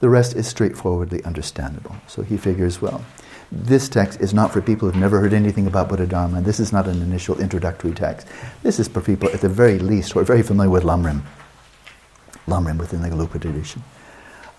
The 0.01 0.09
rest 0.09 0.36
is 0.36 0.47
straightforwardly 0.47 1.24
understandable. 1.24 1.95
So 2.07 2.22
he 2.22 2.38
figures, 2.38 2.82
well, 2.82 3.03
this 3.51 3.89
text 3.89 4.22
is 4.22 4.36
not 4.36 4.51
for 4.51 4.61
people 4.61 4.88
who've 4.88 4.99
never 4.99 5.20
heard 5.20 5.34
anything 5.34 5.66
about 5.66 5.89
Buddha 5.89 6.05
Dharma. 6.05 6.41
This 6.41 6.59
is 6.59 6.72
not 6.72 6.88
an 6.88 7.01
initial 7.01 7.39
introductory 7.39 7.93
text. 7.93 8.28
This 8.61 8.80
is 8.80 8.88
for 8.88 9.01
people, 9.01 9.30
at 9.30 9.41
the 9.41 9.49
very 9.49 9.80
least, 9.80 10.11
who 10.11 10.20
are 10.20 10.24
very 10.24 10.43
familiar 10.43 10.70
with 10.70 10.84
Lamrim. 10.84 11.22
Lamrim 12.45 12.78
within 12.78 13.01
the 13.01 13.09
Gelugpa 13.09 13.41
tradition. 13.41 13.82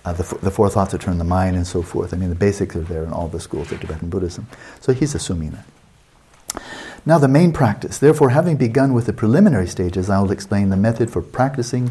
Uh, 0.07 0.13
the, 0.13 0.39
the, 0.41 0.53
four 0.53 0.71
thoughts 0.71 0.93
that 0.93 1.01
turn 1.01 1.19
the 1.19 1.25
mind 1.25 1.57
and 1.57 1.67
so 1.67 1.83
forth. 1.83 2.15
I 2.15 2.17
mean, 2.17 2.29
the 2.29 2.37
basics 2.37 2.77
are 2.77 2.81
there 2.81 3.03
in 3.03 3.13
all 3.13 3.27
the 3.27 3.41
schools 3.41 3.73
of 3.73 3.81
Tibetan 3.81 4.09
Buddhism. 4.09 4.47
So 4.81 4.93
he's 4.93 5.17
assuming 5.17 5.51
that. 5.51 6.63
Now, 7.05 7.19
the 7.19 7.27
main 7.27 7.53
practice. 7.53 7.99
Therefore, 7.99 8.31
having 8.31 8.57
begun 8.57 8.93
with 8.93 9.07
the 9.07 9.13
preliminary 9.13 9.67
stages, 9.67 10.09
I 10.09 10.21
will 10.21 10.31
explain 10.31 10.69
the 10.69 10.77
method 10.77 11.11
for 11.11 11.23
practicing 11.23 11.91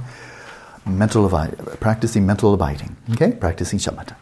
mental, 0.86 1.28
practicing 1.82 2.26
mental 2.26 2.54
abiding. 2.54 2.96
Okay? 3.12 3.34
Practicing 3.34 3.80
shamatha. 3.80 4.16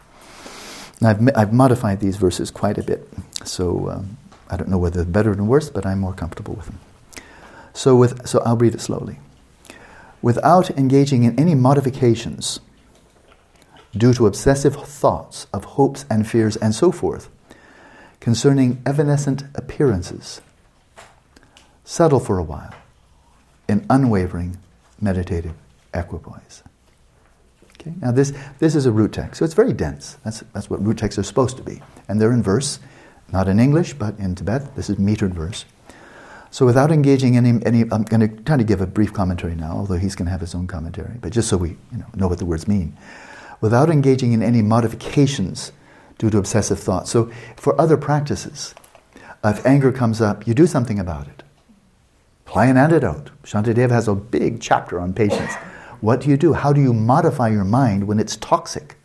Now, 1.00 1.10
I've, 1.10 1.28
I've 1.36 1.52
modified 1.52 2.00
these 2.00 2.16
verses 2.16 2.50
quite 2.50 2.78
a 2.78 2.82
bit, 2.82 3.08
so 3.44 3.90
um, 3.90 4.18
I 4.50 4.56
don't 4.56 4.68
know 4.68 4.78
whether 4.78 5.04
they're 5.04 5.12
better 5.12 5.38
or 5.38 5.44
worse, 5.44 5.70
but 5.70 5.86
I'm 5.86 6.00
more 6.00 6.14
comfortable 6.14 6.54
with 6.54 6.66
them. 6.66 6.80
So, 7.74 7.94
with, 7.94 8.26
so 8.26 8.42
I'll 8.44 8.56
read 8.56 8.74
it 8.74 8.80
slowly. 8.80 9.18
without 10.20 10.70
engaging 10.70 11.22
in 11.22 11.38
any 11.38 11.54
modifications 11.54 12.58
due 13.96 14.12
to 14.14 14.26
obsessive 14.26 14.74
thoughts 14.76 15.46
of 15.52 15.64
hopes 15.64 16.04
and 16.10 16.28
fears 16.28 16.56
and 16.56 16.74
so 16.74 16.90
forth 16.90 17.28
concerning 18.20 18.80
evanescent 18.86 19.44
appearances. 19.54 20.40
Settle 21.84 22.20
for 22.20 22.38
a 22.38 22.42
while 22.42 22.74
in 23.68 23.84
unwavering 23.90 24.56
meditative 25.00 25.54
equipoise. 25.92 26.62
Okay? 27.74 27.92
Now 28.00 28.12
this, 28.12 28.32
this 28.58 28.74
is 28.74 28.86
a 28.86 28.92
root 28.92 29.12
text, 29.12 29.38
so 29.38 29.44
it's 29.44 29.54
very 29.54 29.72
dense. 29.72 30.16
That's, 30.24 30.42
that's 30.52 30.70
what 30.70 30.82
root 30.84 30.98
texts 30.98 31.18
are 31.18 31.22
supposed 31.22 31.56
to 31.58 31.62
be. 31.62 31.82
And 32.08 32.20
they're 32.20 32.32
in 32.32 32.42
verse, 32.42 32.80
not 33.32 33.48
in 33.48 33.60
English, 33.60 33.94
but 33.94 34.18
in 34.18 34.34
Tibet. 34.34 34.74
This 34.74 34.88
is 34.88 34.96
metered 34.96 35.32
verse. 35.32 35.66
So 36.50 36.64
without 36.64 36.90
engaging 36.92 37.36
any, 37.36 37.60
any 37.66 37.82
I'm 37.90 38.04
going 38.04 38.20
to 38.20 38.28
try 38.28 38.56
to 38.56 38.64
give 38.64 38.80
a 38.80 38.86
brief 38.86 39.12
commentary 39.12 39.56
now, 39.56 39.72
although 39.72 39.96
he's 39.96 40.14
going 40.14 40.26
to 40.26 40.30
have 40.32 40.40
his 40.40 40.54
own 40.54 40.66
commentary, 40.66 41.18
but 41.20 41.32
just 41.32 41.48
so 41.48 41.56
we 41.56 41.70
you 41.70 41.98
know, 41.98 42.06
know 42.14 42.28
what 42.28 42.38
the 42.38 42.46
words 42.46 42.68
mean. 42.68 42.96
Without 43.64 43.88
engaging 43.88 44.34
in 44.34 44.42
any 44.42 44.60
modifications 44.60 45.72
due 46.18 46.28
to 46.28 46.36
obsessive 46.36 46.78
thought. 46.78 47.08
So 47.08 47.30
for 47.56 47.80
other 47.80 47.96
practices, 47.96 48.74
if 49.42 49.64
anger 49.64 49.90
comes 49.90 50.20
up, 50.20 50.46
you 50.46 50.52
do 50.52 50.66
something 50.66 50.98
about 50.98 51.28
it. 51.28 51.42
Apply 52.46 52.66
an 52.66 52.76
antidote. 52.76 53.30
Shantideva 53.42 53.92
has 53.92 54.06
a 54.06 54.14
big 54.14 54.60
chapter 54.60 55.00
on 55.00 55.14
patience. 55.14 55.54
What 56.02 56.20
do 56.20 56.28
you 56.28 56.36
do? 56.36 56.52
How 56.52 56.74
do 56.74 56.82
you 56.82 56.92
modify 56.92 57.48
your 57.48 57.64
mind 57.64 58.06
when 58.06 58.20
it's 58.20 58.36
toxic? 58.36 58.96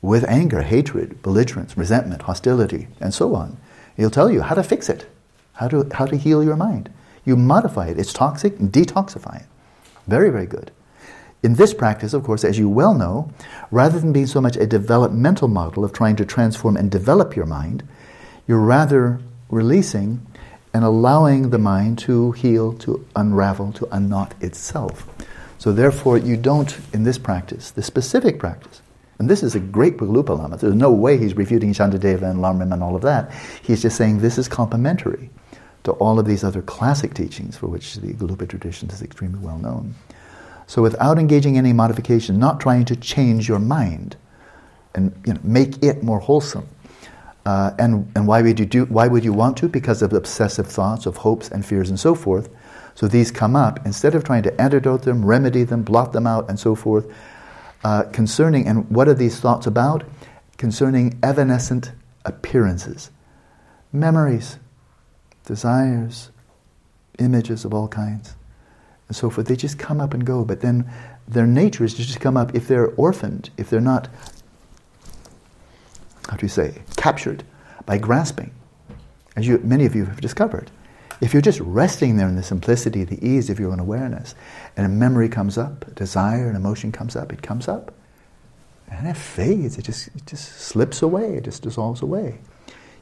With 0.00 0.22
anger, 0.28 0.62
hatred, 0.62 1.20
belligerence, 1.20 1.76
resentment, 1.76 2.22
hostility, 2.22 2.86
and 3.00 3.12
so 3.12 3.34
on. 3.34 3.56
He'll 3.96 4.10
tell 4.10 4.30
you 4.30 4.42
how 4.42 4.54
to 4.54 4.62
fix 4.62 4.88
it, 4.88 5.10
how 5.54 5.66
to, 5.66 5.88
how 5.92 6.06
to 6.06 6.16
heal 6.16 6.44
your 6.44 6.54
mind. 6.54 6.88
You 7.24 7.34
modify 7.34 7.88
it. 7.88 7.98
It's 7.98 8.12
toxic, 8.12 8.58
detoxify 8.58 9.40
it. 9.40 9.46
Very, 10.06 10.30
very 10.30 10.46
good. 10.46 10.70
In 11.42 11.54
this 11.54 11.74
practice, 11.74 12.14
of 12.14 12.22
course, 12.22 12.44
as 12.44 12.56
you 12.56 12.68
well 12.68 12.94
know, 12.94 13.32
rather 13.72 13.98
than 13.98 14.12
being 14.12 14.28
so 14.28 14.40
much 14.40 14.56
a 14.56 14.66
developmental 14.66 15.48
model 15.48 15.84
of 15.84 15.92
trying 15.92 16.14
to 16.16 16.24
transform 16.24 16.76
and 16.76 16.88
develop 16.88 17.34
your 17.34 17.46
mind, 17.46 17.82
you're 18.46 18.60
rather 18.60 19.18
releasing 19.50 20.24
and 20.72 20.84
allowing 20.84 21.50
the 21.50 21.58
mind 21.58 21.98
to 21.98 22.30
heal, 22.32 22.72
to 22.74 23.04
unravel, 23.16 23.72
to 23.72 23.88
unknot 23.90 24.40
itself. 24.40 25.08
So 25.58 25.72
therefore, 25.72 26.16
you 26.16 26.36
don't, 26.36 26.78
in 26.92 27.02
this 27.02 27.18
practice, 27.18 27.72
the 27.72 27.82
specific 27.82 28.38
practice, 28.38 28.80
and 29.18 29.28
this 29.28 29.42
is 29.42 29.56
a 29.56 29.60
great 29.60 29.96
Gelugpa 29.96 30.36
Lama. 30.36 30.56
There's 30.56 30.74
no 30.74 30.92
way 30.92 31.18
he's 31.18 31.36
refuting 31.36 31.72
Shantideva 31.72 32.22
and 32.22 32.40
Lamrim 32.40 32.72
and 32.72 32.82
all 32.82 32.96
of 32.96 33.02
that. 33.02 33.32
He's 33.62 33.82
just 33.82 33.96
saying 33.96 34.18
this 34.18 34.38
is 34.38 34.48
complementary 34.48 35.30
to 35.84 35.92
all 35.92 36.18
of 36.18 36.26
these 36.26 36.44
other 36.44 36.62
classic 36.62 37.14
teachings 37.14 37.56
for 37.56 37.66
which 37.66 37.96
the 37.96 38.14
Gelugpa 38.14 38.48
tradition 38.48 38.90
is 38.90 39.02
extremely 39.02 39.40
well 39.40 39.58
known. 39.58 39.94
So 40.72 40.80
without 40.80 41.18
engaging 41.18 41.58
any 41.58 41.74
modification, 41.74 42.38
not 42.38 42.58
trying 42.58 42.86
to 42.86 42.96
change 42.96 43.46
your 43.46 43.58
mind 43.58 44.16
and 44.94 45.12
you 45.26 45.34
know, 45.34 45.40
make 45.42 45.82
it 45.82 46.02
more 46.02 46.18
wholesome. 46.18 46.66
Uh, 47.44 47.72
and 47.78 48.10
and 48.16 48.26
why 48.26 48.40
would 48.40 48.58
you 48.58 48.64
do? 48.64 48.86
Why 48.86 49.06
would 49.06 49.22
you 49.22 49.34
want 49.34 49.58
to? 49.58 49.68
Because 49.68 50.00
of 50.00 50.14
obsessive 50.14 50.66
thoughts 50.66 51.04
of 51.04 51.18
hopes 51.18 51.50
and 51.50 51.62
fears 51.62 51.90
and 51.90 52.00
so 52.00 52.14
forth. 52.14 52.48
So 52.94 53.06
these 53.06 53.30
come 53.30 53.54
up 53.54 53.84
instead 53.84 54.14
of 54.14 54.24
trying 54.24 54.44
to 54.44 54.58
antidote 54.58 55.02
them, 55.02 55.26
remedy 55.26 55.62
them, 55.64 55.82
blot 55.82 56.14
them 56.14 56.26
out, 56.26 56.48
and 56.48 56.58
so 56.58 56.74
forth. 56.74 57.06
Uh, 57.84 58.04
concerning 58.04 58.66
and 58.66 58.88
what 58.90 59.08
are 59.08 59.14
these 59.14 59.38
thoughts 59.38 59.66
about? 59.66 60.04
Concerning 60.56 61.18
evanescent 61.22 61.92
appearances, 62.24 63.10
memories, 63.92 64.58
desires, 65.44 66.30
images 67.18 67.66
of 67.66 67.74
all 67.74 67.88
kinds 67.88 68.36
and 69.08 69.16
so 69.16 69.30
forth. 69.30 69.46
They 69.46 69.56
just 69.56 69.78
come 69.78 70.00
up 70.00 70.14
and 70.14 70.24
go, 70.24 70.44
but 70.44 70.60
then 70.60 70.90
their 71.28 71.46
nature 71.46 71.84
is 71.84 71.94
to 71.94 72.02
just 72.02 72.20
come 72.20 72.36
up 72.36 72.54
if 72.54 72.68
they're 72.68 72.88
orphaned, 72.90 73.50
if 73.56 73.70
they're 73.70 73.80
not, 73.80 74.08
how 76.28 76.36
do 76.36 76.44
you 76.44 76.48
say, 76.48 76.82
captured 76.96 77.44
by 77.86 77.98
grasping, 77.98 78.52
as 79.36 79.46
you, 79.46 79.58
many 79.58 79.84
of 79.84 79.94
you 79.94 80.04
have 80.06 80.20
discovered. 80.20 80.70
If 81.20 81.32
you're 81.32 81.42
just 81.42 81.60
resting 81.60 82.16
there 82.16 82.28
in 82.28 82.36
the 82.36 82.42
simplicity, 82.42 83.04
the 83.04 83.24
ease 83.24 83.48
of 83.48 83.60
your 83.60 83.70
own 83.70 83.78
awareness, 83.78 84.34
and 84.76 84.84
a 84.84 84.88
memory 84.88 85.28
comes 85.28 85.56
up, 85.56 85.86
a 85.86 85.92
desire, 85.92 86.48
an 86.48 86.56
emotion 86.56 86.90
comes 86.90 87.14
up, 87.14 87.32
it 87.32 87.42
comes 87.42 87.68
up, 87.68 87.94
and 88.90 89.06
it 89.06 89.16
fades, 89.16 89.78
it 89.78 89.82
just, 89.82 90.08
it 90.08 90.26
just 90.26 90.60
slips 90.60 91.00
away, 91.00 91.36
it 91.36 91.44
just 91.44 91.62
dissolves 91.62 92.02
away. 92.02 92.38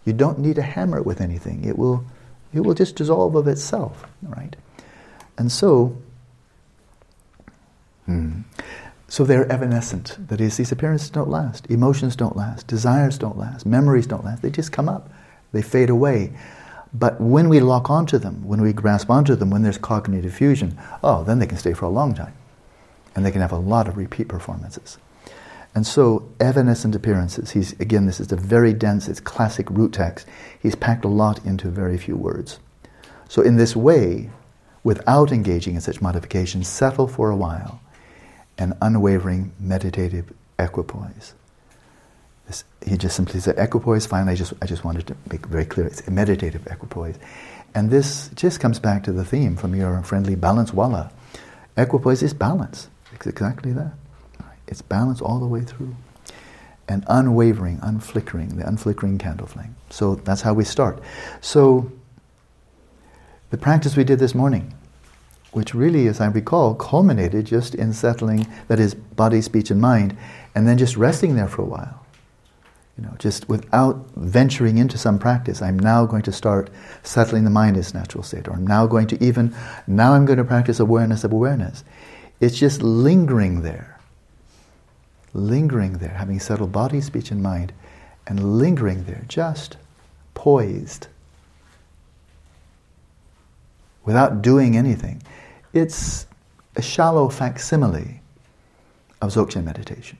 You 0.04 0.12
don't 0.12 0.38
need 0.38 0.56
to 0.56 0.62
hammer 0.62 0.98
it 0.98 1.06
with 1.06 1.20
anything. 1.20 1.64
It 1.64 1.78
will, 1.78 2.04
it 2.52 2.60
will 2.60 2.74
just 2.74 2.96
dissolve 2.96 3.34
of 3.34 3.48
itself, 3.48 4.06
right? 4.22 4.54
And 5.40 5.50
so, 5.50 5.96
hmm, 8.04 8.42
so 9.08 9.24
they're 9.24 9.50
evanescent. 9.50 10.18
That 10.28 10.38
is, 10.38 10.58
these 10.58 10.70
appearances 10.70 11.08
don't 11.08 11.30
last. 11.30 11.66
Emotions 11.70 12.14
don't 12.14 12.36
last. 12.36 12.66
Desires 12.66 13.16
don't 13.16 13.38
last. 13.38 13.64
Memories 13.64 14.06
don't 14.06 14.22
last. 14.22 14.42
They 14.42 14.50
just 14.50 14.70
come 14.70 14.86
up. 14.86 15.10
They 15.52 15.62
fade 15.62 15.88
away. 15.88 16.34
But 16.92 17.18
when 17.22 17.48
we 17.48 17.60
lock 17.60 17.88
onto 17.88 18.18
them, 18.18 18.46
when 18.46 18.60
we 18.60 18.74
grasp 18.74 19.08
onto 19.08 19.34
them, 19.34 19.48
when 19.48 19.62
there's 19.62 19.78
cognitive 19.78 20.34
fusion, 20.34 20.78
oh, 21.02 21.24
then 21.24 21.38
they 21.38 21.46
can 21.46 21.56
stay 21.56 21.72
for 21.72 21.86
a 21.86 21.90
long 21.90 22.14
time. 22.14 22.34
And 23.16 23.24
they 23.24 23.30
can 23.30 23.40
have 23.40 23.52
a 23.52 23.56
lot 23.56 23.88
of 23.88 23.96
repeat 23.96 24.28
performances. 24.28 24.98
And 25.74 25.86
so, 25.86 26.28
evanescent 26.38 26.94
appearances, 26.94 27.52
he's, 27.52 27.72
again, 27.80 28.04
this 28.04 28.20
is 28.20 28.30
a 28.30 28.36
very 28.36 28.74
dense, 28.74 29.08
it's 29.08 29.20
classic 29.20 29.70
root 29.70 29.94
text. 29.94 30.26
He's 30.60 30.74
packed 30.74 31.06
a 31.06 31.08
lot 31.08 31.42
into 31.46 31.70
very 31.70 31.96
few 31.96 32.18
words. 32.18 32.60
So, 33.26 33.40
in 33.40 33.56
this 33.56 33.74
way, 33.74 34.28
without 34.82 35.32
engaging 35.32 35.74
in 35.74 35.80
such 35.80 36.00
modifications, 36.00 36.68
settle 36.68 37.06
for 37.06 37.30
a 37.30 37.36
while 37.36 37.80
an 38.58 38.76
unwavering 38.82 39.52
meditative 39.58 40.32
equipoise. 40.58 41.34
This, 42.46 42.64
he 42.84 42.96
just 42.96 43.16
simply 43.16 43.40
said 43.40 43.58
equipoise. 43.58 44.06
Finally, 44.06 44.32
I 44.32 44.36
just, 44.36 44.52
I 44.60 44.66
just 44.66 44.84
wanted 44.84 45.06
to 45.06 45.16
make 45.30 45.46
very 45.46 45.64
clear 45.64 45.86
it's 45.86 46.06
a 46.06 46.10
meditative 46.10 46.66
equipoise. 46.66 47.16
And 47.74 47.90
this 47.90 48.28
just 48.34 48.60
comes 48.60 48.78
back 48.78 49.04
to 49.04 49.12
the 49.12 49.24
theme 49.24 49.56
from 49.56 49.74
your 49.74 50.02
friendly 50.02 50.34
balance 50.34 50.72
wala. 50.74 51.10
Equipoise 51.76 52.22
is 52.22 52.34
balance. 52.34 52.88
It's 53.12 53.26
exactly 53.26 53.72
that. 53.72 53.92
It's 54.66 54.82
balance 54.82 55.20
all 55.20 55.38
the 55.38 55.46
way 55.46 55.62
through. 55.62 55.94
And 56.88 57.04
unwavering, 57.08 57.78
unflickering, 57.82 58.56
the 58.56 58.64
unflickering 58.66 59.18
candle 59.18 59.46
flame. 59.46 59.76
So 59.90 60.16
that's 60.16 60.42
how 60.42 60.54
we 60.54 60.64
start. 60.64 61.00
So 61.40 61.90
the 63.50 63.58
practice 63.58 63.96
we 63.96 64.04
did 64.04 64.18
this 64.18 64.34
morning, 64.34 64.74
which 65.52 65.74
really, 65.74 66.06
as 66.06 66.20
I 66.20 66.26
recall, 66.26 66.74
culminated 66.74 67.46
just 67.46 67.74
in 67.74 67.92
settling, 67.92 68.46
that 68.68 68.78
is, 68.78 68.94
body, 68.94 69.42
speech, 69.42 69.70
and 69.70 69.80
mind, 69.80 70.16
and 70.54 70.66
then 70.66 70.78
just 70.78 70.96
resting 70.96 71.34
there 71.34 71.48
for 71.48 71.62
a 71.62 71.66
while. 71.66 72.06
You 72.96 73.04
know, 73.06 73.14
just 73.18 73.48
without 73.48 74.06
venturing 74.14 74.78
into 74.78 74.98
some 74.98 75.18
practice, 75.18 75.62
I'm 75.62 75.78
now 75.78 76.06
going 76.06 76.22
to 76.22 76.32
start 76.32 76.70
settling 77.02 77.44
the 77.44 77.50
mind 77.50 77.76
in 77.76 77.80
its 77.80 77.94
natural 77.94 78.22
state, 78.22 78.46
or 78.46 78.52
I'm 78.52 78.66
now 78.66 78.86
going 78.86 79.06
to 79.08 79.24
even, 79.24 79.54
now 79.86 80.12
I'm 80.12 80.26
going 80.26 80.38
to 80.38 80.44
practice 80.44 80.78
awareness 80.78 81.24
of 81.24 81.32
awareness. 81.32 81.82
It's 82.40 82.58
just 82.58 82.82
lingering 82.82 83.62
there. 83.62 83.98
Lingering 85.32 85.94
there, 85.94 86.10
having 86.10 86.40
settled 86.40 86.72
body, 86.72 87.00
speech, 87.00 87.30
and 87.30 87.42
mind, 87.42 87.72
and 88.26 88.58
lingering 88.58 89.04
there, 89.04 89.24
just 89.28 89.76
poised 90.34 91.06
without 94.04 94.42
doing 94.42 94.76
anything. 94.76 95.22
It's 95.72 96.26
a 96.76 96.82
shallow 96.82 97.28
facsimile 97.28 98.20
of 99.20 99.30
Dzogchen 99.30 99.64
meditation. 99.64 100.18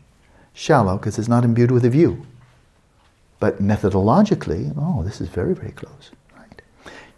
Shallow 0.52 0.96
because 0.96 1.18
it's 1.18 1.28
not 1.28 1.44
imbued 1.44 1.70
with 1.70 1.84
a 1.84 1.90
view. 1.90 2.26
But 3.38 3.62
methodologically, 3.62 4.72
oh, 4.76 5.02
this 5.02 5.20
is 5.20 5.28
very, 5.28 5.54
very 5.54 5.72
close. 5.72 6.10
Right? 6.36 6.62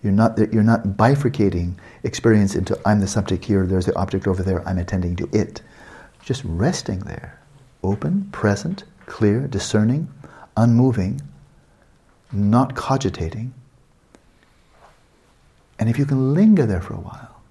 You're 0.03 0.13
not, 0.13 0.39
you're 0.53 0.63
not 0.63 0.85
bifurcating 0.85 1.75
experience 2.05 2.55
into 2.55 2.79
I'm 2.87 3.01
the 3.01 3.09
subject 3.09 3.45
here, 3.45 3.67
there's 3.67 3.87
the 3.87 3.97
object 3.97 4.27
over 4.27 4.43
there, 4.43 4.67
I'm 4.67 4.79
attending 4.79 5.17
to 5.17 5.29
it. 5.33 5.63
Just 6.25 6.43
resting 6.45 7.01
there, 7.01 7.41
open, 7.83 8.29
present, 8.31 8.85
clear, 9.07 9.49
discerning, 9.49 10.09
unmoving, 10.57 11.21
not 12.31 12.77
cogitating, 12.77 13.53
and 15.83 15.91
if 15.91 15.99
you 15.99 16.07
can 16.07 16.33
linger 16.33 16.64
there 16.64 16.80
for 16.80 16.95
a 16.95 17.01
while, 17.01 17.43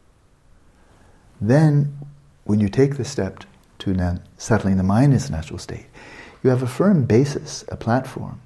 then 1.41 1.97
when 2.45 2.61
you 2.61 2.69
take 2.69 2.95
the 2.95 3.03
step 3.03 3.43
to 3.79 4.21
settling 4.37 4.77
the 4.77 4.83
mind 4.83 5.11
in 5.11 5.17
its 5.17 5.29
natural 5.29 5.59
state, 5.59 5.87
you 6.41 6.49
have 6.49 6.63
a 6.63 6.67
firm 6.67 7.03
basis, 7.03 7.65
a 7.67 7.75
platform 7.75 8.39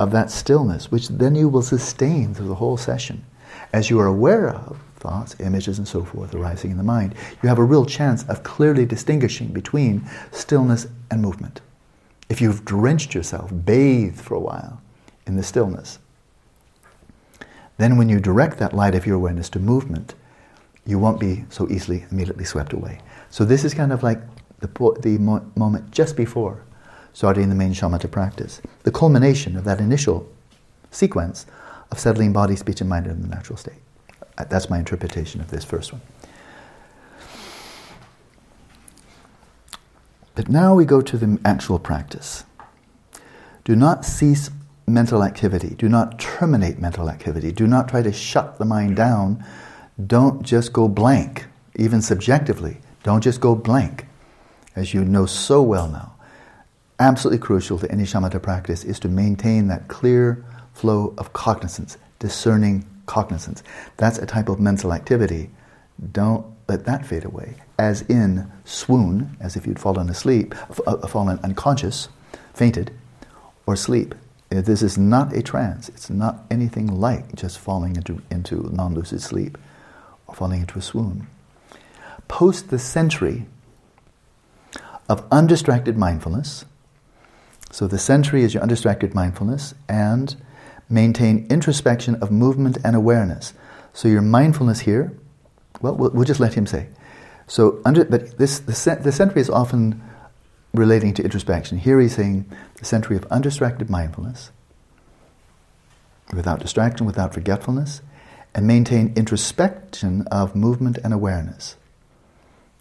of 0.00 0.12
that 0.12 0.30
stillness, 0.30 0.90
which 0.90 1.08
then 1.08 1.34
you 1.34 1.46
will 1.46 1.60
sustain 1.60 2.32
through 2.32 2.48
the 2.48 2.54
whole 2.54 2.78
session. 2.78 3.22
As 3.70 3.90
you 3.90 4.00
are 4.00 4.06
aware 4.06 4.48
of 4.48 4.78
thoughts, 4.96 5.36
images, 5.40 5.76
and 5.76 5.86
so 5.86 6.04
forth 6.04 6.34
arising 6.34 6.70
in 6.70 6.78
the 6.78 6.82
mind, 6.82 7.14
you 7.42 7.50
have 7.50 7.58
a 7.58 7.62
real 7.62 7.84
chance 7.84 8.24
of 8.30 8.42
clearly 8.42 8.86
distinguishing 8.86 9.48
between 9.48 10.08
stillness 10.32 10.86
and 11.10 11.20
movement. 11.20 11.60
If 12.30 12.40
you've 12.40 12.64
drenched 12.64 13.14
yourself, 13.14 13.52
bathed 13.66 14.22
for 14.22 14.36
a 14.36 14.40
while 14.40 14.80
in 15.26 15.36
the 15.36 15.42
stillness, 15.42 15.98
then, 17.78 17.96
when 17.96 18.08
you 18.08 18.20
direct 18.20 18.58
that 18.58 18.74
light 18.74 18.94
of 18.94 19.06
your 19.06 19.16
awareness 19.16 19.48
to 19.50 19.58
movement, 19.58 20.14
you 20.84 20.98
won't 20.98 21.20
be 21.20 21.44
so 21.48 21.68
easily 21.68 22.04
immediately 22.10 22.44
swept 22.44 22.72
away. 22.72 23.00
So 23.30 23.44
this 23.44 23.64
is 23.64 23.74
kind 23.74 23.92
of 23.92 24.02
like 24.02 24.20
the, 24.58 24.68
the 25.00 25.18
mo- 25.18 25.50
moment 25.54 25.90
just 25.90 26.16
before 26.16 26.64
starting 27.12 27.48
the 27.48 27.54
main 27.54 27.72
shamatha 27.72 28.10
practice, 28.10 28.60
the 28.84 28.90
culmination 28.90 29.56
of 29.56 29.64
that 29.64 29.80
initial 29.80 30.28
sequence 30.90 31.46
of 31.90 31.98
settling 31.98 32.32
body, 32.32 32.56
speech, 32.56 32.80
and 32.80 32.88
mind 32.88 33.06
in 33.06 33.22
the 33.22 33.28
natural 33.28 33.56
state. 33.56 33.80
Uh, 34.36 34.44
That's 34.44 34.70
my 34.70 34.78
interpretation 34.78 35.40
of 35.40 35.50
this 35.50 35.64
first 35.64 35.92
one. 35.92 36.02
But 40.34 40.48
now 40.48 40.74
we 40.74 40.84
go 40.84 41.00
to 41.00 41.16
the 41.16 41.40
actual 41.44 41.78
practice. 41.78 42.44
Do 43.64 43.74
not 43.74 44.04
cease 44.04 44.50
mental 44.88 45.22
activity. 45.22 45.74
Do 45.74 45.88
not 45.88 46.18
terminate 46.18 46.78
mental 46.78 47.08
activity. 47.10 47.52
Do 47.52 47.66
not 47.66 47.88
try 47.88 48.02
to 48.02 48.12
shut 48.12 48.58
the 48.58 48.64
mind 48.64 48.96
down. 48.96 49.44
Don't 50.06 50.42
just 50.42 50.72
go 50.72 50.88
blank, 50.88 51.46
even 51.76 52.02
subjectively. 52.02 52.80
Don't 53.02 53.22
just 53.22 53.40
go 53.40 53.54
blank, 53.54 54.06
as 54.76 54.94
you 54.94 55.04
know 55.04 55.26
so 55.26 55.62
well 55.62 55.88
now. 55.88 56.14
Absolutely 56.98 57.38
crucial 57.38 57.78
to 57.78 57.90
any 57.90 58.04
shamatha 58.04 58.42
practice 58.42 58.84
is 58.84 58.98
to 59.00 59.08
maintain 59.08 59.68
that 59.68 59.88
clear 59.88 60.44
flow 60.72 61.14
of 61.18 61.32
cognizance, 61.32 61.96
discerning 62.18 62.84
cognizance. 63.06 63.62
That's 63.96 64.18
a 64.18 64.26
type 64.26 64.48
of 64.48 64.60
mental 64.60 64.92
activity. 64.92 65.50
Don't 66.12 66.44
let 66.68 66.84
that 66.84 67.06
fade 67.06 67.24
away. 67.24 67.54
As 67.78 68.02
in 68.02 68.50
swoon, 68.64 69.36
as 69.40 69.56
if 69.56 69.66
you'd 69.66 69.78
fallen 69.78 70.10
asleep, 70.10 70.54
f- 70.70 70.80
uh, 70.86 71.06
fallen 71.06 71.40
unconscious, 71.42 72.08
fainted, 72.52 72.92
or 73.66 73.76
sleep. 73.76 74.14
This 74.50 74.82
is 74.82 74.96
not 74.96 75.34
a 75.34 75.42
trance. 75.42 75.88
It's 75.90 76.08
not 76.08 76.44
anything 76.50 76.86
like 76.86 77.34
just 77.34 77.58
falling 77.58 77.96
into, 77.96 78.22
into 78.30 78.70
non 78.72 78.94
lucid 78.94 79.20
sleep 79.20 79.58
or 80.26 80.34
falling 80.34 80.60
into 80.60 80.78
a 80.78 80.82
swoon. 80.82 81.26
Post 82.28 82.70
the 82.70 82.78
century 82.78 83.46
of 85.08 85.24
undistracted 85.30 85.96
mindfulness. 85.96 86.64
So 87.70 87.86
the 87.86 87.98
century 87.98 88.42
is 88.42 88.54
your 88.54 88.62
undistracted 88.62 89.14
mindfulness 89.14 89.74
and 89.88 90.34
maintain 90.88 91.46
introspection 91.50 92.14
of 92.16 92.30
movement 92.30 92.78
and 92.82 92.96
awareness. 92.96 93.52
So 93.92 94.08
your 94.08 94.22
mindfulness 94.22 94.80
here, 94.80 95.12
well, 95.80 95.94
we'll, 95.94 96.10
we'll 96.10 96.24
just 96.24 96.40
let 96.40 96.54
him 96.54 96.66
say. 96.66 96.88
So 97.46 97.80
under, 97.84 98.04
but 98.04 98.38
this 98.38 98.60
the, 98.60 98.98
the 99.02 99.12
century 99.12 99.40
is 99.40 99.50
often 99.50 100.02
relating 100.74 101.14
to 101.14 101.22
introspection. 101.22 101.78
Here 101.78 102.00
he's 102.00 102.16
saying 102.16 102.44
the 102.76 102.84
century 102.84 103.16
of 103.16 103.24
undistracted 103.30 103.88
mindfulness, 103.88 104.50
without 106.32 106.60
distraction, 106.60 107.06
without 107.06 107.34
forgetfulness, 107.34 108.02
and 108.54 108.66
maintain 108.66 109.12
introspection 109.16 110.26
of 110.30 110.54
movement 110.54 110.98
and 111.02 111.12
awareness. 111.12 111.76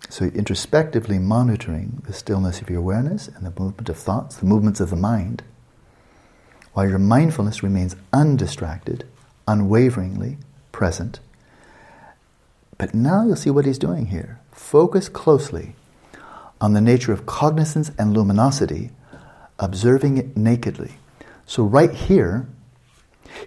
So 0.09 0.25
introspectively 0.25 1.19
monitoring 1.19 2.01
the 2.05 2.13
stillness 2.13 2.61
of 2.61 2.69
your 2.69 2.79
awareness 2.79 3.27
and 3.27 3.45
the 3.45 3.59
movement 3.59 3.89
of 3.89 3.97
thoughts, 3.97 4.38
the 4.38 4.45
movements 4.45 4.79
of 4.79 4.89
the 4.89 4.95
mind, 4.95 5.43
while 6.73 6.88
your 6.88 6.99
mindfulness 6.99 7.63
remains 7.63 7.95
undistracted, 8.13 9.05
unwaveringly 9.47 10.38
present. 10.71 11.19
But 12.77 12.93
now 12.93 13.25
you'll 13.25 13.35
see 13.35 13.49
what 13.49 13.65
he's 13.65 13.79
doing 13.79 14.07
here. 14.07 14.39
Focus 14.51 15.09
closely 15.09 15.75
on 16.59 16.73
the 16.73 16.81
nature 16.81 17.13
of 17.13 17.25
cognizance 17.25 17.91
and 17.97 18.13
luminosity, 18.13 18.91
observing 19.59 20.17
it 20.17 20.35
nakedly. 20.35 20.95
So 21.45 21.63
right 21.63 21.91
here, 21.91 22.47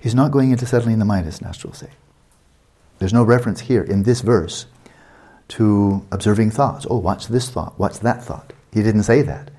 he's 0.01 0.15
not 0.15 0.31
going 0.31 0.51
into 0.51 0.67
settling 0.67 0.99
the 0.99 1.05
mind 1.05 1.27
as 1.27 1.41
natural 1.41 1.73
say. 1.73 1.91
There's 2.99 3.13
no 3.13 3.23
reference 3.23 3.61
here 3.61 3.83
in 3.83 4.03
this 4.03 4.21
verse 4.21 4.67
to 5.49 6.07
observing 6.13 6.53
thoughts. 6.53 6.87
Oh, 6.89 6.99
what's 6.99 7.27
this 7.27 7.51
thought? 7.51 7.75
What's 7.77 7.99
that 8.01 8.23
thought? 8.23 8.53
He 8.73 8.83
didn't 8.83 9.03
say 9.03 9.23
that. 9.23 9.51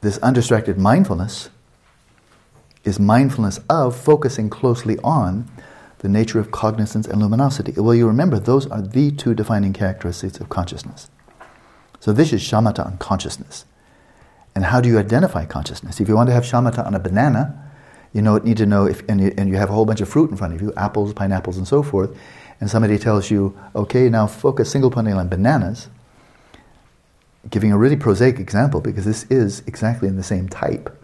This 0.00 0.18
undistracted 0.18 0.78
mindfulness 0.78 1.50
is 2.82 2.98
mindfulness 2.98 3.60
of 3.70 3.96
focusing 3.96 4.50
closely 4.50 4.98
on 4.98 5.50
the 5.98 6.08
nature 6.08 6.38
of 6.38 6.50
cognizance 6.50 7.06
and 7.06 7.22
luminosity. 7.22 7.72
Well, 7.72 7.94
you 7.94 8.06
remember, 8.06 8.38
those 8.38 8.66
are 8.66 8.82
the 8.82 9.10
two 9.10 9.32
defining 9.32 9.72
characteristics 9.72 10.38
of 10.38 10.50
consciousness. 10.50 11.08
So 12.04 12.12
this 12.12 12.34
is 12.34 12.42
shamatha 12.42 12.84
on 12.84 12.98
consciousness. 12.98 13.64
And 14.54 14.66
how 14.66 14.82
do 14.82 14.90
you 14.90 14.98
identify 14.98 15.46
consciousness? 15.46 16.00
If 16.00 16.08
you 16.10 16.14
want 16.14 16.28
to 16.28 16.34
have 16.34 16.44
shamatha 16.44 16.86
on 16.86 16.94
a 16.94 16.98
banana, 16.98 17.58
you 18.12 18.20
know, 18.20 18.36
need 18.36 18.58
to 18.58 18.66
know 18.66 18.84
if, 18.84 19.02
and 19.08 19.22
you, 19.22 19.32
and 19.38 19.48
you 19.48 19.56
have 19.56 19.70
a 19.70 19.72
whole 19.72 19.86
bunch 19.86 20.02
of 20.02 20.08
fruit 20.10 20.30
in 20.30 20.36
front 20.36 20.52
of 20.52 20.60
you, 20.60 20.70
apples, 20.76 21.14
pineapples, 21.14 21.56
and 21.56 21.66
so 21.66 21.82
forth, 21.82 22.14
and 22.60 22.68
somebody 22.68 22.98
tells 22.98 23.30
you, 23.30 23.58
okay, 23.74 24.10
now 24.10 24.26
focus 24.26 24.70
single 24.70 24.90
pointedly 24.90 25.18
on 25.18 25.28
bananas, 25.30 25.88
giving 27.48 27.72
a 27.72 27.78
really 27.78 27.96
prosaic 27.96 28.38
example 28.38 28.82
because 28.82 29.06
this 29.06 29.24
is 29.30 29.60
exactly 29.60 30.06
in 30.06 30.16
the 30.16 30.22
same 30.22 30.46
type. 30.46 30.94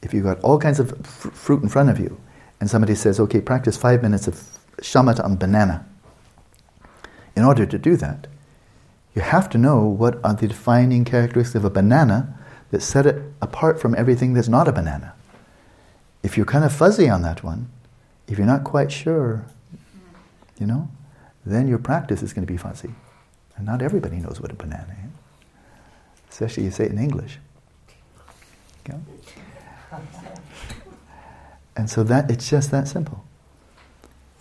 If 0.00 0.14
you've 0.14 0.24
got 0.24 0.40
all 0.40 0.58
kinds 0.58 0.80
of 0.80 1.06
fr- 1.06 1.28
fruit 1.32 1.62
in 1.62 1.68
front 1.68 1.90
of 1.90 2.00
you, 2.00 2.18
and 2.60 2.70
somebody 2.70 2.94
says, 2.94 3.20
okay, 3.20 3.42
practice 3.42 3.76
five 3.76 4.00
minutes 4.00 4.26
of 4.26 4.42
shamatha 4.78 5.22
on 5.22 5.36
banana. 5.36 5.84
In 7.36 7.44
order 7.44 7.66
to 7.66 7.76
do 7.76 7.96
that, 7.96 8.26
you 9.14 9.22
have 9.22 9.48
to 9.50 9.58
know 9.58 9.84
what 9.84 10.18
are 10.24 10.34
the 10.34 10.48
defining 10.48 11.04
characteristics 11.04 11.54
of 11.54 11.64
a 11.64 11.70
banana 11.70 12.36
that 12.70 12.82
set 12.82 13.06
it 13.06 13.22
apart 13.40 13.80
from 13.80 13.94
everything 13.94 14.34
that's 14.34 14.48
not 14.48 14.66
a 14.66 14.72
banana. 14.72 15.14
If 16.22 16.36
you're 16.36 16.46
kind 16.46 16.64
of 16.64 16.72
fuzzy 16.72 17.08
on 17.08 17.22
that 17.22 17.44
one, 17.44 17.70
if 18.26 18.38
you're 18.38 18.46
not 18.46 18.64
quite 18.64 18.90
sure, 18.90 19.44
you 20.58 20.66
know, 20.66 20.88
then 21.46 21.68
your 21.68 21.78
practice 21.78 22.22
is 22.22 22.32
going 22.32 22.46
to 22.46 22.52
be 22.52 22.56
fuzzy. 22.56 22.90
And 23.56 23.66
not 23.66 23.82
everybody 23.82 24.16
knows 24.16 24.40
what 24.40 24.50
a 24.50 24.54
banana 24.54 24.96
is, 25.04 25.12
especially 26.30 26.64
if 26.64 26.66
you 26.66 26.70
say 26.72 26.84
it 26.86 26.90
in 26.90 26.98
English. 26.98 27.38
Okay? 28.84 28.98
And 31.76 31.88
so 31.88 32.02
that 32.04 32.30
it's 32.30 32.48
just 32.48 32.70
that 32.70 32.88
simple. 32.88 33.24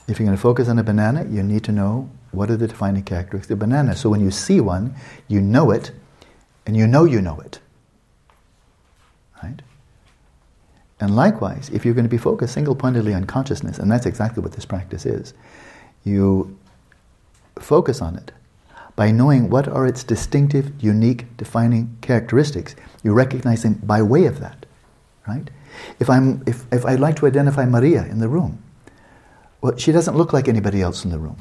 If 0.07 0.19
you're 0.19 0.25
going 0.25 0.37
to 0.37 0.41
focus 0.41 0.67
on 0.67 0.79
a 0.79 0.83
banana, 0.83 1.25
you 1.29 1.43
need 1.43 1.63
to 1.65 1.71
know 1.71 2.09
what 2.33 2.49
are 2.49 2.57
the 2.57 2.67
defining 2.67 3.03
characteristics 3.03 3.51
of 3.51 3.59
banana. 3.59 3.95
So 3.95 4.09
when 4.09 4.21
you 4.21 4.31
see 4.31 4.59
one, 4.59 4.95
you 5.27 5.39
know 5.39 5.71
it, 5.71 5.91
and 6.65 6.75
you 6.75 6.87
know 6.87 7.05
you 7.05 7.21
know 7.21 7.39
it. 7.39 7.59
Right? 9.41 9.61
And 10.99 11.15
likewise, 11.15 11.69
if 11.73 11.85
you're 11.85 11.93
going 11.93 12.05
to 12.05 12.09
be 12.09 12.17
focused 12.17 12.53
single 12.53 12.75
pointedly 12.75 13.13
on 13.13 13.25
consciousness, 13.25 13.77
and 13.77 13.91
that's 13.91 14.05
exactly 14.05 14.41
what 14.41 14.53
this 14.53 14.65
practice 14.65 15.05
is, 15.05 15.33
you 16.03 16.57
focus 17.59 18.01
on 18.01 18.15
it 18.15 18.31
by 18.95 19.11
knowing 19.11 19.49
what 19.49 19.67
are 19.67 19.85
its 19.85 20.03
distinctive, 20.03 20.71
unique, 20.81 21.35
defining 21.37 21.97
characteristics. 22.01 22.75
You 23.03 23.13
recognize 23.13 23.63
them 23.63 23.75
by 23.83 24.01
way 24.01 24.25
of 24.25 24.39
that. 24.39 24.65
Right? 25.27 25.49
If, 25.99 26.09
I'm, 26.09 26.43
if, 26.45 26.65
if 26.71 26.85
I'd 26.85 26.99
like 26.99 27.15
to 27.17 27.27
identify 27.27 27.65
Maria 27.65 28.05
in 28.05 28.19
the 28.19 28.29
room, 28.29 28.63
well, 29.61 29.77
she 29.77 29.91
doesn't 29.91 30.15
look 30.15 30.33
like 30.33 30.47
anybody 30.47 30.81
else 30.81 31.03
in 31.05 31.11
the 31.11 31.19
room. 31.19 31.37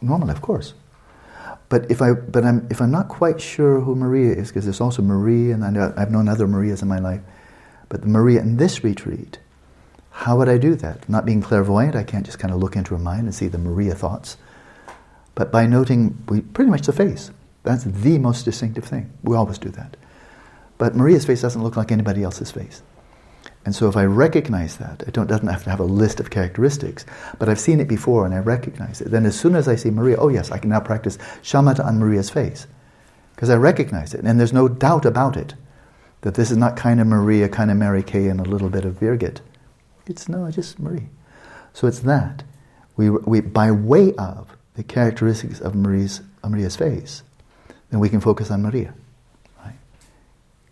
Normal, 0.00 0.30
of 0.30 0.40
course. 0.40 0.74
But 1.68 1.90
if 1.90 2.00
I, 2.00 2.12
but 2.12 2.44
I'm, 2.44 2.66
if 2.70 2.80
I'm 2.80 2.90
not 2.90 3.08
quite 3.08 3.40
sure 3.40 3.80
who 3.80 3.94
Maria 3.94 4.32
is, 4.32 4.48
because 4.48 4.64
there's 4.64 4.80
also 4.80 5.02
Maria, 5.02 5.54
and 5.54 5.64
I 5.64 5.70
know, 5.70 5.92
I've 5.96 6.10
known 6.10 6.28
other 6.28 6.46
Marias 6.46 6.82
in 6.82 6.88
my 6.88 6.98
life, 6.98 7.20
but 7.88 8.02
the 8.02 8.08
Maria 8.08 8.40
in 8.40 8.56
this 8.56 8.82
retreat, 8.82 9.38
how 10.10 10.38
would 10.38 10.48
I 10.48 10.58
do 10.58 10.74
that? 10.76 11.08
Not 11.08 11.26
being 11.26 11.42
clairvoyant, 11.42 11.94
I 11.94 12.04
can't 12.04 12.24
just 12.24 12.38
kind 12.38 12.52
of 12.52 12.60
look 12.60 12.74
into 12.74 12.94
her 12.94 12.98
mind 12.98 13.22
and 13.22 13.34
see 13.34 13.48
the 13.48 13.58
Maria 13.58 13.94
thoughts. 13.94 14.36
But 15.34 15.52
by 15.52 15.66
noting 15.66 16.22
we, 16.28 16.40
pretty 16.40 16.70
much 16.70 16.86
the 16.86 16.92
face, 16.92 17.30
that's 17.62 17.84
the 17.84 18.18
most 18.18 18.44
distinctive 18.44 18.84
thing. 18.84 19.12
We 19.22 19.36
always 19.36 19.58
do 19.58 19.68
that. 19.70 19.96
But 20.78 20.96
Maria's 20.96 21.26
face 21.26 21.42
doesn't 21.42 21.62
look 21.62 21.76
like 21.76 21.92
anybody 21.92 22.22
else's 22.22 22.50
face. 22.50 22.82
And 23.68 23.76
so 23.76 23.86
if 23.86 23.98
I 23.98 24.04
recognize 24.04 24.78
that, 24.78 25.02
it 25.02 25.12
doesn't 25.12 25.46
have 25.46 25.64
to 25.64 25.68
have 25.68 25.78
a 25.78 25.84
list 25.84 26.20
of 26.20 26.30
characteristics, 26.30 27.04
but 27.38 27.50
I've 27.50 27.60
seen 27.60 27.80
it 27.80 27.86
before 27.86 28.24
and 28.24 28.34
I 28.34 28.38
recognize 28.38 29.02
it. 29.02 29.10
Then 29.10 29.26
as 29.26 29.38
soon 29.38 29.54
as 29.54 29.68
I 29.68 29.76
see 29.76 29.90
Maria, 29.90 30.16
oh 30.16 30.28
yes, 30.28 30.50
I 30.50 30.56
can 30.56 30.70
now 30.70 30.80
practice 30.80 31.18
shamatha 31.42 31.84
on 31.84 31.98
Maria's 31.98 32.30
face. 32.30 32.66
Because 33.34 33.50
I 33.50 33.56
recognize 33.56 34.14
it. 34.14 34.24
And 34.24 34.40
there's 34.40 34.54
no 34.54 34.68
doubt 34.68 35.04
about 35.04 35.36
it 35.36 35.52
that 36.22 36.32
this 36.32 36.50
is 36.50 36.56
not 36.56 36.78
kind 36.78 36.98
of 36.98 37.08
Maria, 37.08 37.46
kind 37.46 37.70
of 37.70 37.76
Mary 37.76 38.02
Kay, 38.02 38.28
and 38.28 38.40
a 38.40 38.48
little 38.48 38.70
bit 38.70 38.86
of 38.86 39.00
Birgit. 39.00 39.40
It's 40.06 40.30
no, 40.30 40.50
just 40.50 40.78
Marie. 40.78 41.10
So 41.74 41.86
it's 41.86 42.00
that. 42.00 42.44
We, 42.96 43.10
we, 43.10 43.42
by 43.42 43.70
way 43.70 44.14
of 44.14 44.56
the 44.76 44.82
characteristics 44.82 45.60
of 45.60 45.74
Maria's, 45.74 46.22
of 46.42 46.52
Maria's 46.52 46.76
face, 46.76 47.22
then 47.90 48.00
we 48.00 48.08
can 48.08 48.22
focus 48.22 48.50
on 48.50 48.62
Maria 48.62 48.94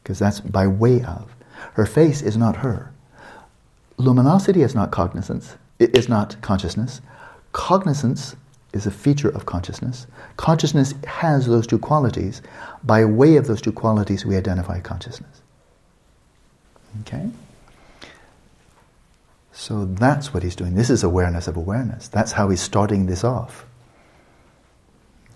because 0.02 0.20
that's 0.20 0.40
by 0.40 0.66
way 0.66 1.02
of. 1.02 1.35
Her 1.76 1.84
face 1.84 2.22
is 2.22 2.38
not 2.38 2.56
her. 2.56 2.90
Luminosity 3.98 4.62
is 4.62 4.74
not 4.74 4.90
cognizance, 4.90 5.56
it 5.78 5.94
is 5.94 6.08
not 6.08 6.40
consciousness. 6.40 7.02
Cognizance 7.52 8.34
is 8.72 8.86
a 8.86 8.90
feature 8.90 9.28
of 9.28 9.44
consciousness. 9.44 10.06
Consciousness 10.38 10.94
has 11.06 11.46
those 11.46 11.66
two 11.66 11.78
qualities. 11.78 12.40
By 12.82 13.04
way 13.04 13.36
of 13.36 13.46
those 13.46 13.60
two 13.60 13.72
qualities, 13.72 14.24
we 14.24 14.38
identify 14.38 14.80
consciousness. 14.80 15.42
Okay? 17.02 17.28
So 19.52 19.84
that's 19.84 20.32
what 20.32 20.42
he's 20.42 20.56
doing. 20.56 20.76
This 20.76 20.88
is 20.88 21.04
awareness 21.04 21.46
of 21.46 21.58
awareness. 21.58 22.08
That's 22.08 22.32
how 22.32 22.48
he's 22.48 22.62
starting 22.62 23.04
this 23.04 23.22
off. 23.22 23.66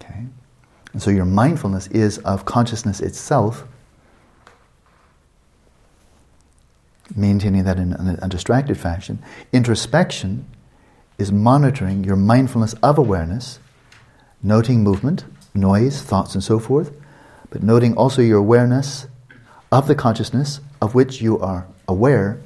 Okay? 0.01 0.25
And 0.95 1.03
so 1.03 1.11
your 1.11 1.27
mindfulness 1.27 1.87
is 1.89 2.17
of 2.19 2.47
consciousness 2.47 3.01
itself, 3.01 3.65
maintaining 7.21 7.65
that 7.65 7.79
in 7.79 7.93
a 7.93 8.29
distracted 8.29 8.79
fashion. 8.79 9.23
Introspection 9.53 10.47
is 11.19 11.31
monitoring 11.31 12.03
your 12.03 12.17
mindfulness 12.17 12.73
of 12.83 12.99
awareness, 12.99 13.59
noting 14.43 14.83
movement, 14.83 15.25
noise, 15.55 16.01
thoughts, 16.03 16.35
and 16.35 16.43
so 16.43 16.59
forth, 16.59 16.93
but 17.51 17.63
noting 17.63 17.95
also 17.97 18.23
your 18.23 18.39
awareness 18.39 19.07
of 19.71 19.87
the 19.87 19.95
consciousness 19.95 20.61
of 20.81 20.95
which 20.95 21.21
you 21.21 21.39
are 21.39 21.67
aware, 21.87 22.41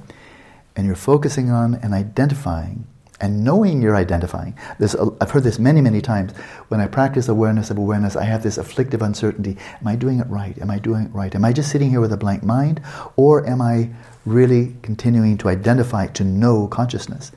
and 0.76 0.86
you're 0.86 0.96
focusing 0.96 1.50
on 1.50 1.74
and 1.76 1.94
identifying 1.94 2.86
and 3.20 3.44
knowing 3.44 3.80
you're 3.80 3.96
identifying. 3.96 4.58
This, 4.78 4.96
I've 5.20 5.30
heard 5.30 5.44
this 5.44 5.58
many, 5.58 5.80
many 5.80 6.00
times. 6.00 6.32
When 6.68 6.80
I 6.80 6.88
practice 6.88 7.28
awareness 7.28 7.70
of 7.70 7.78
awareness, 7.78 8.16
I 8.16 8.24
have 8.24 8.42
this 8.42 8.58
afflictive 8.58 9.02
uncertainty. 9.02 9.56
Am 9.80 9.86
I 9.86 9.96
doing 9.96 10.18
it 10.18 10.26
right? 10.26 10.58
Am 10.60 10.70
I 10.70 10.78
doing 10.78 11.04
it 11.04 11.12
right? 11.14 11.34
Am 11.34 11.44
I 11.44 11.52
just 11.52 11.70
sitting 11.70 11.90
here 11.90 12.00
with 12.00 12.12
a 12.12 12.16
blank 12.16 12.42
mind? 12.42 12.82
Or 13.16 13.46
am 13.46 13.62
I 13.62 13.90
really 14.24 14.76
continuing 14.82 15.38
to 15.38 15.48
identify, 15.48 16.06
to 16.08 16.24
know 16.24 16.66
consciousness? 16.66 17.32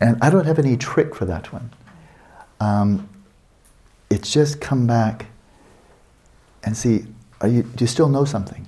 And 0.00 0.16
I 0.22 0.30
don't 0.30 0.46
have 0.46 0.58
any 0.58 0.76
trick 0.76 1.14
for 1.14 1.24
that 1.24 1.52
one. 1.52 1.70
Um, 2.60 3.08
it's 4.10 4.32
just 4.32 4.60
come 4.60 4.86
back 4.86 5.26
and 6.64 6.76
see, 6.76 7.04
you, 7.44 7.62
do 7.62 7.84
you 7.84 7.86
still 7.86 8.08
know 8.08 8.24
something? 8.24 8.66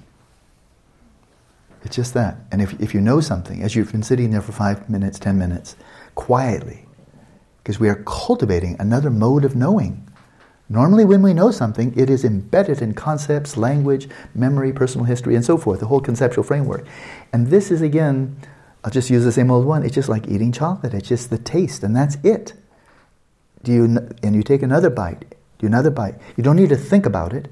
It's 1.84 1.96
just 1.96 2.14
that. 2.14 2.36
And 2.52 2.60
if, 2.60 2.78
if 2.80 2.94
you 2.94 3.00
know 3.00 3.20
something, 3.20 3.62
as 3.62 3.74
you've 3.74 3.92
been 3.92 4.02
sitting 4.02 4.30
there 4.30 4.42
for 4.42 4.52
five 4.52 4.88
minutes, 4.90 5.18
ten 5.18 5.38
minutes, 5.38 5.76
quietly, 6.14 6.86
because 7.62 7.80
we 7.80 7.88
are 7.88 8.02
cultivating 8.06 8.76
another 8.78 9.10
mode 9.10 9.44
of 9.44 9.54
knowing. 9.56 10.06
Normally, 10.72 11.04
when 11.04 11.20
we 11.20 11.34
know 11.34 11.50
something, 11.50 11.92
it 11.98 12.08
is 12.08 12.24
embedded 12.24 12.80
in 12.80 12.94
concepts, 12.94 13.56
language, 13.56 14.08
memory, 14.36 14.72
personal 14.72 15.04
history, 15.04 15.34
and 15.34 15.44
so 15.44 15.58
forth, 15.58 15.80
the 15.80 15.86
whole 15.86 16.00
conceptual 16.00 16.44
framework. 16.44 16.86
And 17.32 17.48
this 17.48 17.72
is, 17.72 17.82
again, 17.82 18.36
I'll 18.84 18.92
just 18.92 19.10
use 19.10 19.24
the 19.24 19.32
same 19.32 19.50
old 19.50 19.66
one. 19.66 19.82
It's 19.82 19.96
just 19.96 20.08
like 20.08 20.28
eating 20.28 20.52
chocolate. 20.52 20.94
It's 20.94 21.08
just 21.08 21.28
the 21.28 21.38
taste, 21.38 21.82
and 21.82 21.94
that's 21.94 22.16
it. 22.22 22.52
Do 23.64 23.72
you, 23.72 23.84
and 24.22 24.36
you 24.36 24.44
take 24.44 24.62
another 24.62 24.90
bite, 24.90 25.34
do 25.58 25.66
another 25.66 25.90
bite. 25.90 26.14
You 26.36 26.44
don't 26.44 26.56
need 26.56 26.68
to 26.68 26.76
think 26.76 27.04
about 27.04 27.32
it, 27.32 27.48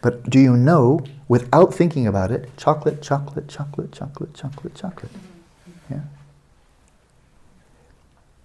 but 0.00 0.30
do 0.30 0.38
you 0.38 0.56
know, 0.56 1.00
without 1.26 1.74
thinking 1.74 2.06
about 2.06 2.30
it, 2.30 2.56
chocolate, 2.56 3.02
chocolate, 3.02 3.48
chocolate, 3.48 3.90
chocolate, 3.90 4.34
chocolate, 4.34 4.74
chocolate? 4.76 5.12
Yeah. 5.90 6.02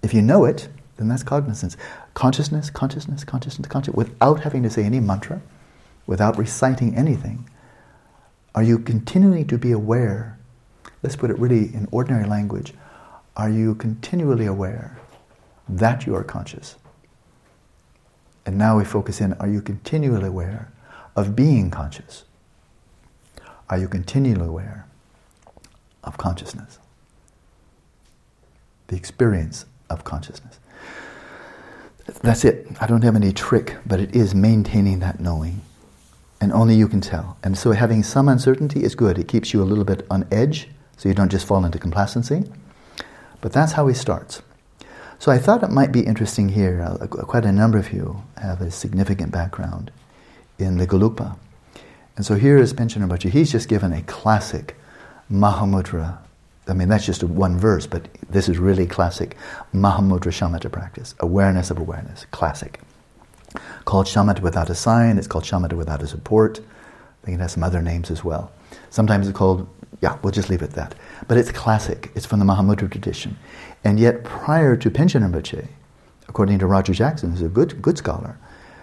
If 0.01 0.11
you 0.11 0.24
know 0.24 0.43
it, 0.43 0.70
then 0.97 1.07
that's 1.07 1.23
cognizance. 1.23 1.77
Consciousness, 2.13 2.69
consciousness, 2.69 3.23
consciousness, 3.23 3.67
consciousness, 3.67 3.95
without 3.95 4.41
having 4.41 4.63
to 4.63 4.69
say 4.69 4.83
any 4.83 4.99
mantra, 4.99 5.41
without 6.05 6.37
reciting 6.37 6.95
anything. 6.95 7.49
Are 8.55 8.63
you 8.63 8.79
continuing 8.79 9.47
to 9.47 9.57
be 9.57 9.71
aware? 9.71 10.37
Let's 11.03 11.15
put 11.15 11.29
it 11.29 11.37
really 11.37 11.73
in 11.73 11.87
ordinary 11.91 12.27
language. 12.27 12.73
Are 13.35 13.49
you 13.49 13.75
continually 13.75 14.47
aware 14.47 14.97
that 15.69 16.07
you 16.07 16.15
are 16.15 16.23
conscious? 16.23 16.75
And 18.45 18.57
now 18.57 18.77
we 18.77 18.85
focus 18.85 19.21
in 19.21 19.33
are 19.33 19.47
you 19.47 19.61
continually 19.61 20.27
aware 20.27 20.71
of 21.15 21.35
being 21.35 21.69
conscious? 21.69 22.23
Are 23.69 23.77
you 23.77 23.87
continually 23.87 24.47
aware 24.47 24.87
of 26.03 26.17
consciousness? 26.17 26.79
The 28.87 28.95
experience 28.95 29.65
of 29.89 30.03
consciousness. 30.03 30.59
That's 32.22 32.45
it. 32.45 32.68
I 32.80 32.88
don't 32.88 33.03
have 33.03 33.16
any 33.16 33.32
trick, 33.32 33.78
but 33.86 33.99
it 33.99 34.16
is 34.16 34.34
maintaining 34.34 34.99
that 34.99 35.20
knowing. 35.20 35.62
And 36.39 36.53
only 36.53 36.76
you 36.76 36.88
can 36.88 37.01
tell. 37.01 37.38
And 37.43 37.58
so 37.58 37.72
having 37.72 38.03
some 38.03 38.30
uncertainty 38.30 38.84
is 38.84 38.95
good. 38.95 39.18
It 39.18 39.28
keeps 39.28 39.53
you 39.53 39.62
a 39.62 39.66
little 39.66 39.84
bit 39.84 40.05
on 40.10 40.28
edge, 40.32 40.70
so 40.95 41.10
you 41.10 41.16
don't 41.16 41.32
just 41.32 41.45
fall 41.45 41.66
into 41.66 41.80
complacency. 41.80 42.43
But 43.41 43.53
that's 43.53 43.74
how 43.74 43.88
he 43.88 43.93
starts. 43.93 44.41
So 45.20 45.32
I 45.32 45.38
thought 45.38 45.64
it 45.64 45.72
might 45.72 45.91
be 45.91 46.01
interesting 46.01 46.49
here. 46.49 46.82
Uh, 46.82 47.08
quite 47.08 47.45
a 47.45 47.51
number 47.51 47.78
of 47.78 47.91
you 47.91 48.24
have 48.38 48.62
a 48.62 48.72
significant 48.72 49.32
background 49.32 49.91
in 50.60 50.78
the 50.78 50.88
Gelugpa. 50.88 51.38
And 52.16 52.26
so 52.26 52.36
here 52.36 52.58
is 52.58 52.74
Panchen 52.74 53.05
Rinpoche. 53.08 53.30
He's 53.32 53.51
just 53.51 53.68
given 53.68 53.91
a 53.91 54.01
classic 54.03 54.76
Mahamudra 55.32 56.20
I 56.70 56.74
mean, 56.74 56.89
that's 56.89 57.05
just 57.05 57.24
one 57.24 57.57
verse, 57.57 57.88
but 57.88 58.07
this 58.30 58.49
is 58.49 58.57
really 58.57 58.86
classic 58.86 59.38
Mahamudra 59.74 60.32
Shamatha 60.32 60.72
practice, 60.72 61.15
awareness 61.20 61.72
of 61.72 61.78
awareness, 61.78 62.26
classic. 62.32 62.82
Called 63.86 64.05
Shamatha 64.05 64.41
without 64.41 64.70
a 64.70 64.76
sign, 64.76 65.18
it's 65.18 65.28
called 65.28 65.45
Shamatha 65.45 65.74
without 65.74 66.03
a 66.03 66.07
support. 66.07 66.59
I 66.59 67.26
think 67.26 67.39
it 67.39 67.41
has 67.41 67.53
some 67.53 67.63
other 67.63 67.82
names 67.82 68.11
as 68.11 68.24
well. 68.24 68.51
Sometimes 68.89 69.28
it's 69.28 69.38
called, 69.38 69.68
yeah, 70.01 70.18
we'll 70.22 70.32
just 70.32 70.49
leave 70.49 70.61
it 70.61 70.70
at 70.70 70.76
that. 70.76 70.95
But 71.28 71.38
it's 71.38 71.51
classic, 71.51 72.11
it's 72.15 72.26
from 72.26 72.39
the 72.39 72.45
Mahamudra 72.45 72.91
tradition. 72.91 73.38
And 73.84 73.99
yet, 73.99 74.24
prior 74.24 74.76
to 74.76 74.91
Panchen 74.91 75.24
Rinpoche, 75.24 75.68
according 76.28 76.59
to 76.59 76.68
Roger 76.68 76.93
Jackson, 76.93 77.32
who's 77.32 77.41
a 77.41 77.47
good, 77.47 77.82
good 77.82 77.97
scholar, 77.97 78.38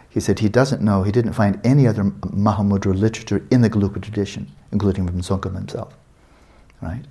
he 0.08 0.20
said 0.20 0.38
he 0.38 0.48
doesn't 0.48 0.80
know, 0.80 1.02
he 1.02 1.12
didn't 1.12 1.32
find 1.32 1.60
any 1.64 1.86
other 1.86 2.04
Mahamudra 2.04 2.98
literature 2.98 3.46
in 3.50 3.60
the 3.60 3.68
Gelugpa 3.68 4.00
tradition, 4.00 4.50
including 4.72 5.06
from 5.06 5.16
himself. 5.16 5.94
Right? 6.80 7.02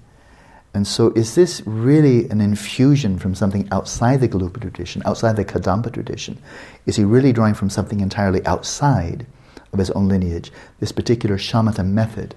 And 0.73 0.87
so, 0.87 1.11
is 1.11 1.35
this 1.35 1.61
really 1.65 2.27
an 2.29 2.41
infusion 2.41 3.19
from 3.19 3.35
something 3.35 3.67
outside 3.71 4.21
the 4.21 4.27
Gelugpa 4.27 4.59
tradition, 4.59 5.03
outside 5.05 5.35
the 5.35 5.45
Kadampa 5.45 5.93
tradition? 5.93 6.39
Is 6.87 6.95
he 6.95 7.03
really 7.03 7.31
drawing 7.31 7.53
from 7.53 7.69
something 7.69 7.99
entirely 7.99 8.43
outside 8.45 9.27
of 9.71 9.79
his 9.79 9.91
own 9.91 10.07
lineage, 10.07 10.51
this 10.79 10.91
particular 10.91 11.37
shamatha 11.37 11.85
method 11.85 12.33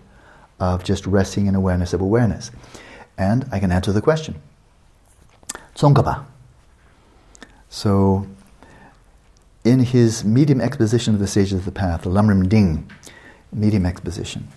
of 0.61 0.85
just 0.85 1.07
resting 1.07 1.47
in 1.47 1.55
awareness 1.55 1.95
of 1.95 2.03
awareness? 2.03 2.51
And 3.17 3.49
I 3.51 3.59
can 3.59 3.73
answer 3.73 3.93
the 3.93 4.03
question. 4.03 4.37
Tsongkhapa. 5.75 6.27
So, 7.71 8.27
in 9.65 9.81
his 9.81 10.25
medium 10.25 10.61
exposition 10.61 11.15
of 11.15 11.21
the 11.21 11.27
stages 11.27 11.55
of 11.55 11.65
the 11.65 11.73
path, 11.73 12.03
the 12.03 12.11
Lamrim 12.11 12.49
Dring 12.49 12.91
medium 13.51 13.87
exposition, 13.87 14.49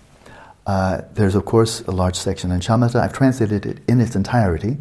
uh, 0.70 1.02
there's, 1.14 1.34
of 1.34 1.44
course, 1.44 1.80
a 1.88 1.90
large 1.90 2.14
section 2.14 2.52
in 2.52 2.60
Shamatha. 2.60 3.00
I've 3.00 3.12
translated 3.12 3.66
it 3.66 3.78
in 3.88 4.00
its 4.00 4.14
entirety 4.14 4.76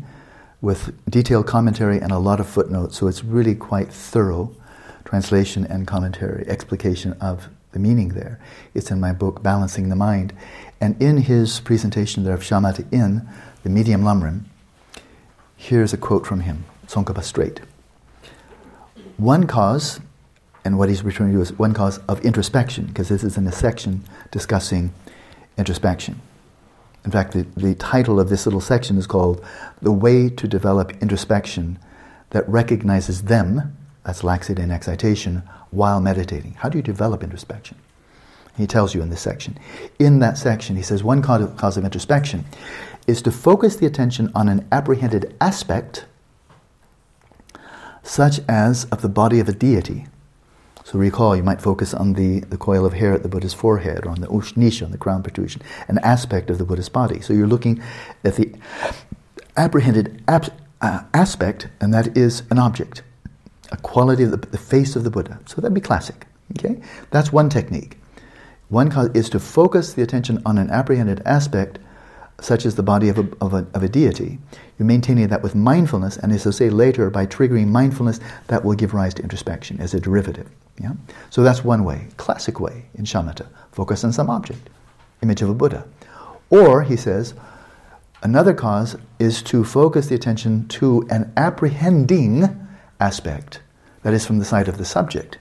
with 0.61 0.93
detailed 1.09 1.47
commentary 1.47 1.97
and 1.97 2.11
a 2.11 2.19
lot 2.19 2.39
of 2.39 2.47
footnotes, 2.47 2.95
so 2.99 3.07
it's 3.07 3.23
really 3.23 3.55
quite 3.55 3.91
thorough 3.91 4.55
translation 5.03 5.65
and 5.65 5.87
commentary, 5.87 6.47
explication 6.47 7.13
of 7.13 7.49
the 7.71 7.79
meaning 7.79 8.09
there. 8.09 8.39
It's 8.75 8.91
in 8.91 8.99
my 8.99 9.13
book, 9.13 9.41
Balancing 9.41 9.89
the 9.89 9.95
Mind. 9.95 10.31
And 10.79 11.01
in 11.01 11.17
his 11.17 11.59
presentation 11.59 12.23
there 12.23 12.35
of 12.35 12.41
Shamatha 12.41 12.85
in 12.93 13.27
the 13.63 13.69
Medium 13.71 14.03
Lamrim, 14.03 14.43
here's 15.57 15.91
a 15.91 15.97
quote 15.97 16.27
from 16.27 16.41
him, 16.41 16.65
Tsongkhapa 16.85 17.23
straight. 17.23 17.61
One 19.17 19.47
cause, 19.47 19.99
and 20.63 20.77
what 20.77 20.89
he's 20.89 21.03
referring 21.03 21.33
to 21.33 21.41
is 21.41 21.51
one 21.53 21.73
cause 21.73 21.97
of 22.07 22.23
introspection, 22.23 22.85
because 22.85 23.09
this 23.09 23.23
is 23.23 23.37
in 23.37 23.47
a 23.47 23.51
section 23.51 24.03
discussing 24.29 24.93
introspection. 25.59 26.21
In 27.05 27.11
fact, 27.11 27.33
the, 27.33 27.43
the 27.55 27.75
title 27.75 28.19
of 28.19 28.29
this 28.29 28.45
little 28.45 28.61
section 28.61 28.97
is 28.97 29.07
called 29.07 29.45
The 29.81 29.91
Way 29.91 30.29
to 30.29 30.47
Develop 30.47 30.91
Introspection 31.01 31.77
that 32.31 32.47
Recognizes 32.47 33.23
Them, 33.23 33.77
that's 34.03 34.23
laxity 34.23 34.61
and 34.61 34.71
excitation, 34.71 35.43
while 35.71 36.01
meditating. 36.01 36.53
How 36.53 36.69
do 36.69 36.77
you 36.77 36.81
develop 36.81 37.23
introspection? 37.23 37.77
He 38.57 38.67
tells 38.67 38.93
you 38.93 39.01
in 39.01 39.09
this 39.09 39.21
section. 39.21 39.57
In 39.99 40.19
that 40.19 40.37
section, 40.37 40.75
he 40.75 40.81
says 40.81 41.03
one 41.03 41.21
cause 41.21 41.41
of 41.41 41.55
cause 41.55 41.77
of 41.77 41.85
introspection 41.85 42.45
is 43.07 43.21
to 43.21 43.31
focus 43.31 43.75
the 43.75 43.85
attention 43.85 44.31
on 44.35 44.49
an 44.49 44.67
apprehended 44.71 45.35
aspect, 45.39 46.05
such 48.03 48.39
as 48.49 48.85
of 48.85 49.01
the 49.01 49.09
body 49.09 49.39
of 49.39 49.47
a 49.47 49.53
deity 49.53 50.07
so 50.91 50.97
recall, 50.97 51.35
you 51.35 51.43
might 51.43 51.61
focus 51.61 51.93
on 51.93 52.13
the, 52.13 52.39
the 52.39 52.57
coil 52.57 52.83
of 52.83 52.93
hair 52.93 53.13
at 53.13 53.21
the 53.21 53.29
Buddha's 53.29 53.53
forehead 53.53 54.07
or 54.07 54.09
on 54.09 54.21
the 54.21 54.27
ushnisha, 54.27 54.83
on 54.83 54.91
the 54.91 54.97
crown 54.97 55.21
protrusion, 55.21 55.61
an 55.87 55.99
aspect 55.99 56.49
of 56.49 56.57
the 56.57 56.65
Buddha's 56.65 56.89
body. 56.89 57.21
So 57.21 57.31
you're 57.31 57.45
looking 57.45 57.79
at 58.23 58.37
the 58.37 58.55
apprehended 59.55 60.23
ap- 60.27 60.59
uh, 60.81 61.03
aspect, 61.13 61.67
and 61.79 61.93
that 61.93 62.17
is 62.17 62.41
an 62.49 62.57
object, 62.57 63.03
a 63.71 63.77
quality 63.77 64.23
of 64.23 64.31
the, 64.31 64.37
the 64.37 64.57
face 64.57 64.95
of 64.95 65.03
the 65.03 65.11
Buddha. 65.11 65.39
So 65.45 65.61
that'd 65.61 65.75
be 65.75 65.79
classic. 65.79 66.25
Okay, 66.57 66.81
that's 67.11 67.31
one 67.31 67.49
technique. 67.49 67.99
One 68.69 68.91
is 69.13 69.29
to 69.29 69.39
focus 69.39 69.93
the 69.93 70.01
attention 70.01 70.41
on 70.43 70.57
an 70.57 70.71
apprehended 70.71 71.21
aspect, 71.23 71.77
such 72.41 72.65
as 72.65 72.75
the 72.75 72.83
body 72.83 73.09
of 73.09 73.17
a, 73.17 73.27
of 73.41 73.53
a, 73.53 73.67
of 73.73 73.83
a 73.83 73.89
deity. 73.89 74.39
You're 74.77 74.85
maintaining 74.85 75.27
that 75.27 75.43
with 75.43 75.55
mindfulness, 75.55 76.17
and 76.17 76.31
as 76.31 76.47
I 76.47 76.51
say 76.51 76.69
later, 76.69 77.09
by 77.09 77.25
triggering 77.25 77.67
mindfulness, 77.67 78.19
that 78.47 78.63
will 78.63 78.75
give 78.75 78.93
rise 78.93 79.13
to 79.15 79.23
introspection 79.23 79.79
as 79.79 79.93
a 79.93 79.99
derivative. 79.99 80.49
Yeah? 80.81 80.93
So 81.29 81.43
that's 81.43 81.63
one 81.63 81.83
way, 81.83 82.07
classic 82.17 82.59
way 82.59 82.85
in 82.95 83.05
shamatha. 83.05 83.47
Focus 83.71 84.03
on 84.03 84.13
some 84.13 84.29
object, 84.29 84.69
image 85.21 85.41
of 85.41 85.49
a 85.49 85.53
Buddha. 85.53 85.85
Or, 86.49 86.83
he 86.83 86.95
says, 86.95 87.33
Another 88.21 88.53
cause 88.53 88.97
is 89.17 89.41
to 89.43 89.63
focus 89.63 90.07
the 90.07 90.15
attention 90.15 90.67
to 90.69 91.07
an 91.09 91.31
apprehending 91.37 92.67
aspect, 92.99 93.61
that 94.03 94.13
is 94.13 94.25
from 94.25 94.39
the 94.39 94.45
side 94.45 94.67
of 94.67 94.77
the 94.77 94.85
subject, 94.85 95.37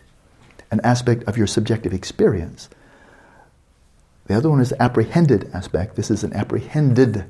an 0.70 0.80
aspect 0.84 1.24
of 1.24 1.36
your 1.36 1.46
subjective 1.46 1.92
experience. 1.92 2.68
The 4.28 4.34
other 4.34 4.50
one 4.50 4.60
is 4.60 4.74
apprehended 4.78 5.50
aspect. 5.54 5.96
This 5.96 6.10
is 6.10 6.22
an 6.22 6.34
apprehended, 6.34 7.24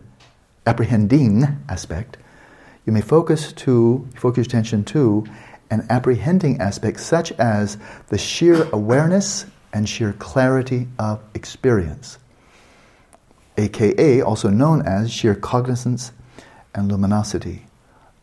apprehending 0.67 1.45
aspect. 1.69 2.19
You 2.85 2.93
may 2.93 3.01
focus 3.01 3.53
to 3.53 4.09
focus 4.17 4.47
attention 4.47 4.85
to 4.87 5.25
an 5.71 5.87
apprehending 5.89 6.61
aspect, 6.61 7.01
such 7.01 7.31
as 7.33 7.79
the 8.09 8.19
sheer 8.19 8.69
awareness 8.73 9.47
and 9.73 9.89
sheer 9.89 10.13
clarity 10.15 10.89
of 10.99 11.23
experience, 11.35 12.19
aka 13.57 14.21
also 14.21 14.49
known 14.49 14.83
as 14.87 15.13
sheer 15.13 15.35
cognizance 15.35 16.13
and 16.75 16.91
luminosity 16.91 17.67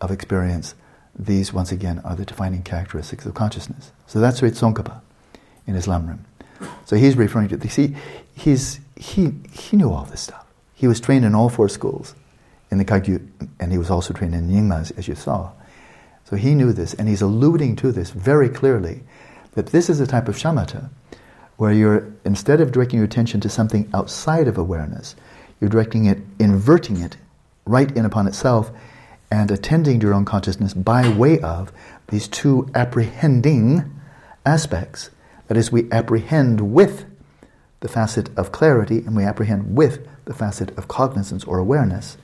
of 0.01 0.11
experience. 0.11 0.75
These, 1.17 1.53
once 1.53 1.71
again, 1.71 1.99
are 2.03 2.15
the 2.15 2.25
defining 2.25 2.63
characteristics 2.63 3.25
of 3.25 3.35
consciousness. 3.35 3.93
So 4.05 4.19
that's 4.19 4.39
Sri 4.39 4.49
Tsongkhapa 4.51 4.99
in 5.65 5.75
his 5.75 5.85
Lamrim. 5.85 6.19
So 6.85 6.95
he's 6.95 7.17
referring 7.17 7.49
to, 7.49 7.57
this. 7.57 7.73
see, 7.73 7.95
he's, 8.33 8.79
he, 8.95 9.33
he 9.51 9.77
knew 9.77 9.91
all 9.91 10.05
this 10.05 10.21
stuff. 10.21 10.45
He 10.73 10.87
was 10.87 10.99
trained 10.99 11.25
in 11.25 11.35
all 11.35 11.49
four 11.49 11.69
schools 11.69 12.15
in 12.71 12.77
the 12.77 12.85
Kagyu, 12.85 13.25
and 13.59 13.71
he 13.71 13.77
was 13.77 13.89
also 13.89 14.13
trained 14.13 14.33
in 14.33 14.49
Nyingma, 14.49 14.97
as 14.97 15.07
you 15.07 15.15
saw. 15.15 15.51
So 16.29 16.35
he 16.35 16.55
knew 16.55 16.73
this, 16.73 16.93
and 16.93 17.07
he's 17.07 17.21
alluding 17.21 17.75
to 17.77 17.91
this 17.91 18.09
very 18.09 18.49
clearly 18.49 19.03
that 19.53 19.67
this 19.67 19.89
is 19.89 19.99
a 19.99 20.07
type 20.07 20.27
of 20.27 20.35
shamatha 20.35 20.89
where 21.57 21.71
you're, 21.71 22.11
instead 22.25 22.59
of 22.59 22.71
directing 22.71 22.97
your 22.97 23.05
attention 23.05 23.39
to 23.41 23.49
something 23.49 23.89
outside 23.93 24.47
of 24.47 24.57
awareness, 24.57 25.15
you're 25.59 25.69
directing 25.69 26.05
it, 26.05 26.19
inverting 26.39 26.99
it 26.99 27.15
right 27.65 27.95
in 27.95 28.05
upon 28.05 28.27
itself, 28.27 28.71
and 29.31 29.49
attending 29.49 29.99
to 29.99 30.07
your 30.07 30.13
own 30.13 30.25
consciousness 30.25 30.73
by 30.73 31.07
way 31.09 31.39
of 31.39 31.71
these 32.09 32.27
two 32.27 32.69
apprehending 32.75 33.91
aspects. 34.45 35.09
That 35.47 35.57
is, 35.57 35.71
we 35.71 35.89
apprehend 35.91 36.73
with 36.73 37.05
the 37.81 37.87
facet 37.87 38.29
of 38.37 38.51
clarity 38.51 38.99
and 38.99 39.15
we 39.15 39.23
apprehend 39.23 39.75
with 39.75 40.07
the 40.25 40.33
facet 40.33 40.75
of 40.77 40.87
cognizance 40.87 41.43
or 41.43 41.59
awareness. 41.59 42.17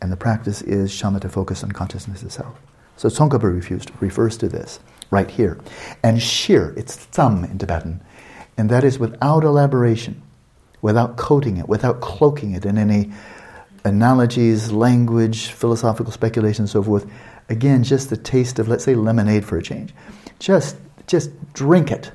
And 0.00 0.12
the 0.12 0.16
practice 0.16 0.62
is 0.62 0.90
shamatha 0.90 1.30
focus 1.30 1.64
on 1.64 1.72
consciousness 1.72 2.22
itself. 2.22 2.60
So 2.96 3.08
Tsongkhapa 3.08 3.44
refused, 3.44 3.90
refers 4.00 4.36
to 4.38 4.48
this 4.48 4.80
right 5.10 5.30
here. 5.30 5.58
And 6.02 6.20
shir, 6.20 6.74
it's 6.76 7.06
tsam 7.06 7.44
in 7.50 7.58
Tibetan, 7.58 8.00
and 8.56 8.68
that 8.70 8.84
is 8.84 8.98
without 8.98 9.44
elaboration, 9.44 10.20
without 10.82 11.16
coating 11.16 11.56
it, 11.56 11.68
without 11.68 12.00
cloaking 12.00 12.52
it 12.52 12.66
in 12.66 12.76
any 12.76 13.12
analogies, 13.84 14.72
language, 14.72 15.46
philosophical 15.46 16.12
speculation, 16.12 16.62
and 16.62 16.70
so 16.70 16.82
forth. 16.82 17.06
Again, 17.48 17.84
just 17.84 18.10
the 18.10 18.16
taste 18.16 18.58
of, 18.58 18.68
let's 18.68 18.84
say, 18.84 18.94
lemonade 18.94 19.44
for 19.44 19.56
a 19.56 19.62
change. 19.62 19.94
Just, 20.38 20.76
just 21.06 21.30
drink 21.54 21.90
it, 21.90 22.10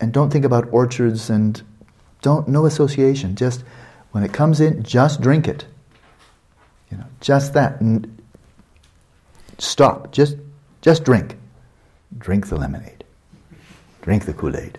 and 0.00 0.12
don't 0.12 0.30
think 0.30 0.44
about 0.44 0.72
orchards 0.72 1.30
and 1.30 1.62
don't 2.22 2.48
no 2.48 2.66
association. 2.66 3.36
Just 3.36 3.64
when 4.12 4.24
it 4.24 4.32
comes 4.32 4.60
in, 4.60 4.82
just 4.82 5.20
drink 5.20 5.46
it. 5.46 5.64
You 6.90 6.96
know, 6.98 7.06
just 7.20 7.54
that. 7.54 7.80
Stop. 9.58 10.12
Just, 10.12 10.36
just 10.80 11.04
drink. 11.04 11.36
Drink 12.18 12.48
the 12.48 12.56
lemonade. 12.56 13.04
Drink 14.02 14.24
the 14.24 14.32
Kool 14.32 14.56
Aid. 14.56 14.78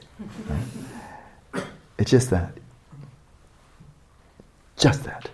Right? 0.50 1.64
It's 1.98 2.12
just 2.12 2.32
that. 2.32 2.58
Just 4.76 5.04
that. 5.04 5.30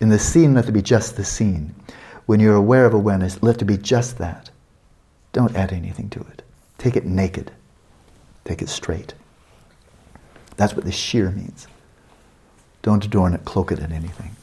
In 0.00 0.08
the 0.08 0.18
scene, 0.18 0.54
let 0.54 0.68
it 0.68 0.72
be 0.72 0.82
just 0.82 1.16
the 1.16 1.24
scene. 1.24 1.74
When 2.26 2.38
you're 2.38 2.54
aware 2.54 2.86
of 2.86 2.94
awareness, 2.94 3.42
let 3.42 3.60
it 3.60 3.64
be 3.64 3.76
just 3.76 4.18
that. 4.18 4.50
Don't 5.32 5.56
add 5.56 5.72
anything 5.72 6.08
to 6.10 6.20
it. 6.20 6.42
Take 6.78 6.96
it 6.96 7.04
naked. 7.04 7.50
Take 8.44 8.62
it 8.62 8.68
straight. 8.68 9.14
That's 10.56 10.74
what 10.74 10.84
the 10.84 10.92
sheer 10.92 11.30
means. 11.30 11.66
Don't 12.82 13.04
adorn 13.04 13.34
it, 13.34 13.44
cloak 13.44 13.72
it 13.72 13.78
in 13.78 13.92
anything. 13.92 14.36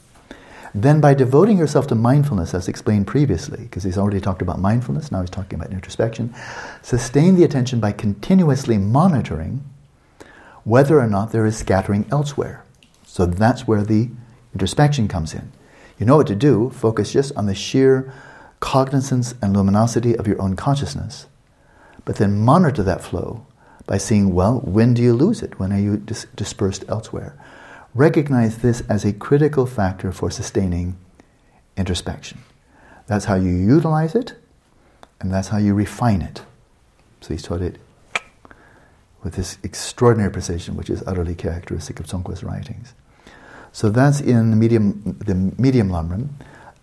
Then, 0.76 1.02
by 1.02 1.16
devoting 1.16 1.58
yourself 1.58 1.88
to 1.88 1.96
mindfulness, 1.96 2.54
as 2.54 2.68
explained 2.68 3.08
previously, 3.08 3.64
because 3.64 3.84
he's 3.84 3.98
already 3.98 4.22
talked 4.22 4.44
about 4.44 4.60
mindfulness, 4.60 5.12
now 5.12 5.22
he's 5.22 5.30
talking 5.30 5.60
about 5.60 5.72
introspection, 5.72 6.36
sustain 6.84 7.36
the 7.36 7.44
attention 7.44 7.80
by 7.80 7.92
continuously 7.94 8.78
monitoring 8.78 9.64
whether 10.64 11.00
or 11.00 11.08
not 11.08 11.32
there 11.32 11.46
is 11.46 11.58
scattering 11.58 12.06
elsewhere. 12.12 12.64
So 13.06 13.26
that's 13.26 13.68
where 13.68 13.84
the 13.84 14.12
introspection 14.54 15.08
comes 15.08 15.34
in. 15.34 15.52
You 15.98 16.06
know 16.06 16.18
what 16.18 16.28
to 16.28 16.36
do, 16.36 16.70
focus 16.70 17.14
just 17.14 17.36
on 17.36 17.48
the 17.48 17.56
sheer 17.56 18.14
cognizance 18.60 19.34
and 19.42 19.56
luminosity 19.56 20.16
of 20.16 20.28
your 20.28 20.40
own 20.40 20.56
consciousness, 20.56 21.26
but 22.06 22.18
then 22.18 22.40
monitor 22.40 22.84
that 22.84 23.04
flow 23.04 23.47
by 23.88 23.98
seeing, 23.98 24.34
well, 24.34 24.60
when 24.60 24.94
do 24.94 25.02
you 25.02 25.14
lose 25.14 25.42
it? 25.42 25.58
When 25.60 25.74
are 25.74 25.80
you 25.80 25.98
dis- 25.98 26.28
dispersed 26.36 26.84
elsewhere? 26.88 27.36
Recognize 27.96 28.60
this 28.60 28.82
as 28.90 29.06
a 29.06 29.14
critical 29.14 29.66
factor 29.66 30.12
for 30.12 30.30
sustaining 30.30 30.98
introspection. 31.78 32.40
That's 33.08 33.26
how 33.26 33.36
you 33.36 33.50
utilize 33.50 34.14
it, 34.14 34.36
and 35.22 35.34
that's 35.34 35.48
how 35.48 35.58
you 35.58 35.74
refine 35.74 36.22
it. 36.22 36.44
So 37.22 37.34
he's 37.34 37.42
taught 37.42 37.62
it 37.62 37.80
with 39.24 39.36
this 39.36 39.58
extraordinary 39.64 40.32
precision, 40.32 40.76
which 40.76 40.90
is 40.90 41.02
utterly 41.08 41.34
characteristic 41.34 42.00
of 42.00 42.06
Tsongkhapa's 42.06 42.44
writings. 42.44 42.94
So 43.72 43.90
that's 43.90 44.20
in 44.20 44.52
the 44.52 44.58
medium, 44.58 45.18
the 45.26 45.36
medium 45.36 45.90
Lamrim. 45.90 46.30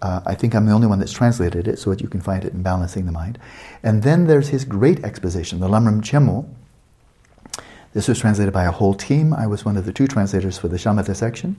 Uh, 0.00 0.20
I 0.26 0.34
think 0.34 0.55
I'm 0.55 0.66
the 0.66 0.72
only 0.72 0.86
one 0.86 0.98
that's 0.98 1.12
translated 1.12 1.68
it, 1.68 1.78
so 1.78 1.90
that 1.90 2.00
you 2.00 2.09
can 2.09 2.20
find 2.20 2.44
it 2.44 2.52
in 2.52 2.62
Balancing 2.62 3.07
the 3.07 3.12
Mind. 3.12 3.38
And 3.82 4.02
then 4.02 4.26
there's 4.26 4.48
his 4.48 4.64
great 4.64 5.05
exposition, 5.05 5.61
the 5.61 5.68
Lamrim 5.68 6.00
Chenmo, 6.00 6.46
this 7.95 8.09
was 8.09 8.18
translated 8.18 8.53
by 8.53 8.64
a 8.64 8.72
whole 8.72 8.92
team. 8.92 9.32
I 9.32 9.47
was 9.47 9.64
one 9.64 9.76
of 9.76 9.86
the 9.86 9.92
two 9.92 10.09
translators 10.09 10.59
for 10.59 10.66
the 10.66 10.76
Shamatha 10.76 11.14
section. 11.14 11.57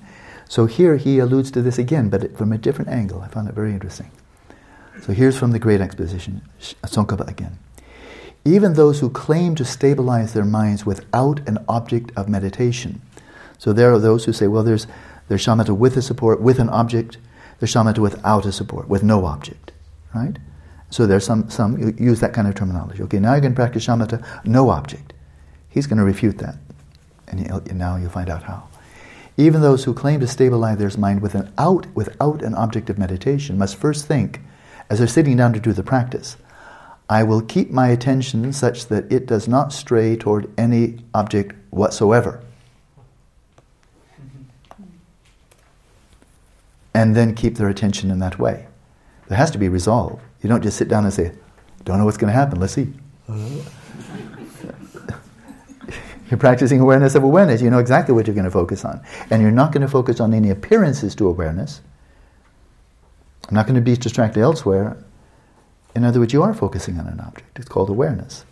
So 0.48 0.66
here 0.66 0.98
he 0.98 1.18
alludes 1.18 1.50
to 1.52 1.62
this 1.62 1.80
again, 1.80 2.10
but 2.10 2.38
from 2.38 2.52
a 2.52 2.58
different 2.58 2.92
angle. 2.92 3.22
I 3.22 3.30
found 3.30 3.48
it 3.48 3.56
very 3.56 3.72
interesting. 3.72 4.12
So 5.02 5.14
here's 5.14 5.38
from 5.38 5.52
the 5.52 5.60
Great 5.60 5.82
Exposition, 5.82 6.42
Tsongkhapa 6.60 7.30
again. 7.30 7.58
Even 8.44 8.74
those 8.74 9.00
who 9.00 9.10
claim 9.10 9.56
to 9.56 9.66
stabilize 9.66 10.34
their 10.34 10.46
minds 10.46 10.86
without 10.86 11.40
an 11.48 11.58
object 11.68 12.12
of 12.16 12.30
meditation. 12.30 13.02
So 13.58 13.74
there 13.74 13.92
are 13.94 14.00
those 14.00 14.26
who 14.26 14.34
say, 14.34 14.48
well, 14.48 14.64
there's, 14.64 14.88
there's 15.30 15.44
shamatha 15.44 15.76
with 15.76 15.98
a 15.98 16.02
support, 16.02 16.42
with 16.42 16.60
an 16.60 16.70
object. 16.70 17.18
There's 17.60 17.74
shamatha 17.74 18.00
without 18.00 18.46
a 18.46 18.52
support, 18.52 18.88
with 18.90 19.04
no 19.04 19.26
object. 19.26 19.72
Right? 20.14 20.38
So 20.90 21.08
there's 21.08 21.26
some, 21.26 21.50
some 21.50 21.96
use 21.98 22.20
that 22.20 22.34
kind 22.34 22.48
of 22.48 22.56
terminology. 22.56 23.02
Okay, 23.04 23.20
now 23.20 23.36
you 23.36 23.42
can 23.42 23.56
practice 23.56 23.88
shamatha, 23.88 24.24
no 24.46 24.70
object. 24.70 25.14
He's 25.76 25.88
going 25.88 25.98
to 25.98 26.06
refute 26.06 26.38
that. 26.38 26.56
And 27.28 27.78
now 27.78 27.98
you'll 27.98 28.10
find 28.10 28.30
out 28.30 28.44
how. 28.44 28.70
Even 29.36 29.62
those 29.62 29.84
who 29.84 29.94
claim 29.94 30.22
to 30.22 30.28
stabilize 30.28 30.78
their 30.78 30.90
mind 30.98 31.22
without, 31.22 31.86
without 31.94 32.42
an 32.42 32.56
object 32.56 32.90
of 32.90 32.98
meditation 32.98 33.58
must 33.58 33.76
first 33.76 34.06
think, 34.06 34.40
as 34.90 35.00
they're 35.00 35.08
sitting 35.08 35.36
down 35.36 35.52
to 35.52 35.60
do 35.60 35.74
the 35.74 35.84
practice, 35.84 36.38
I 37.10 37.24
will 37.24 37.42
keep 37.42 37.72
my 37.72 37.90
attention 37.90 38.54
such 38.54 38.88
that 38.88 39.12
it 39.12 39.26
does 39.26 39.50
not 39.50 39.74
stray 39.74 40.16
toward 40.16 40.50
any 40.58 41.00
object 41.14 41.54
whatsoever. 41.72 42.42
And 46.94 47.18
then 47.18 47.36
keep 47.36 47.56
their 47.56 47.68
attention 47.68 48.12
in 48.12 48.20
that 48.20 48.40
way. 48.40 48.68
There 49.28 49.38
has 49.38 49.52
to 49.52 49.58
be 49.58 49.68
resolve. 49.68 50.22
You 50.42 50.48
don't 50.48 50.64
just 50.64 50.78
sit 50.78 50.88
down 50.88 51.04
and 51.04 51.14
say, 51.14 51.34
Don't 51.84 51.98
know 51.98 52.06
what's 52.06 52.16
going 52.16 52.32
to 52.32 52.40
happen, 52.40 52.62
let's 52.62 52.74
see. 52.74 52.94
Uh-huh. 53.28 53.70
You're 56.30 56.40
practicing 56.40 56.80
awareness 56.80 57.16
of 57.16 57.24
awareness. 57.24 57.62
You 57.62 57.70
know 57.70 57.80
exactly 57.80 58.14
what 58.14 58.26
you're 58.26 58.34
going 58.34 58.46
to 58.46 58.52
focus 58.52 58.84
on. 58.84 59.02
And 59.30 59.42
you're 59.42 59.52
not 59.52 59.72
going 59.72 59.82
to 59.82 59.88
focus 59.88 60.20
on 60.20 60.34
any 60.34 60.50
appearances 60.50 61.14
to 61.16 61.28
awareness. 61.28 61.82
I'm 63.48 63.54
not 63.54 63.68
going 63.68 63.76
to 63.76 63.82
be 63.82 63.96
distracted 63.96 64.42
elsewhere. 64.42 64.98
In 65.96 66.04
other 66.04 66.20
words, 66.20 66.34
you 66.34 66.42
are 66.42 66.54
focusing 66.54 67.00
on 67.00 67.08
an 67.08 67.20
object. 67.20 67.60
It's 67.60 67.70
called 67.70 67.90
awareness. 67.90 68.44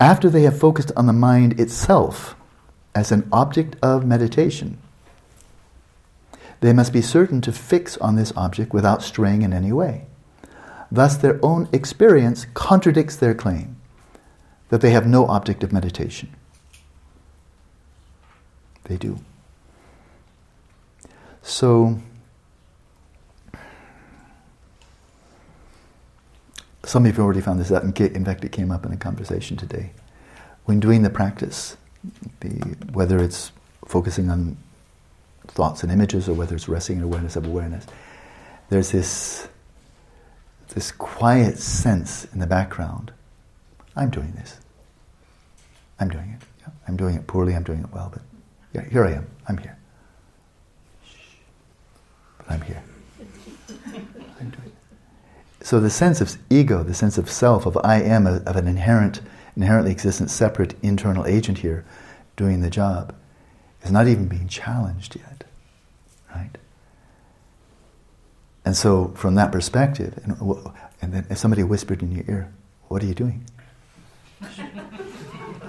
After 0.00 0.30
they 0.30 0.42
have 0.42 0.58
focused 0.58 0.90
on 0.96 1.06
the 1.06 1.12
mind 1.12 1.60
itself 1.60 2.34
as 2.94 3.12
an 3.12 3.28
object 3.30 3.76
of 3.82 4.06
meditation, 4.06 4.78
they 6.60 6.72
must 6.72 6.92
be 6.92 7.02
certain 7.02 7.40
to 7.42 7.52
fix 7.52 7.96
on 7.98 8.16
this 8.16 8.32
object 8.36 8.72
without 8.72 9.02
straying 9.02 9.42
in 9.42 9.52
any 9.52 9.70
way. 9.70 10.06
Thus, 10.90 11.16
their 11.16 11.38
own 11.42 11.68
experience 11.72 12.46
contradicts 12.54 13.16
their 13.16 13.34
claim 13.34 13.76
that 14.72 14.80
they 14.80 14.88
have 14.88 15.06
no 15.06 15.26
object 15.26 15.62
of 15.62 15.70
meditation. 15.70 16.34
They 18.84 18.96
do. 18.96 19.18
So, 21.42 22.00
some 26.84 27.04
of 27.04 27.14
you 27.14 27.22
already 27.22 27.42
found 27.42 27.60
this 27.60 27.70
out. 27.70 27.82
and 27.82 28.00
In 28.00 28.24
fact, 28.24 28.46
it 28.46 28.52
came 28.52 28.70
up 28.70 28.86
in 28.86 28.92
a 28.92 28.96
conversation 28.96 29.58
today. 29.58 29.92
When 30.64 30.80
doing 30.80 31.02
the 31.02 31.10
practice, 31.10 31.76
the, 32.40 32.48
whether 32.94 33.22
it's 33.22 33.52
focusing 33.84 34.30
on 34.30 34.56
thoughts 35.48 35.82
and 35.82 35.92
images 35.92 36.30
or 36.30 36.32
whether 36.32 36.56
it's 36.56 36.66
resting 36.66 36.96
in 36.96 37.02
awareness 37.02 37.36
of 37.36 37.44
awareness, 37.44 37.84
there's 38.70 38.90
this, 38.90 39.48
this 40.68 40.92
quiet 40.92 41.58
sense 41.58 42.24
in 42.32 42.38
the 42.38 42.46
background 42.46 43.12
I'm 43.94 44.08
doing 44.08 44.32
this. 44.32 44.61
I'm 46.02 46.08
doing 46.08 46.36
it. 46.36 46.46
Yeah, 46.60 46.72
I'm 46.88 46.96
doing 46.96 47.14
it 47.14 47.28
poorly, 47.28 47.54
I'm 47.54 47.62
doing 47.62 47.78
it 47.78 47.92
well, 47.92 48.10
but 48.12 48.22
yeah, 48.72 48.88
here 48.88 49.04
I 49.04 49.12
am. 49.12 49.26
I'm 49.48 49.56
here. 49.56 49.78
But 52.38 52.50
I'm 52.50 52.60
here. 52.62 52.82
I'm 54.40 54.50
doing 54.50 54.66
it. 54.66 54.74
So 55.64 55.78
the 55.78 55.90
sense 55.90 56.20
of 56.20 56.36
ego, 56.50 56.82
the 56.82 56.92
sense 56.92 57.18
of 57.18 57.30
self, 57.30 57.66
of 57.66 57.78
I 57.84 58.02
am, 58.02 58.26
of 58.26 58.56
an 58.56 58.66
inherent, 58.66 59.20
inherently 59.54 59.92
existent, 59.92 60.30
separate 60.30 60.74
internal 60.82 61.24
agent 61.24 61.58
here 61.58 61.84
doing 62.36 62.62
the 62.62 62.70
job, 62.70 63.14
is 63.84 63.92
not 63.92 64.08
even 64.08 64.26
being 64.26 64.48
challenged 64.48 65.14
yet. 65.14 65.44
Right? 66.34 66.58
And 68.64 68.76
so, 68.76 69.12
from 69.14 69.36
that 69.36 69.52
perspective, 69.52 70.18
and, 70.24 70.36
and 71.00 71.12
then 71.12 71.26
if 71.30 71.38
somebody 71.38 71.62
whispered 71.62 72.02
in 72.02 72.10
your 72.10 72.24
ear, 72.26 72.52
"What 72.88 73.04
are 73.04 73.06
you 73.06 73.14
doing?" 73.14 73.44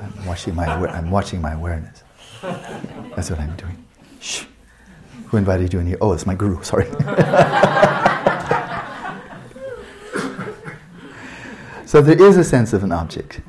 I'm 0.03 0.25
watching 0.25 0.55
my 0.55 0.65
I'm 0.65 1.11
watching 1.11 1.41
my 1.41 1.53
awareness. 1.53 2.03
That's 2.41 3.29
what 3.29 3.39
I'm 3.39 3.55
doing. 3.55 3.83
Shh. 4.19 4.45
Who 5.27 5.37
invited 5.37 5.73
you 5.73 5.79
in 5.79 5.87
here? 5.87 5.97
Oh, 6.01 6.13
it's 6.13 6.25
my 6.25 6.35
guru. 6.35 6.61
Sorry. 6.63 6.85
so 11.85 12.01
there 12.01 12.21
is 12.21 12.37
a 12.37 12.43
sense 12.43 12.73
of 12.73 12.83
an 12.83 12.91
object, 12.91 13.41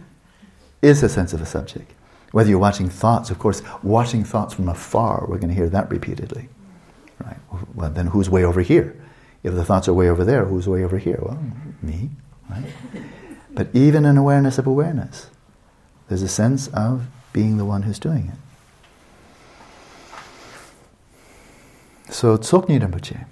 is 0.80 1.02
a 1.02 1.08
sense 1.08 1.32
of 1.32 1.42
a 1.42 1.46
subject. 1.46 1.92
Whether 2.32 2.50
you're 2.50 2.58
watching 2.58 2.88
thoughts, 2.88 3.30
of 3.30 3.38
course, 3.38 3.62
watching 3.82 4.24
thoughts 4.24 4.54
from 4.54 4.68
afar, 4.68 5.26
we're 5.28 5.38
going 5.38 5.50
to 5.50 5.54
hear 5.54 5.68
that 5.68 5.90
repeatedly. 5.90 6.48
Right? 7.24 7.36
Well, 7.74 7.90
then 7.90 8.08
who's 8.08 8.30
way 8.30 8.44
over 8.44 8.60
here? 8.60 8.96
If 9.42 9.54
the 9.54 9.64
thoughts 9.64 9.88
are 9.88 9.94
way 9.94 10.08
over 10.08 10.24
there, 10.24 10.44
who's 10.44 10.66
way 10.66 10.84
over 10.84 10.98
here? 10.98 11.18
Well, 11.20 11.38
me, 11.82 12.10
right? 12.50 12.64
But 13.50 13.68
even 13.72 14.04
in 14.04 14.16
awareness 14.16 14.58
of 14.58 14.66
awareness, 14.66 15.30
there's 16.08 16.22
a 16.22 16.28
sense 16.28 16.68
of 16.68 17.06
being 17.32 17.56
the 17.56 17.64
one 17.64 17.82
who's 17.82 17.98
doing 17.98 18.32
it. 18.32 18.38
So 22.12 22.36
Tsoknyi 22.36 22.80
Rinpoche 22.80 23.26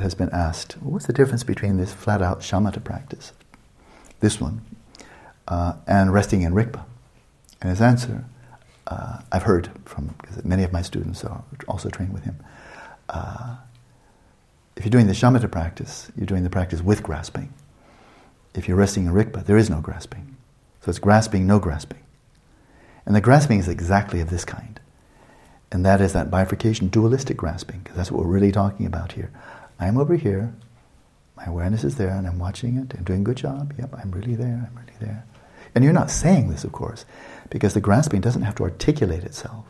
has 0.00 0.14
been 0.14 0.30
asked, 0.30 0.74
what's 0.80 1.06
the 1.06 1.12
difference 1.12 1.44
between 1.44 1.76
this 1.76 1.92
flat-out 1.92 2.40
shamatha 2.40 2.82
practice, 2.82 3.32
this 4.20 4.40
one, 4.40 4.62
uh, 5.46 5.74
and 5.86 6.12
resting 6.12 6.42
in 6.42 6.52
Rigpa? 6.52 6.84
And 7.60 7.70
his 7.70 7.80
answer, 7.80 8.24
uh, 8.86 9.20
I've 9.32 9.44
heard 9.44 9.70
from, 9.84 10.14
many 10.44 10.64
of 10.64 10.72
my 10.72 10.82
students 10.82 11.24
are 11.24 11.42
also 11.66 11.88
trained 11.88 12.12
with 12.12 12.24
him, 12.24 12.36
uh, 13.08 13.56
if 14.76 14.84
you're 14.84 14.90
doing 14.90 15.06
the 15.06 15.12
shamatha 15.12 15.50
practice, 15.50 16.10
you're 16.16 16.26
doing 16.26 16.44
the 16.44 16.50
practice 16.50 16.82
with 16.82 17.02
grasping. 17.02 17.52
If 18.54 18.68
you're 18.68 18.76
resting 18.76 19.06
in 19.06 19.12
Rigpa, 19.12 19.44
there 19.44 19.56
is 19.56 19.68
no 19.68 19.80
grasping. 19.80 20.36
So 20.88 20.90
it's 20.90 20.98
grasping, 21.00 21.46
no 21.46 21.58
grasping. 21.58 21.98
And 23.04 23.14
the 23.14 23.20
grasping 23.20 23.58
is 23.58 23.68
exactly 23.68 24.22
of 24.22 24.30
this 24.30 24.46
kind. 24.46 24.80
And 25.70 25.84
that 25.84 26.00
is 26.00 26.14
that 26.14 26.30
bifurcation, 26.30 26.88
dualistic 26.88 27.36
grasping, 27.36 27.80
because 27.80 27.94
that's 27.94 28.10
what 28.10 28.24
we're 28.24 28.32
really 28.32 28.52
talking 28.52 28.86
about 28.86 29.12
here. 29.12 29.30
I'm 29.78 29.98
over 29.98 30.16
here, 30.16 30.54
my 31.36 31.44
awareness 31.44 31.84
is 31.84 31.96
there, 31.96 32.08
and 32.08 32.26
I'm 32.26 32.38
watching 32.38 32.78
it, 32.78 32.94
I'm 32.96 33.04
doing 33.04 33.20
a 33.20 33.24
good 33.24 33.36
job. 33.36 33.74
Yep, 33.78 33.96
I'm 33.98 34.12
really 34.12 34.34
there, 34.34 34.66
I'm 34.66 34.74
really 34.78 34.96
there. 34.98 35.26
And 35.74 35.84
you're 35.84 35.92
not 35.92 36.10
saying 36.10 36.48
this, 36.48 36.64
of 36.64 36.72
course, 36.72 37.04
because 37.50 37.74
the 37.74 37.82
grasping 37.82 38.22
doesn't 38.22 38.40
have 38.40 38.54
to 38.54 38.62
articulate 38.62 39.24
itself. 39.24 39.66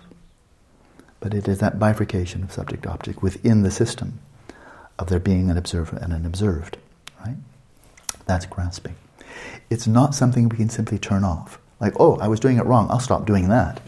But 1.19 1.35
it 1.35 1.49
is 1.49 1.59
that 1.59 1.81
bifurcation 1.81 2.45
of 2.45 2.53
subject 2.53 2.87
object 2.87 3.25
within 3.25 3.65
the 3.65 3.73
system 3.73 4.21
of 5.01 5.09
there 5.09 5.19
being 5.19 5.51
an 5.51 5.59
observer 5.59 5.97
and 5.97 6.13
an 6.13 6.25
observed, 6.25 6.77
right? 7.27 7.39
That's 8.27 8.47
grasping. 8.47 8.95
It's 9.71 9.87
not 9.87 10.15
something 10.15 10.49
we 10.49 10.57
can 10.57 10.69
simply 10.69 10.99
turn 10.99 11.25
off. 11.25 11.59
Like, 11.81 11.95
oh, 12.01 12.17
I 12.19 12.29
was 12.29 12.41
doing 12.41 12.59
it 12.59 12.67
wrong, 12.67 12.89
I'll 12.91 13.01
stop 13.01 13.27
doing 13.27 13.49
that. 13.49 13.81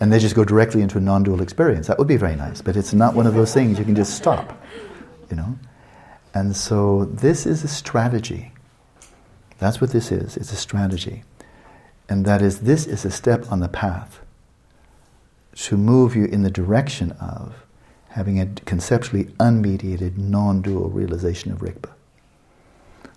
And 0.00 0.12
they 0.12 0.18
just 0.18 0.34
go 0.34 0.44
directly 0.44 0.82
into 0.82 0.98
a 0.98 1.00
non 1.00 1.22
dual 1.22 1.40
experience. 1.40 1.86
That 1.86 1.98
would 1.98 2.08
be 2.08 2.16
very 2.16 2.36
nice, 2.36 2.60
but 2.60 2.76
it's 2.76 2.92
not 2.92 3.14
one 3.14 3.26
of 3.26 3.34
those 3.34 3.54
things 3.54 3.78
you 3.78 3.84
can 3.84 3.94
just 3.94 4.16
stop, 4.16 4.60
you 5.30 5.36
know? 5.36 5.58
And 6.34 6.56
so 6.56 7.04
this 7.04 7.46
is 7.46 7.62
a 7.62 7.68
strategy. 7.68 8.52
That's 9.58 9.80
what 9.80 9.90
this 9.90 10.10
is. 10.10 10.36
It's 10.36 10.52
a 10.52 10.56
strategy. 10.56 11.22
And 12.08 12.26
that 12.26 12.42
is, 12.42 12.60
this 12.60 12.86
is 12.86 13.04
a 13.04 13.10
step 13.10 13.50
on 13.50 13.60
the 13.60 13.68
path 13.68 14.20
to 15.54 15.76
move 15.76 16.16
you 16.16 16.24
in 16.24 16.42
the 16.42 16.50
direction 16.50 17.12
of 17.12 17.64
having 18.08 18.40
a 18.40 18.46
conceptually 18.46 19.24
unmediated, 19.40 20.18
non 20.18 20.60
dual 20.60 20.90
realization 20.90 21.52
of 21.52 21.58
Rigpa. 21.58 21.90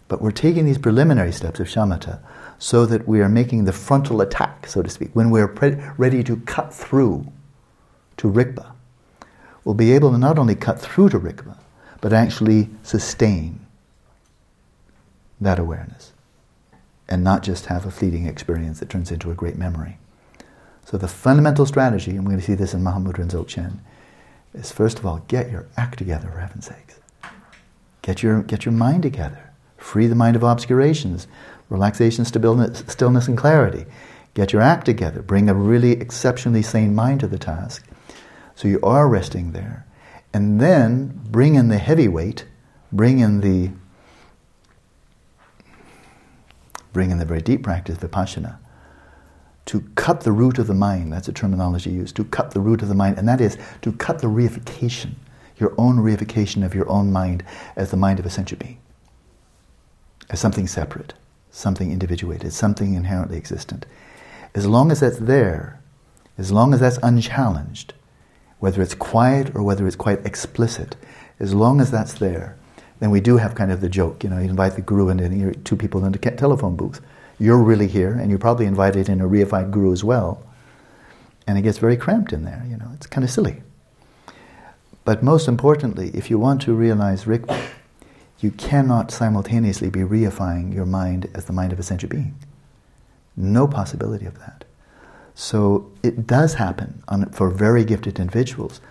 But 0.08 0.22
we're 0.22 0.32
taking 0.32 0.66
these 0.66 0.78
preliminary 0.78 1.32
steps 1.32 1.60
of 1.60 1.68
shamatha 1.68 2.20
so 2.60 2.86
that 2.86 3.08
we 3.08 3.22
are 3.22 3.30
making 3.30 3.66
the 3.66 3.74
frontal 3.74 4.22
attack, 4.22 4.68
so 4.68 4.82
to 4.82 4.90
speak. 4.90 5.10
When 5.14 5.30
we're 5.30 5.48
pre- 5.48 5.78
ready 5.98 6.24
to 6.24 6.38
cut 6.38 6.74
through 6.74 7.32
to 8.18 8.32
Rigpa, 8.32 8.72
we'll 9.64 9.76
be 9.76 9.92
able 9.92 10.12
to 10.12 10.18
not 10.18 10.40
only 10.40 10.56
cut 10.56 10.80
through 10.80 11.10
to 11.10 11.20
Rigpa, 11.20 11.58
but 12.02 12.14
actually 12.14 12.70
sustain 12.84 13.60
that 15.40 15.60
awareness 15.60 16.14
and 17.08 17.24
not 17.24 17.44
just 17.44 17.68
have 17.68 17.86
a 17.86 17.92
fleeting 17.92 18.26
experience 18.26 18.80
that 18.80 18.90
turns 18.90 19.12
into 19.12 19.32
a 19.32 19.36
great 19.36 19.58
memory. 19.58 19.98
So 20.86 20.98
the 20.98 21.08
fundamental 21.08 21.66
strategy, 21.66 22.12
and 22.12 22.22
we're 22.22 22.32
going 22.32 22.40
to 22.40 22.46
see 22.46 22.56
this 22.56 22.74
in 22.74 22.82
Mahamudra 22.82 23.20
and 23.20 23.32
Dzogchen, 23.32 23.80
is 24.54 24.72
first 24.72 25.00
of 25.00 25.06
all, 25.06 25.20
get 25.28 25.52
your 25.52 25.68
act 25.78 25.98
together, 25.98 26.30
for 26.30 26.40
heaven's 26.40 26.66
sakes. 26.66 27.00
Get 28.02 28.24
your, 28.24 28.42
get 28.42 28.66
your 28.66 28.74
mind 28.74 29.04
together. 29.04 29.47
Free 29.88 30.08
the 30.08 30.16
mind 30.16 30.36
of 30.36 30.44
obscurations, 30.44 31.28
relaxation, 31.70 32.26
stillness, 32.26 33.28
and 33.30 33.38
clarity. 33.38 33.86
Get 34.34 34.52
your 34.52 34.62
act 34.62 34.86
together. 34.86 35.22
Bring 35.22 35.48
a 35.48 35.54
really 35.54 35.94
exceptionally 35.94 36.62
sane 36.62 36.94
mind 36.94 37.22
to 37.22 37.28
the 37.28 37.38
task. 37.38 37.88
So 38.54 38.68
you 38.68 38.82
are 38.84 39.08
resting 39.08 39.54
there. 39.54 39.86
And 40.34 40.60
then 40.60 41.22
bring 41.30 41.56
in 41.56 41.70
the 41.70 41.78
heavy 41.78 42.10
weight, 42.10 42.46
bring 42.92 43.20
in 43.20 43.40
the 43.40 43.72
bring 46.92 47.10
in 47.10 47.18
the 47.18 47.24
very 47.24 47.42
deep 47.42 47.64
practice, 47.64 47.98
vipassana, 47.98 48.58
to 49.68 49.80
cut 49.96 50.20
the 50.22 50.34
root 50.34 50.60
of 50.60 50.68
the 50.68 50.74
mind. 50.74 51.14
That's 51.14 51.30
a 51.30 51.34
terminology 51.34 51.92
used. 51.92 52.18
To 52.18 52.26
cut 52.26 52.52
the 52.52 52.60
root 52.60 52.82
of 52.82 52.90
the 52.90 52.94
mind, 52.94 53.18
and 53.18 53.26
that 53.30 53.40
is 53.40 53.58
to 53.84 53.94
cut 53.94 54.20
the 54.20 54.28
reification, 54.28 55.14
your 55.56 55.74
own 55.78 56.00
reification 56.00 56.66
of 56.66 56.76
your 56.76 56.90
own 56.90 57.14
mind 57.14 57.42
as 57.78 57.90
the 57.90 57.96
mind 57.96 58.20
of 58.20 58.26
a 58.26 58.30
sentient 58.30 58.62
being 58.62 58.80
as 60.30 60.40
something 60.40 60.68
separate, 60.68 61.14
something 61.52 61.92
individuated, 61.92 62.54
something 62.54 62.94
inherently 62.94 63.38
existent. 63.38 63.86
As 64.54 64.66
long 64.66 64.92
as 64.92 65.00
that's 65.00 65.18
there, 65.18 65.80
as 66.38 66.52
long 66.52 66.74
as 66.74 66.80
that's 66.80 67.00
unchallenged, 67.04 67.94
whether 68.60 68.82
it's 68.82 68.96
quiet 68.96 69.56
or 69.56 69.64
whether 69.64 69.88
it's 69.88 69.96
quite 69.96 70.26
explicit, 70.26 70.96
as 71.40 71.54
long 71.54 71.80
as 71.80 71.92
that's 71.92 72.14
there, 72.14 72.58
then 73.00 73.12
we 73.12 73.20
do 73.20 73.38
have 73.38 73.56
kind 73.56 73.72
of 73.72 73.82
the 73.82 73.90
joke. 73.90 74.24
You 74.24 74.30
know, 74.30 74.38
you 74.38 74.50
invite 74.50 74.76
the 74.76 74.82
guru 74.82 75.10
and 75.10 75.20
then 75.20 75.64
two 75.64 75.76
people 75.76 76.04
in 76.04 76.12
the 76.12 76.20
telephone 76.20 76.76
booth. 76.76 77.00
You're 77.40 77.62
really 77.62 77.88
here, 77.88 78.14
and 78.14 78.32
you're 78.32 78.40
probably 78.40 78.66
invited 78.66 79.10
in 79.10 79.22
a 79.22 79.28
reified 79.28 79.70
guru 79.70 79.92
as 79.94 80.04
well. 80.04 80.44
And 81.46 81.58
it 81.58 81.62
gets 81.62 81.78
very 81.78 81.96
cramped 81.96 82.34
in 82.34 82.44
there. 82.44 82.66
You 82.68 82.78
know, 82.78 82.90
it's 82.96 83.06
kind 83.06 83.24
of 83.24 83.30
silly. 83.30 83.62
But 85.06 85.22
most 85.22 85.48
importantly, 85.48 86.10
if 86.16 86.30
you 86.32 86.40
want 86.40 86.62
to 86.64 86.74
realize 86.74 87.26
Rigpa, 87.26 87.70
you 88.40 88.52
cannot 88.52 89.12
simultaneously 89.12 89.90
be 89.90 90.02
reifying 90.02 90.74
your 90.74 90.86
mind 90.86 91.30
as 91.34 91.46
the 91.46 91.54
mind 91.54 91.74
of 91.74 91.80
a 91.80 91.84
sentient 91.84 92.12
being. 92.12 92.36
No 93.36 93.68
possibility 93.68 94.26
of 94.26 94.38
that. 94.40 94.64
So 95.34 95.92
it 96.04 96.28
does 96.28 96.56
happen 96.56 97.04
on, 97.08 97.30
for 97.32 97.50
very 97.50 97.84
gifted 97.84 98.20
individuals. 98.20 98.82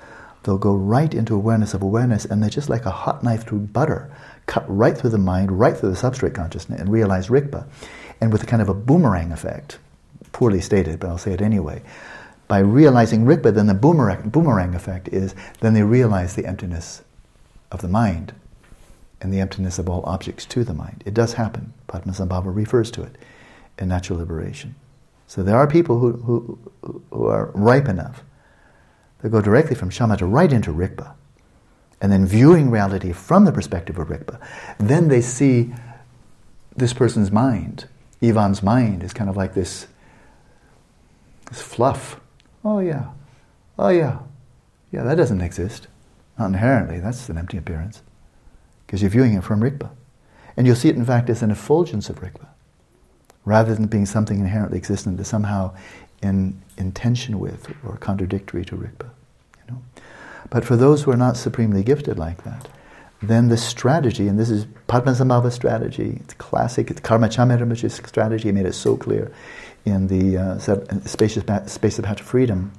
They'll 0.42 0.58
go 0.58 0.74
right 0.74 1.12
into 1.12 1.34
awareness 1.34 1.74
of 1.74 1.82
awareness, 1.82 2.24
and 2.24 2.40
they're 2.40 2.50
just 2.50 2.68
like 2.68 2.86
a 2.86 2.90
hot 2.90 3.24
knife 3.24 3.44
through 3.44 3.60
butter, 3.60 4.10
cut 4.46 4.64
right 4.68 4.96
through 4.96 5.10
the 5.10 5.18
mind, 5.18 5.58
right 5.58 5.76
through 5.76 5.90
the 5.90 5.96
substrate 5.96 6.34
consciousness, 6.34 6.80
and 6.80 6.90
realize 6.90 7.28
Rigpa. 7.28 7.66
And 8.20 8.32
with 8.32 8.44
a 8.44 8.46
kind 8.46 8.62
of 8.62 8.68
a 8.68 8.74
boomerang 8.74 9.32
effect, 9.32 9.78
poorly 10.32 10.60
stated, 10.60 11.00
but 11.00 11.08
I'll 11.08 11.18
say 11.18 11.32
it 11.32 11.42
anyway. 11.42 11.82
By 12.46 12.58
realizing 12.58 13.24
Rigpa, 13.24 13.52
then 13.52 13.66
the 13.66 13.74
boomerang, 13.74 14.28
boomerang 14.28 14.74
effect 14.74 15.08
is 15.08 15.34
then 15.60 15.74
they 15.74 15.82
realize 15.82 16.34
the 16.34 16.46
emptiness 16.46 17.02
of 17.72 17.80
the 17.80 17.88
mind 17.88 18.32
and 19.20 19.32
the 19.32 19.40
emptiness 19.40 19.78
of 19.78 19.88
all 19.88 20.02
objects 20.04 20.44
to 20.46 20.64
the 20.64 20.74
mind. 20.74 21.02
It 21.06 21.14
does 21.14 21.34
happen. 21.34 21.72
Padmasambhava 21.88 22.54
refers 22.54 22.90
to 22.92 23.02
it 23.02 23.16
in 23.78 23.88
Natural 23.88 24.18
Liberation. 24.18 24.74
So 25.26 25.42
there 25.42 25.56
are 25.56 25.66
people 25.66 25.98
who, 25.98 26.12
who, 26.12 26.58
who 27.10 27.26
are 27.26 27.50
ripe 27.54 27.88
enough 27.88 28.22
that 29.20 29.30
go 29.30 29.40
directly 29.40 29.74
from 29.74 29.90
shamatha 29.90 30.30
right 30.30 30.52
into 30.52 30.72
rikpa, 30.72 31.14
and 32.00 32.12
then 32.12 32.26
viewing 32.26 32.70
reality 32.70 33.12
from 33.12 33.44
the 33.44 33.52
perspective 33.52 33.98
of 33.98 34.08
rikpa, 34.08 34.38
Then 34.78 35.08
they 35.08 35.22
see 35.22 35.72
this 36.76 36.92
person's 36.92 37.32
mind, 37.32 37.86
Ivan's 38.20 38.62
mind, 38.62 39.02
is 39.02 39.14
kind 39.14 39.30
of 39.30 39.36
like 39.36 39.54
this, 39.54 39.86
this 41.48 41.62
fluff. 41.62 42.20
Oh 42.62 42.80
yeah, 42.80 43.06
Oh, 43.78 43.88
yeah. 43.88 44.20
Yeah, 44.90 45.02
that 45.02 45.16
doesn't 45.16 45.40
exist. 45.40 45.88
Not 46.38 46.46
inherently, 46.46 47.00
that's 47.00 47.28
an 47.28 47.38
empty 47.38 47.58
appearance. 47.58 48.02
Because 48.86 49.02
you're 49.02 49.10
viewing 49.10 49.34
it 49.34 49.44
from 49.44 49.60
Rigpa. 49.60 49.90
And 50.56 50.66
you'll 50.66 50.76
see 50.76 50.88
it, 50.88 50.96
in 50.96 51.04
fact, 51.04 51.28
as 51.28 51.42
an 51.42 51.50
effulgence 51.50 52.08
of 52.08 52.20
Rigpa, 52.20 52.46
rather 53.44 53.74
than 53.74 53.86
being 53.86 54.06
something 54.06 54.38
inherently 54.38 54.78
existent 54.78 55.16
that's 55.16 55.28
somehow 55.28 55.74
in, 56.22 56.62
in 56.78 56.92
tension 56.92 57.38
with 57.38 57.74
or 57.84 57.96
contradictory 57.98 58.64
to 58.64 58.76
Rigpa. 58.76 59.10
You 59.66 59.74
know? 59.74 59.82
But 60.50 60.64
for 60.64 60.76
those 60.76 61.02
who 61.02 61.10
are 61.10 61.16
not 61.16 61.36
supremely 61.36 61.82
gifted 61.82 62.18
like 62.18 62.44
that, 62.44 62.68
then 63.22 63.48
the 63.48 63.56
strategy, 63.56 64.28
and 64.28 64.38
this 64.38 64.50
is 64.50 64.66
Padmasambhava 64.88 65.50
strategy, 65.50 66.18
it's 66.22 66.34
classic, 66.34 66.90
it's 66.90 67.00
Karma 67.00 67.28
Rinpoche's 67.28 67.94
strategy, 67.94 68.48
he 68.48 68.52
made 68.52 68.66
it 68.66 68.74
so 68.74 68.96
clear 68.96 69.32
in 69.84 70.08
the 70.08 70.36
uh, 70.36 70.58
spacious 71.06 71.44
space 71.72 71.98
of 71.98 72.20
freedom. 72.20 72.72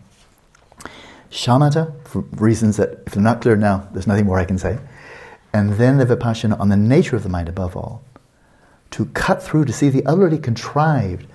Shamatha, 1.32 1.94
for 2.08 2.22
reasons 2.34 2.78
that, 2.78 3.04
if 3.06 3.14
they're 3.14 3.24
not 3.24 3.42
clear 3.42 3.56
now, 3.56 3.88
there's 3.92 4.08
nothing 4.08 4.26
more 4.26 4.40
I 4.40 4.46
can 4.46 4.58
say. 4.58 4.78
And 5.54 5.74
then 5.74 5.98
the 5.98 6.06
Vipassana 6.06 6.60
on 6.60 6.70
the 6.70 6.78
nature 6.78 7.16
of 7.16 7.24
the 7.24 7.30
mind 7.30 7.50
above 7.50 7.76
all. 7.76 8.04
To 8.92 9.06
cut 9.06 9.42
through, 9.42 9.66
to 9.66 9.74
see 9.74 9.90
the 9.90 10.06
utterly 10.06 10.38
contrived, 10.38 11.28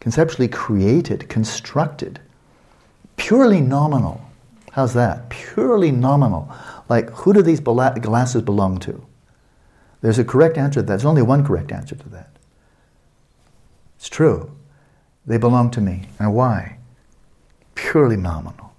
conceptually 0.00 0.48
created, 0.48 1.28
constructed, 1.28 2.20
purely 3.16 3.60
nominal. 3.60 4.20
How's 4.72 4.94
that? 4.94 5.28
Purely 5.30 5.90
nominal. 5.90 6.52
Like, 6.88 7.10
who 7.10 7.32
do 7.32 7.42
these 7.42 7.60
glasses 7.60 8.42
belong 8.42 8.78
to? 8.80 9.04
There's 10.00 10.18
a 10.18 10.24
correct 10.24 10.56
answer 10.56 10.80
to 10.80 10.82
that. 10.82 10.86
There's 10.86 11.04
only 11.04 11.22
one 11.22 11.44
correct 11.44 11.72
answer 11.72 11.96
to 11.96 12.08
that. 12.10 12.30
It's 13.96 14.08
true. 14.08 14.52
They 15.26 15.38
belong 15.38 15.70
to 15.72 15.80
me. 15.80 16.08
And 16.18 16.32
why? 16.34 16.78
Purely 17.74 18.16
nominal. 18.16 18.72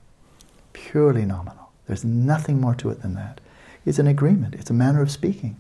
Purely 0.72 1.26
nominal. 1.26 1.72
There's 1.88 2.06
nothing 2.06 2.62
more 2.62 2.76
to 2.76 2.90
it 2.90 3.02
than 3.02 3.16
that. 3.16 3.42
It's 3.86 4.00
an 4.00 4.08
agreement, 4.08 4.56
it's 4.56 4.70
a 4.70 4.74
manner 4.74 5.02
of 5.02 5.12
speaking. 5.12 5.56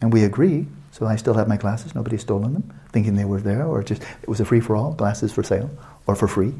And 0.00 0.12
we 0.12 0.24
agree, 0.24 0.66
so 0.90 1.06
I 1.06 1.16
still 1.16 1.34
have 1.34 1.48
my 1.48 1.56
glasses, 1.56 1.94
nobody's 1.94 2.20
stolen 2.20 2.52
them, 2.52 2.74
thinking 2.92 3.16
they 3.16 3.24
were 3.24 3.40
there, 3.40 3.66
or 3.66 3.82
just 3.82 4.02
it 4.22 4.28
was 4.28 4.40
a 4.40 4.44
free 4.44 4.60
for 4.60 4.76
all, 4.76 4.92
glasses 4.92 5.32
for 5.32 5.42
sale, 5.42 5.70
or 6.06 6.14
for 6.14 6.28
free. 6.28 6.54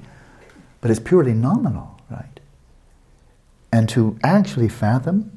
But 0.80 0.90
it's 0.90 1.00
purely 1.00 1.34
nominal, 1.34 2.00
right? 2.10 2.40
And 3.72 3.88
to 3.90 4.18
actually 4.22 4.68
fathom 4.68 5.36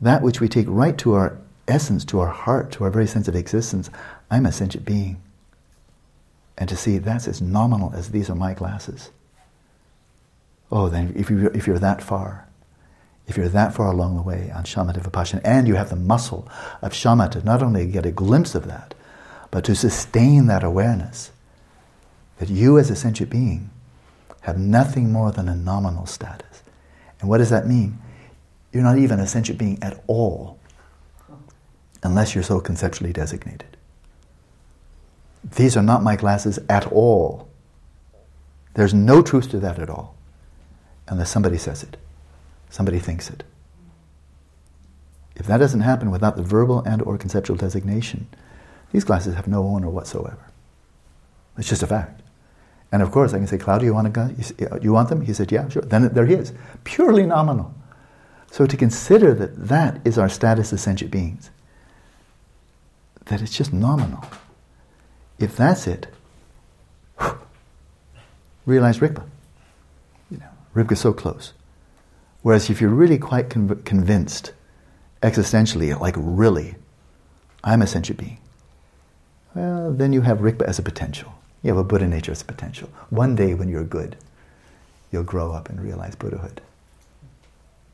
that 0.00 0.22
which 0.22 0.40
we 0.40 0.48
take 0.48 0.66
right 0.68 0.96
to 0.98 1.14
our 1.14 1.38
essence, 1.68 2.04
to 2.06 2.18
our 2.20 2.28
heart, 2.28 2.72
to 2.72 2.84
our 2.84 2.90
very 2.90 3.06
sense 3.06 3.28
of 3.28 3.36
existence, 3.36 3.90
I'm 4.30 4.46
a 4.46 4.52
sentient 4.52 4.84
being. 4.84 5.20
And 6.58 6.68
to 6.68 6.76
see 6.76 6.98
that's 6.98 7.28
as 7.28 7.40
nominal 7.40 7.92
as 7.94 8.10
these 8.10 8.28
are 8.28 8.34
my 8.34 8.54
glasses. 8.54 9.10
Oh, 10.72 10.88
then 10.88 11.12
if, 11.16 11.30
you, 11.30 11.48
if 11.48 11.66
you're 11.66 11.78
that 11.78 12.02
far, 12.02 12.46
if 13.30 13.36
you're 13.36 13.48
that 13.48 13.72
far 13.72 13.86
along 13.86 14.16
the 14.16 14.22
way 14.22 14.50
on 14.50 14.64
shamatha 14.64 15.00
vipassana, 15.00 15.40
and 15.44 15.68
you 15.68 15.76
have 15.76 15.88
the 15.88 15.94
muscle 15.94 16.48
of 16.82 16.92
shamatha, 16.92 17.44
not 17.44 17.62
only 17.62 17.86
to 17.86 17.92
get 17.92 18.04
a 18.04 18.10
glimpse 18.10 18.56
of 18.56 18.66
that, 18.66 18.92
but 19.52 19.64
to 19.64 19.74
sustain 19.76 20.46
that 20.46 20.64
awareness 20.64 21.30
that 22.38 22.48
you 22.48 22.76
as 22.76 22.90
a 22.90 22.96
sentient 22.96 23.30
being 23.30 23.70
have 24.40 24.58
nothing 24.58 25.12
more 25.12 25.30
than 25.30 25.48
a 25.48 25.54
nominal 25.54 26.06
status. 26.06 26.62
And 27.20 27.28
what 27.28 27.38
does 27.38 27.50
that 27.50 27.68
mean? 27.68 27.98
You're 28.72 28.82
not 28.82 28.98
even 28.98 29.20
a 29.20 29.26
sentient 29.28 29.60
being 29.60 29.78
at 29.80 30.02
all 30.08 30.58
unless 32.02 32.34
you're 32.34 32.42
so 32.42 32.60
conceptually 32.60 33.12
designated. 33.12 33.76
These 35.56 35.76
are 35.76 35.82
not 35.82 36.02
my 36.02 36.16
glasses 36.16 36.58
at 36.68 36.90
all. 36.90 37.48
There's 38.74 38.94
no 38.94 39.22
truth 39.22 39.50
to 39.50 39.60
that 39.60 39.78
at 39.78 39.88
all 39.88 40.16
unless 41.06 41.30
somebody 41.30 41.58
says 41.58 41.84
it, 41.84 41.96
somebody 42.70 42.98
thinks 42.98 43.28
it. 43.28 43.44
If 45.36 45.46
that 45.46 45.58
doesn't 45.58 45.80
happen 45.80 46.10
without 46.10 46.36
the 46.36 46.42
verbal 46.42 46.80
and 46.80 47.02
or 47.02 47.18
conceptual 47.18 47.56
designation, 47.56 48.28
these 48.92 49.04
glasses 49.04 49.34
have 49.34 49.48
no 49.48 49.64
owner 49.64 49.88
whatsoever. 49.88 50.46
It's 51.56 51.68
just 51.68 51.82
a 51.82 51.86
fact. 51.86 52.22
And 52.92 53.02
of 53.02 53.10
course, 53.10 53.32
I 53.32 53.38
can 53.38 53.46
say, 53.46 53.58
Claudio, 53.58 53.86
you 53.86 53.94
want 53.94 54.06
a 54.06 54.10
gun? 54.10 54.36
You 54.58 54.90
uh, 54.90 54.92
want 54.92 55.08
them? 55.08 55.20
He 55.20 55.32
said, 55.32 55.52
yeah, 55.52 55.68
sure. 55.68 55.82
Then 55.82 56.08
there 56.12 56.26
he 56.26 56.34
is, 56.34 56.52
purely 56.84 57.24
nominal. 57.24 57.74
So 58.50 58.66
to 58.66 58.76
consider 58.76 59.32
that 59.34 59.68
that 59.68 60.00
is 60.04 60.18
our 60.18 60.28
status 60.28 60.72
as 60.72 60.80
sentient 60.80 61.12
beings, 61.12 61.50
that 63.26 63.40
it's 63.40 63.56
just 63.56 63.72
nominal. 63.72 64.24
If 65.38 65.56
that's 65.56 65.86
it, 65.86 66.08
realize 68.66 68.98
Rigpa. 68.98 69.24
You 70.30 70.38
know, 70.38 70.48
Rigpa's 70.74 71.00
so 71.00 71.12
close. 71.12 71.52
Whereas 72.42 72.70
if 72.70 72.80
you're 72.80 72.90
really 72.90 73.18
quite 73.18 73.48
conv- 73.50 73.84
convinced, 73.84 74.52
existentially, 75.22 75.98
like 75.98 76.14
really, 76.16 76.76
I'm 77.62 77.82
a 77.82 77.86
sentient 77.86 78.18
being, 78.18 78.38
well, 79.54 79.92
then 79.92 80.12
you 80.12 80.22
have 80.22 80.38
Rigpa 80.38 80.62
as 80.62 80.78
a 80.78 80.82
potential. 80.82 81.34
You 81.62 81.68
have 81.68 81.78
a 81.78 81.84
Buddha 81.84 82.06
nature 82.06 82.32
as 82.32 82.40
a 82.40 82.46
potential. 82.46 82.88
One 83.10 83.34
day 83.34 83.52
when 83.52 83.68
you're 83.68 83.84
good, 83.84 84.16
you'll 85.12 85.24
grow 85.24 85.52
up 85.52 85.68
and 85.68 85.80
realize 85.80 86.14
Buddhahood. 86.14 86.62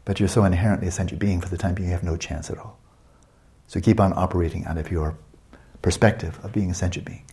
But 0.04 0.20
you're 0.20 0.28
so 0.28 0.44
inherently 0.44 0.86
a 0.86 0.92
sentient 0.92 1.20
being 1.20 1.40
for 1.40 1.48
the 1.48 1.58
time 1.58 1.74
being, 1.74 1.88
you 1.88 1.94
have 1.94 2.04
no 2.04 2.16
chance 2.16 2.48
at 2.48 2.58
all. 2.58 2.78
So 3.66 3.80
keep 3.80 3.98
on 3.98 4.12
operating 4.12 4.64
out 4.66 4.78
of 4.78 4.92
your 4.92 5.16
perspective 5.82 6.38
of 6.44 6.52
being 6.52 6.70
a 6.70 6.74
sentient 6.74 7.06
being. 7.06 7.24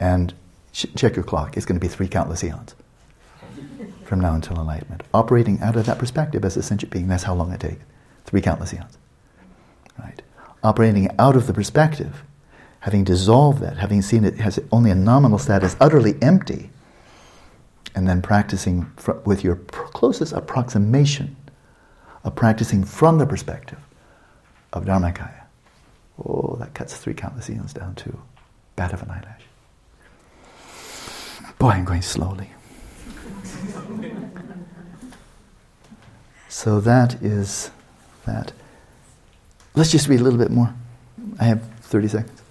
And 0.00 0.32
ch- 0.72 0.86
check 0.96 1.16
your 1.16 1.24
clock. 1.24 1.58
It's 1.58 1.66
going 1.66 1.78
to 1.78 1.84
be 1.84 1.92
three 1.92 2.08
countless 2.08 2.42
eons 2.42 2.74
from 4.08 4.20
now 4.20 4.34
until 4.34 4.58
enlightenment. 4.58 5.02
Operating 5.12 5.60
out 5.60 5.76
of 5.76 5.86
that 5.86 5.98
perspective 5.98 6.44
as 6.44 6.56
a 6.56 6.62
sentient 6.62 6.92
being, 6.92 7.08
that's 7.08 7.24
how 7.24 7.34
long 7.34 7.52
it 7.52 7.60
takes. 7.60 7.84
Three 8.24 8.40
countless 8.40 8.72
eons. 8.72 8.96
Right? 9.98 10.22
Operating 10.62 11.10
out 11.18 11.36
of 11.36 11.46
the 11.46 11.52
perspective 11.52 12.22
having 12.80 13.04
dissolved 13.04 13.60
that, 13.60 13.76
having 13.76 14.00
seen 14.02 14.24
it 14.24 14.36
has 14.36 14.58
only 14.72 14.90
a 14.90 14.94
nominal 14.94 15.38
status, 15.38 15.76
utterly 15.80 16.14
empty, 16.22 16.70
and 17.94 18.08
then 18.08 18.22
practicing 18.22 18.90
fr- 18.96 19.12
with 19.24 19.42
your 19.44 19.56
closest 19.56 20.32
approximation 20.32 21.36
of 22.24 22.34
practicing 22.34 22.84
from 22.84 23.18
the 23.18 23.26
perspective 23.26 23.78
of 24.72 24.84
Dharmakaya. 24.84 25.44
Oh, 26.24 26.56
that 26.60 26.74
cuts 26.74 26.96
three 26.96 27.14
countless 27.14 27.50
eons 27.50 27.72
down 27.72 27.94
to 27.96 28.18
bat 28.76 28.92
of 28.92 29.02
an 29.02 29.10
eyelash. 29.10 29.42
Boy, 31.58 31.70
I'm 31.70 31.84
going 31.84 32.02
slowly. 32.02 32.50
So 36.48 36.80
that 36.80 37.22
is 37.22 37.70
that. 38.26 38.52
Let's 39.74 39.90
just 39.90 40.08
read 40.08 40.20
a 40.20 40.24
little 40.24 40.38
bit 40.38 40.50
more. 40.50 40.74
I 41.38 41.44
have 41.44 41.62
30 41.82 42.08
seconds 42.08 42.42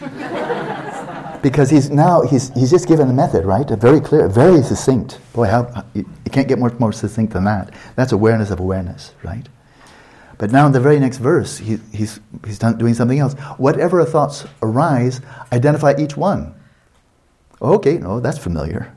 because 1.42 1.70
he's 1.70 1.90
now 1.90 2.22
he's 2.22 2.50
he's 2.54 2.70
just 2.70 2.86
given 2.86 3.08
a 3.08 3.12
method, 3.12 3.44
right? 3.44 3.68
A 3.70 3.76
very 3.76 4.00
clear, 4.00 4.28
very 4.28 4.62
succinct. 4.62 5.18
Boy, 5.32 5.46
how 5.46 5.84
you, 5.94 6.04
can't 6.30 6.48
get 6.48 6.58
much 6.58 6.78
more 6.78 6.92
succinct 6.92 7.32
than 7.32 7.44
that. 7.44 7.72
That's 7.94 8.12
awareness 8.12 8.50
of 8.50 8.60
awareness, 8.60 9.14
right? 9.22 9.48
But 10.38 10.52
now 10.52 10.66
in 10.66 10.72
the 10.72 10.80
very 10.80 11.00
next 11.00 11.18
verse, 11.18 11.56
he, 11.58 11.78
he's 11.92 12.20
he's 12.44 12.58
doing 12.58 12.94
something 12.94 13.18
else. 13.18 13.32
Whatever 13.56 14.04
thoughts 14.04 14.46
arise, 14.60 15.20
identify 15.50 15.94
each 15.98 16.16
one. 16.16 16.54
Okay, 17.62 17.96
no, 17.96 18.20
that's 18.20 18.38
familiar. 18.38 18.92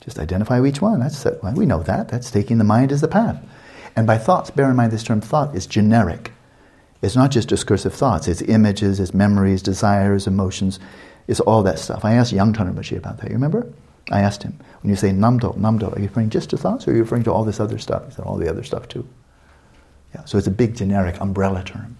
Just 0.00 0.18
identify 0.18 0.64
each 0.64 0.80
one. 0.80 1.00
That's 1.00 1.26
we 1.54 1.66
know 1.66 1.82
that. 1.82 2.08
That's 2.08 2.30
taking 2.30 2.58
the 2.58 2.64
mind 2.64 2.90
as 2.90 3.02
the 3.02 3.08
path. 3.08 3.42
And 3.96 4.06
by 4.06 4.18
thoughts, 4.18 4.50
bear 4.50 4.70
in 4.70 4.76
mind 4.76 4.92
this 4.92 5.04
term 5.04 5.20
thought 5.20 5.54
is 5.54 5.66
generic. 5.66 6.32
It's 7.02 7.16
not 7.16 7.30
just 7.30 7.48
discursive 7.48 7.92
thoughts, 7.92 8.28
it's 8.28 8.42
images, 8.42 9.00
it's 9.00 9.12
memories, 9.12 9.60
desires, 9.60 10.26
emotions, 10.26 10.78
it's 11.26 11.40
all 11.40 11.62
that 11.64 11.78
stuff. 11.78 12.04
I 12.04 12.14
asked 12.14 12.32
Yang 12.32 12.54
Rinpoche 12.54 12.96
about 12.96 13.18
that, 13.18 13.28
you 13.28 13.34
remember? 13.34 13.72
I 14.10 14.20
asked 14.20 14.42
him, 14.42 14.58
when 14.82 14.90
you 14.90 14.96
say 14.96 15.10
namdo, 15.10 15.56
namdo, 15.56 15.94
are 15.94 15.98
you 15.98 16.06
referring 16.06 16.30
just 16.30 16.50
to 16.50 16.56
thoughts 16.56 16.86
or 16.86 16.90
are 16.90 16.94
you 16.94 17.02
referring 17.02 17.24
to 17.24 17.32
all 17.32 17.44
this 17.44 17.60
other 17.60 17.78
stuff? 17.78 18.06
He 18.06 18.12
said, 18.12 18.24
all 18.24 18.36
the 18.36 18.48
other 18.48 18.62
stuff 18.62 18.88
too. 18.88 19.06
Yeah, 20.14 20.24
so 20.24 20.38
it's 20.38 20.46
a 20.46 20.52
big 20.52 20.76
generic 20.76 21.20
umbrella 21.20 21.62
term 21.64 21.96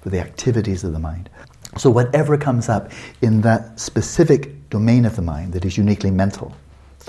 for 0.00 0.10
the 0.10 0.20
activities 0.20 0.84
of 0.84 0.92
the 0.92 0.98
mind. 0.98 1.28
So 1.76 1.90
whatever 1.90 2.36
comes 2.36 2.68
up 2.68 2.90
in 3.22 3.42
that 3.42 3.78
specific 3.78 4.68
domain 4.70 5.04
of 5.04 5.16
the 5.16 5.22
mind 5.22 5.52
that 5.52 5.64
is 5.64 5.76
uniquely 5.76 6.10
mental, 6.10 6.54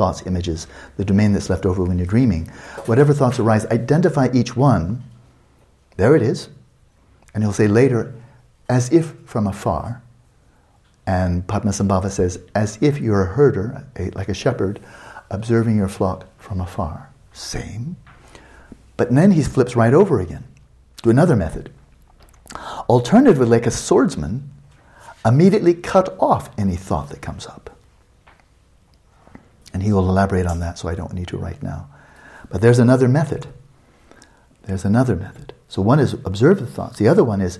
thoughts, 0.01 0.25
images, 0.25 0.65
the 0.97 1.05
domain 1.05 1.31
that's 1.31 1.47
left 1.47 1.63
over 1.63 1.83
when 1.83 1.99
you're 1.99 2.07
dreaming, 2.07 2.47
whatever 2.87 3.13
thoughts 3.13 3.37
arise, 3.37 3.67
identify 3.67 4.27
each 4.33 4.55
one. 4.55 5.03
There 5.97 6.15
it 6.15 6.23
is. 6.23 6.49
And 7.35 7.43
he'll 7.43 7.53
say 7.53 7.67
later, 7.67 8.11
as 8.67 8.91
if 8.91 9.13
from 9.25 9.45
afar. 9.45 10.01
And 11.05 11.45
Padmasambhava 11.45 12.09
says, 12.09 12.39
as 12.55 12.79
if 12.81 12.97
you're 12.97 13.21
a 13.21 13.33
herder, 13.35 13.85
a, 13.95 14.09
like 14.11 14.27
a 14.27 14.33
shepherd, 14.33 14.79
observing 15.29 15.77
your 15.77 15.87
flock 15.87 16.25
from 16.39 16.59
afar. 16.61 17.11
Same. 17.31 17.95
But 18.97 19.13
then 19.13 19.29
he 19.29 19.43
flips 19.43 19.75
right 19.75 19.93
over 19.93 20.19
again 20.19 20.45
to 21.03 21.11
another 21.11 21.35
method. 21.35 21.71
Alternatively, 22.89 23.45
like 23.45 23.67
a 23.67 23.71
swordsman, 23.71 24.49
immediately 25.23 25.75
cut 25.75 26.17
off 26.19 26.49
any 26.57 26.75
thought 26.75 27.09
that 27.09 27.21
comes 27.21 27.45
up. 27.45 27.69
And 29.73 29.83
he 29.83 29.93
will 29.93 30.07
elaborate 30.09 30.45
on 30.45 30.59
that, 30.59 30.77
so 30.77 30.89
I 30.89 30.95
don't 30.95 31.13
need 31.13 31.27
to 31.29 31.37
right 31.37 31.61
now. 31.63 31.87
But 32.49 32.61
there's 32.61 32.79
another 32.79 33.07
method. 33.07 33.47
There's 34.63 34.85
another 34.85 35.15
method. 35.15 35.53
So 35.67 35.81
one 35.81 35.99
is 35.99 36.13
observe 36.25 36.59
the 36.59 36.67
thoughts. 36.67 36.99
The 36.99 37.07
other 37.07 37.23
one 37.23 37.41
is, 37.41 37.59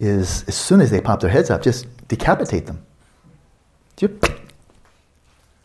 is 0.00 0.44
as 0.48 0.54
soon 0.56 0.80
as 0.80 0.90
they 0.90 1.00
pop 1.00 1.20
their 1.20 1.30
heads 1.30 1.50
up, 1.50 1.62
just 1.62 1.86
decapitate 2.08 2.66
them. 2.66 2.84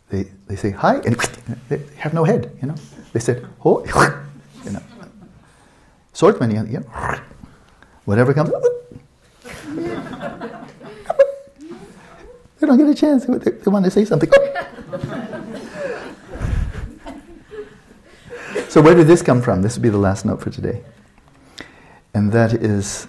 They, 0.09 0.23
they 0.47 0.55
say 0.55 0.71
hi 0.71 0.97
and 0.97 1.15
they 1.69 1.81
have 1.97 2.13
no 2.13 2.23
head, 2.23 2.55
you 2.61 2.67
know. 2.67 2.75
They 3.13 3.19
said, 3.19 3.45
oh, 3.65 3.83
you 4.65 4.71
know. 4.71 4.81
Swordsman, 6.13 6.51
you 6.51 6.79
know, 6.79 7.19
whatever 8.05 8.33
comes, 8.33 8.49
they 12.59 12.67
don't 12.67 12.77
get 12.77 12.87
a 12.87 12.95
chance. 12.95 13.25
They, 13.25 13.37
they 13.37 13.71
want 13.71 13.85
to 13.85 13.91
say 13.91 14.05
something. 14.05 14.29
So 18.69 18.81
where 18.81 18.95
did 18.95 19.07
this 19.07 19.21
come 19.21 19.41
from? 19.41 19.61
This 19.61 19.75
would 19.75 19.83
be 19.83 19.89
the 19.89 19.97
last 19.97 20.25
note 20.25 20.41
for 20.41 20.49
today. 20.49 20.83
And 22.13 22.31
that 22.31 22.53
is, 22.53 23.07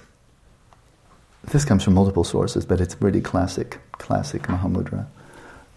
this 1.45 1.65
comes 1.65 1.83
from 1.83 1.95
multiple 1.95 2.25
sources, 2.25 2.67
but 2.67 2.81
it's 2.81 3.01
really 3.01 3.21
classic, 3.21 3.79
classic 3.93 4.43
Mahamudra. 4.43 5.07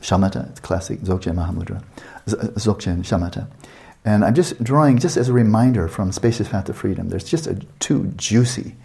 Shamatha, 0.01 0.49
it's 0.49 0.59
classic 0.59 0.99
Dzogchen 1.01 1.36
Mahamudra. 1.36 1.84
Dzogchen 2.27 3.03
Shamatha. 3.03 3.47
And 4.03 4.25
I'm 4.25 4.34
just 4.34 4.63
drawing, 4.63 4.97
just 4.97 5.15
as 5.15 5.29
a 5.29 5.34
reminder 5.34 5.88
from 5.88 6.11
Spacious 6.11 6.49
Path 6.49 6.65
to 6.65 6.73
Freedom, 6.73 7.09
there's 7.09 7.23
just 7.23 7.45
a, 7.45 7.55
two 7.79 8.07
juicy, 8.15 8.75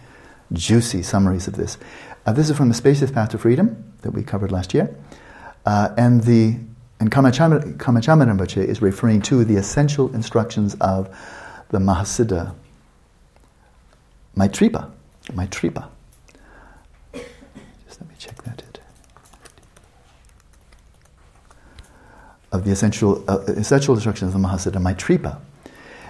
juicy 0.53 1.01
summaries 1.01 1.47
of 1.47 1.55
this. 1.55 1.77
Uh, 2.25 2.33
this 2.33 2.49
is 2.49 2.57
from 2.57 2.69
the 2.69 2.75
Spacious 2.75 3.09
Path 3.09 3.29
to 3.29 3.37
Freedom 3.37 3.93
that 4.01 4.11
we 4.11 4.21
covered 4.21 4.51
last 4.51 4.73
year. 4.73 4.95
Uh, 5.65 5.89
and 5.97 6.23
the 6.23 6.57
and 6.99 7.11
Karma 7.11 7.31
Chagmé 7.31 7.77
Rinpoche 7.79 8.63
is 8.63 8.81
referring 8.81 9.21
to 9.23 9.43
the 9.43 9.55
essential 9.55 10.13
instructions 10.15 10.75
of 10.81 11.09
the 11.69 11.77
Mahasiddha 11.77 12.53
Maitripa. 14.35 14.89
Maitripa. 15.27 15.89
Just 17.13 18.01
let 18.01 18.09
me 18.09 18.15
check 18.17 18.41
that 18.43 18.63
Of 22.49 22.63
the 22.63 22.71
essential, 22.71 23.23
uh, 23.27 23.39
essential 23.47 23.93
instructions 23.93 24.33
of 24.33 24.41
the 24.41 24.47
Mahasiddha 24.47 24.81
Maitripa. 24.81 25.39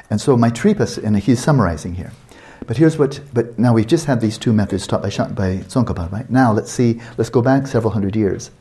And 0.09 0.21
so 0.21 0.38
Maitripa, 0.38 1.03
and 1.03 1.17
he's 1.17 1.43
summarizing 1.43 1.95
here. 1.95 2.11
But 2.65 2.77
here's 2.77 2.97
what, 2.97 3.21
but 3.33 3.57
now 3.57 3.73
we've 3.73 3.88
just 3.88 4.05
had 4.05 4.21
these 4.21 4.38
two 4.38 4.53
methods 4.53 4.85
taught 4.88 5.01
by, 5.01 5.09
by 5.09 5.57
Tsongkhapa, 5.63 6.11
right? 6.11 6.29
Now 6.29 6.51
let's 6.53 6.71
see, 6.71 7.01
let's 7.17 7.29
go 7.29 7.41
back 7.41 7.65
several 7.67 7.91
hundred 7.91 8.15
years. 8.15 8.51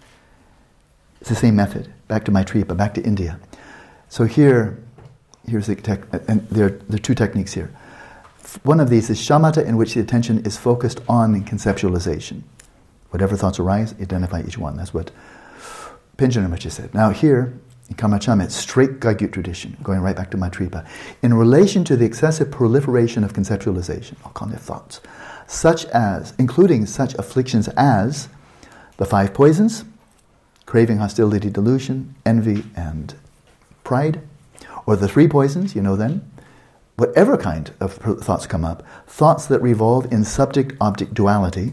It's 1.21 1.29
the 1.29 1.37
same 1.37 1.57
method, 1.57 1.93
back 2.09 2.25
to 2.25 2.31
Maitripa, 2.31 2.77
back 2.77 2.95
to 2.95 3.03
India. 3.03 3.39
So 4.09 4.25
here, 4.25 4.79
here's 5.49 5.67
the 5.67 5.77
tech, 5.77 6.03
and 6.29 6.47
there, 6.49 6.71
there 6.71 6.97
are 6.97 6.99
two 6.99 7.15
techniques 7.15 7.53
here. 7.53 7.71
One 8.63 8.81
of 8.81 8.89
these 8.89 9.11
is 9.11 9.19
shamatha, 9.19 9.65
in 9.65 9.77
which 9.77 9.95
the 9.95 10.01
attention 10.01 10.45
is 10.47 10.57
focused 10.57 11.01
on 11.09 11.43
conceptualization. 11.45 12.43
Whatever 13.11 13.37
thoughts 13.37 13.59
arise, 13.59 13.95
identify 14.01 14.43
each 14.47 14.59
one. 14.59 14.77
That's 14.77 14.95
what 14.95 15.11
Panchen 16.17 16.47
Rinpoche 16.47 16.71
said. 16.71 16.95
Now 16.95 17.11
here, 17.11 17.59
in 17.89 17.95
Karma 17.97 18.19
Chagmé, 18.19 18.45
it's 18.45 18.57
straight 18.57 19.01
Kagyu 19.01 19.33
tradition, 19.33 19.77
going 19.83 20.01
right 20.01 20.17
back 20.17 20.31
to 20.33 20.37
Maitripa. 20.37 20.87
In 21.23 21.35
relation 21.35 21.85
to 21.85 21.97
the 21.97 22.05
excessive 22.05 22.51
proliferation 22.51 23.23
of 23.23 23.33
conceptualization, 23.33 24.15
I'll 24.25 24.33
call 24.33 24.53
it 24.53 24.59
thoughts, 24.59 25.01
such 25.47 25.85
as, 25.87 26.35
including 26.39 26.87
such 26.87 27.15
afflictions 27.15 27.69
as 27.77 28.29
the 28.97 29.05
five 29.05 29.35
poisons, 29.35 29.85
craving, 30.67 30.99
hostility, 30.99 31.49
delusion, 31.49 32.15
envy, 32.25 32.65
and 32.77 33.15
pride, 33.85 34.21
or 34.85 34.97
the 34.97 35.09
three 35.09 35.29
poisons, 35.29 35.75
you 35.75 35.81
know 35.81 35.97
then, 35.97 36.29
whatever 36.97 37.37
kind 37.37 37.73
of 37.81 37.95
thoughts 37.95 38.47
come 38.47 38.65
up, 38.65 38.83
thoughts 39.07 39.47
that 39.47 39.63
revolve 39.63 40.13
in 40.13 40.25
subject 40.25 40.75
object 40.81 41.15
duality, 41.15 41.73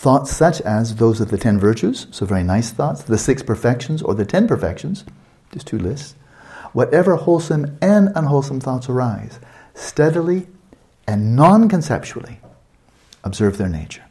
Thoughts 0.00 0.34
such 0.34 0.62
as 0.62 0.96
those 0.96 1.20
of 1.20 1.30
the 1.30 1.36
ten 1.36 1.58
virtues, 1.58 2.06
so 2.10 2.24
very 2.24 2.42
nice 2.42 2.70
thoughts, 2.70 3.02
the 3.02 3.18
six 3.18 3.42
perfections 3.42 4.00
or 4.00 4.14
the 4.14 4.24
ten 4.24 4.48
perfections, 4.48 5.04
just 5.52 5.66
two 5.66 5.78
lists. 5.78 6.14
Whatever 6.72 7.16
wholesome 7.16 7.76
and 7.82 8.08
unwholesome 8.16 8.60
thoughts 8.60 8.88
arise, 8.88 9.38
steadily 9.74 10.46
and 11.06 11.36
non 11.36 11.68
conceptually 11.68 12.40
observe 13.24 13.58
their 13.58 13.68
nature. 13.68 14.04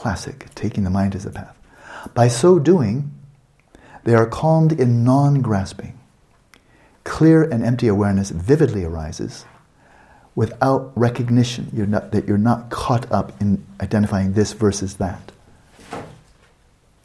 Classic, 0.00 0.46
taking 0.54 0.84
the 0.84 0.88
mind 0.88 1.14
as 1.14 1.26
a 1.26 1.30
path. 1.30 1.54
By 2.14 2.28
so 2.28 2.58
doing, 2.58 3.12
they 4.04 4.14
are 4.14 4.24
calmed 4.24 4.72
in 4.72 5.04
non 5.04 5.42
grasping. 5.42 5.98
Clear 7.04 7.42
and 7.42 7.62
empty 7.62 7.86
awareness 7.86 8.30
vividly 8.30 8.82
arises 8.82 9.44
without 10.34 10.90
recognition, 10.96 11.68
you're 11.74 11.86
not, 11.86 12.12
that 12.12 12.26
you're 12.26 12.38
not 12.38 12.70
caught 12.70 13.12
up 13.12 13.38
in 13.42 13.62
identifying 13.78 14.32
this 14.32 14.54
versus 14.54 14.96
that. 14.96 15.32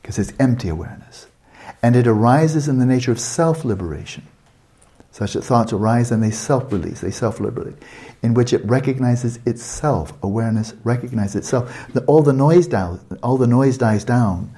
Because 0.01 0.17
it's 0.17 0.31
empty 0.39 0.69
awareness. 0.69 1.27
And 1.83 1.97
it 1.97 2.07
arises 2.07 2.69
in 2.69 2.79
the 2.79 2.85
nature 2.85 3.11
of 3.11 3.19
self 3.19 3.65
liberation, 3.65 4.25
such 5.15 5.31
that 5.31 5.43
thoughts 5.43 5.71
arise 5.71 6.11
and 6.11 6.21
they 6.21 6.29
self 6.29 6.69
release, 6.73 6.99
they 6.99 7.09
self 7.09 7.39
liberate, 7.39 7.81
in 8.21 8.33
which 8.33 8.51
it 8.51 8.65
recognizes 8.65 9.39
itself. 9.45 10.11
Awareness 10.21 10.73
recognizes 10.83 11.35
itself. 11.35 11.87
The, 11.93 12.03
all, 12.03 12.21
the 12.21 12.33
noise 12.33 12.67
down, 12.67 12.99
all 13.23 13.37
the 13.37 13.47
noise 13.47 13.77
dies 13.77 14.03
down, 14.03 14.53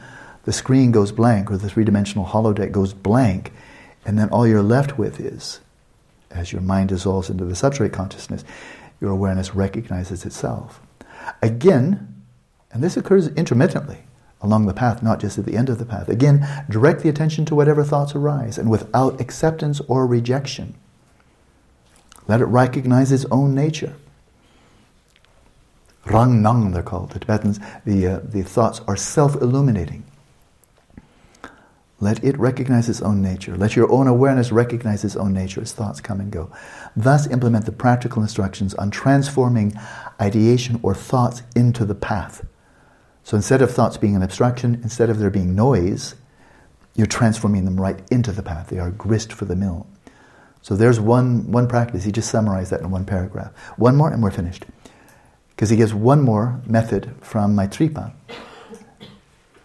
the 0.46 0.52
screen 0.52 0.92
goes 0.92 1.12
blank, 1.12 1.52
or 1.52 1.58
the 1.58 1.70
three 1.70 1.84
dimensional 1.84 2.26
holodeck 2.26 2.72
goes 2.72 2.92
blank, 2.92 3.54
and 4.04 4.18
then 4.18 4.30
all 4.30 4.48
you're 4.48 4.64
left 4.64 4.98
with 4.98 5.20
is 5.20 5.60
as 6.32 6.52
your 6.52 6.64
mind 6.64 6.90
dissolves 6.90 7.30
into 7.30 7.46
the 7.46 7.54
substrate 7.54 7.94
consciousness, 7.94 8.44
your 9.00 9.12
awareness 9.12 9.54
recognizes 9.54 10.26
itself. 10.26 10.82
Again, 11.44 12.16
and 12.72 12.84
this 12.84 12.98
occurs 12.98 13.28
intermittently 13.28 14.07
along 14.42 14.66
the 14.66 14.74
path, 14.74 15.02
not 15.02 15.20
just 15.20 15.38
at 15.38 15.46
the 15.46 15.56
end 15.56 15.70
of 15.70 15.80
the 15.80 15.86
path. 15.86 16.10
Again, 16.10 16.48
direct 16.70 17.02
the 17.02 17.10
attention 17.10 17.46
to 17.46 17.56
whatever 17.56 17.84
thoughts 17.84 18.16
arise 18.16 18.58
and 18.58 18.70
without 18.70 19.20
acceptance 19.20 19.82
or 19.88 20.06
rejection. 20.06 20.76
Let 22.28 22.42
it 22.42 22.46
recognize 22.46 23.12
its 23.12 23.26
own 23.32 23.56
nature. 23.56 23.96
Rang 26.06 26.42
Nang, 26.42 26.72
they're 26.72 26.84
called. 26.84 27.12
The 27.12 27.20
Tibetans, 27.20 27.60
the, 27.86 28.08
uh, 28.08 28.20
the 28.24 28.44
thoughts 28.44 28.82
are 28.88 28.96
self 28.96 29.36
illuminating. 29.36 30.04
Let 32.00 32.24
it 32.24 32.38
recognize 32.38 32.90
its 32.90 33.02
own 33.02 33.24
nature. 33.24 33.58
Let 33.58 33.76
your 33.76 33.92
own 33.92 34.08
awareness 34.08 34.52
recognize 34.52 35.04
its 35.04 35.16
own 35.16 35.34
nature 35.34 35.62
as 35.62 35.74
thoughts 35.74 36.00
come 36.00 36.20
and 36.20 36.32
go. 36.32 36.52
Thus, 36.96 37.28
implement 37.28 37.66
the 37.66 37.72
practical 37.72 38.22
instructions 38.22 38.76
on 38.76 38.92
transforming 38.92 39.74
ideation 40.22 40.80
or 40.84 40.94
thoughts 40.94 41.42
into 41.56 41.86
the 41.86 41.96
path. 41.96 42.46
So 43.28 43.36
instead 43.36 43.62
of 43.62 43.70
thoughts 43.70 43.98
being 43.98 44.16
an 44.16 44.24
abstraction, 44.24 44.80
instead 44.84 45.10
of 45.10 45.20
there 45.20 45.30
being 45.30 45.54
noise, 45.54 46.16
you're 46.96 47.08
transforming 47.08 47.66
them 47.66 47.78
right 47.78 48.00
into 48.10 48.32
the 48.32 48.42
path. 48.42 48.70
They 48.70 48.80
are 48.80 48.90
grist 48.90 49.34
for 49.34 49.44
the 49.44 49.54
mill. 49.54 49.86
So 50.62 50.78
there's 50.78 50.98
one, 50.98 51.52
one 51.52 51.68
practice. 51.68 52.06
He 52.06 52.14
just 52.14 52.32
summarized 52.32 52.72
that 52.72 52.80
in 52.80 52.90
one 52.90 53.04
paragraph. 53.04 53.52
One 53.76 53.98
more 53.98 54.10
and 54.10 54.24
we're 54.24 54.32
finished. 54.32 54.66
Because 55.50 55.70
he 55.70 55.76
gives 55.76 55.94
one 55.94 56.22
more 56.22 56.62
method 56.66 57.16
from 57.20 57.54
Maitripa. 57.54 58.14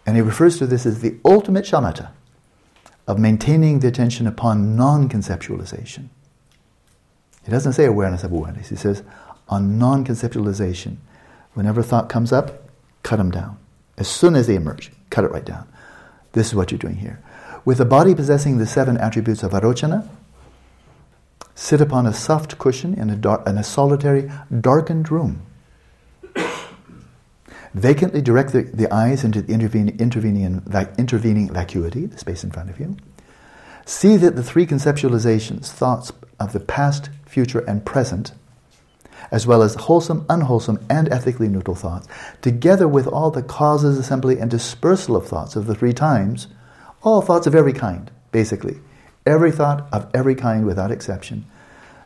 And 0.07 0.17
he 0.17 0.23
refers 0.23 0.59
to 0.59 0.67
this 0.67 0.85
as 0.85 1.01
the 1.01 1.21
ultimate 1.25 1.65
shamatha 1.65 2.11
of 3.07 3.21
maintaining 3.21 3.79
the 3.79 3.87
attention 3.87 4.27
upon 4.27 4.75
non 4.75 5.09
conceptualization. 5.09 6.09
He 7.45 7.53
doesn't 7.53 7.75
say 7.75 7.85
awareness 7.85 8.25
of 8.25 8.33
awareness, 8.33 8.71
he 8.71 8.77
says 8.77 9.05
on 9.49 9.79
non 9.79 10.05
conceptualization. 10.05 10.97
Whenever 11.55 11.85
thought 11.85 12.09
comes 12.09 12.33
up, 12.33 12.62
cut 13.03 13.17
them 13.17 13.31
down. 13.31 13.59
As 13.99 14.09
soon 14.09 14.35
as 14.35 14.47
they 14.47 14.55
emerge, 14.55 14.91
cut 15.11 15.25
it 15.25 15.31
right 15.31 15.45
down. 15.45 15.67
This 16.33 16.49
is 16.49 16.55
what 16.55 16.71
you're 16.71 16.79
doing 16.79 16.97
here. 16.97 17.23
With 17.65 17.81
a 17.81 17.85
body 17.85 18.15
possessing 18.15 18.59
the 18.59 18.67
seven 18.67 18.97
attributes 18.97 19.43
of 19.43 19.53
Vairochana, 19.53 20.09
sit 21.55 21.81
upon 21.81 22.07
a 22.07 22.13
soft 22.13 22.59
cushion 22.59 22.95
in 22.95 23.11
a, 23.11 23.17
dar- 23.17 23.43
in 23.47 23.59
a 23.59 23.63
solitary, 23.65 24.31
darkened 24.61 25.11
room. 25.11 25.43
Vacantly 27.75 28.21
direct 28.21 28.53
the, 28.53 28.63
the 28.63 28.93
eyes 28.93 29.25
into 29.25 29.41
the 29.41 29.53
intervening, 29.53 29.99
intervening, 29.99 30.63
intervening 30.99 31.51
vacuity, 31.51 32.07
the 32.07 32.19
space 32.19 32.45
in 32.45 32.51
front 32.51 32.69
of 32.69 32.79
you. 32.79 32.97
See 33.87 34.17
that 34.17 34.37
the 34.37 34.43
three 34.43 34.67
conceptualizations, 34.67 35.69
thoughts 35.69 36.13
of 36.39 36.53
the 36.53 36.61
past, 36.61 37.09
future, 37.25 37.61
and 37.61 37.85
present, 37.85 38.33
as 39.33 39.45
well 39.45 39.63
as 39.63 39.75
wholesome, 39.75 40.25
unwholesome, 40.29 40.79
and 40.89 41.09
ethically 41.13 41.49
neutral 41.49 41.75
thoughts, 41.75 42.07
together 42.41 42.87
with 42.87 43.09
all 43.09 43.33
the 43.33 43.43
causes, 43.43 43.99
assembly, 43.99 44.39
and 44.39 44.49
dispersal 44.49 45.17
of 45.17 45.27
thoughts 45.27 45.57
of 45.57 45.67
the 45.67 45.75
three 45.75 45.93
times, 45.93 46.47
all 47.03 47.21
thoughts 47.21 47.49
of 47.49 47.55
every 47.57 47.73
kind, 47.73 48.13
basically, 48.31 48.79
every 49.27 49.51
thought 49.51 49.89
of 49.93 50.09
every 50.15 50.37
kind 50.37 50.65
without 50.65 50.93
exception, 50.93 51.45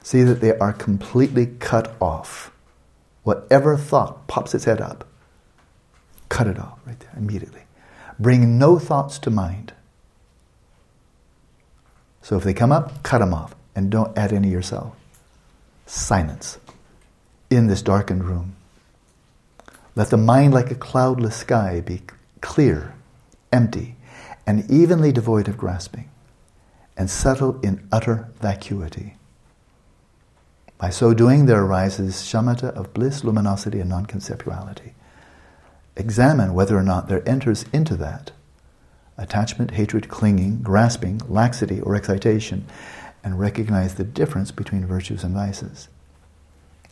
see 0.03 0.23
that 0.23 0.41
they 0.41 0.57
are 0.57 0.73
completely 0.73 1.45
cut 1.45 1.95
off. 2.01 2.51
Whatever 3.25 3.77
thought 3.77 4.27
pops 4.27 4.55
its 4.55 4.65
head 4.65 4.81
up, 4.81 5.07
Cut 6.29 6.47
it 6.47 6.59
off 6.59 6.79
right 6.85 6.99
there 6.99 7.13
immediately. 7.17 7.63
Bring 8.19 8.59
no 8.59 8.79
thoughts 8.79 9.19
to 9.21 9.31
mind. 9.31 9.73
So 12.23 12.37
if 12.37 12.45
they 12.45 12.55
come 12.55 12.73
up, 12.73 13.03
cut 13.03 13.19
them 13.19 13.33
off 13.33 13.55
and 13.75 13.91
don't 13.91 14.17
add 14.19 14.33
any 14.33 14.49
yourself. 14.49 14.97
Silence 15.87 16.59
in 17.51 17.67
this 17.67 17.83
darkened 17.83 18.25
room. 18.25 18.57
Let 19.95 20.11
the 20.11 20.17
mind, 20.17 20.53
like 20.53 20.71
a 20.71 20.75
cloudless 20.75 21.37
sky, 21.37 21.81
be 21.81 22.03
clear, 22.41 22.95
empty, 23.53 23.97
and 24.47 24.71
evenly 24.71 25.13
devoid 25.13 25.49
of 25.49 25.57
grasping, 25.57 26.09
and 26.97 27.11
settle 27.11 27.59
in 27.61 27.87
utter 27.91 28.29
vacuity. 28.41 29.17
By 30.79 30.91
so 30.91 31.15
doing, 31.15 31.47
there 31.47 31.63
arises 31.63 32.17
shamatha 32.17 32.69
of 32.75 32.93
bliss, 32.93 33.25
luminosity, 33.25 33.81
and 33.81 33.89
non 33.89 34.07
conceptuality. 34.07 34.93
Examine 35.97 36.53
whether 36.53 36.77
or 36.77 36.83
not 36.83 37.09
there 37.09 37.27
enters 37.27 37.65
into 37.73 37.97
that 37.97 38.33
attachment, 39.19 39.71
hatred, 39.73 40.09
clinging, 40.09 40.61
grasping, 40.63 41.23
laxity, 41.27 41.81
or 41.81 41.95
excitation, 41.95 42.67
and 43.25 43.41
recognize 43.41 43.95
the 43.95 44.05
difference 44.05 44.51
between 44.51 44.87
virtues 44.87 45.25
and 45.25 45.35
vices. 45.35 45.89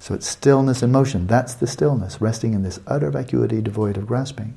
So 0.04 0.12
it's 0.12 0.28
stillness 0.28 0.82
and 0.82 0.92
motion. 0.92 1.26
That's 1.26 1.54
the 1.54 1.66
stillness, 1.66 2.20
resting 2.20 2.52
in 2.52 2.62
this 2.62 2.78
utter 2.86 3.10
vacuity 3.10 3.62
devoid 3.62 3.96
of 3.96 4.06
grasping. 4.06 4.54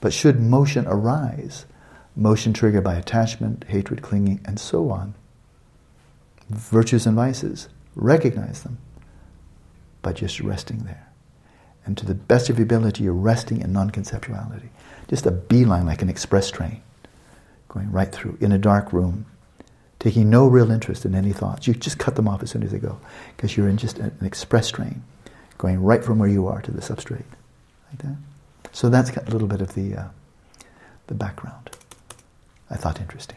But 0.00 0.12
should 0.12 0.38
motion 0.38 0.86
arise, 0.86 1.66
motion 2.14 2.52
triggered 2.52 2.84
by 2.84 2.94
attachment, 2.94 3.64
hatred, 3.66 4.00
clinging, 4.00 4.40
and 4.44 4.60
so 4.60 4.90
on, 4.90 5.14
virtues 6.48 7.08
and 7.08 7.16
vices, 7.16 7.68
recognize 7.96 8.62
them, 8.62 8.78
by 10.00 10.12
just 10.12 10.38
resting 10.38 10.84
there. 10.84 11.08
And 11.84 11.98
to 11.98 12.06
the 12.06 12.14
best 12.14 12.50
of 12.50 12.58
your 12.58 12.66
ability, 12.66 13.02
you're 13.02 13.12
resting 13.12 13.62
in 13.62 13.72
non 13.72 13.90
conceptuality. 13.90 14.68
Just 15.08 15.26
a 15.26 15.32
beeline 15.32 15.86
like 15.86 16.02
an 16.02 16.08
express 16.08 16.52
train, 16.52 16.82
going 17.66 17.90
right 17.90 18.12
through 18.12 18.38
in 18.40 18.52
a 18.52 18.58
dark 18.58 18.92
room, 18.92 19.26
taking 20.02 20.28
no 20.28 20.48
real 20.48 20.72
interest 20.72 21.04
in 21.04 21.14
any 21.14 21.32
thoughts. 21.32 21.68
You 21.68 21.74
just 21.74 21.96
cut 21.96 22.16
them 22.16 22.26
off 22.26 22.42
as 22.42 22.50
soon 22.50 22.64
as 22.64 22.72
they 22.72 22.80
go, 22.80 22.98
because 23.36 23.56
you're 23.56 23.68
in 23.68 23.76
just 23.76 23.98
an 23.98 24.12
express 24.20 24.68
train, 24.68 25.04
going 25.58 25.80
right 25.80 26.04
from 26.04 26.18
where 26.18 26.28
you 26.28 26.48
are 26.48 26.60
to 26.60 26.72
the 26.72 26.80
substrate, 26.80 27.22
like 27.88 27.98
that. 27.98 28.16
So 28.72 28.88
that's 28.88 29.10
a 29.10 29.22
little 29.30 29.46
bit 29.46 29.60
of 29.60 29.74
the 29.74 29.94
uh, 29.94 30.08
the 31.06 31.14
background. 31.14 31.70
I 32.68 32.74
thought 32.74 33.00
interesting. 33.00 33.36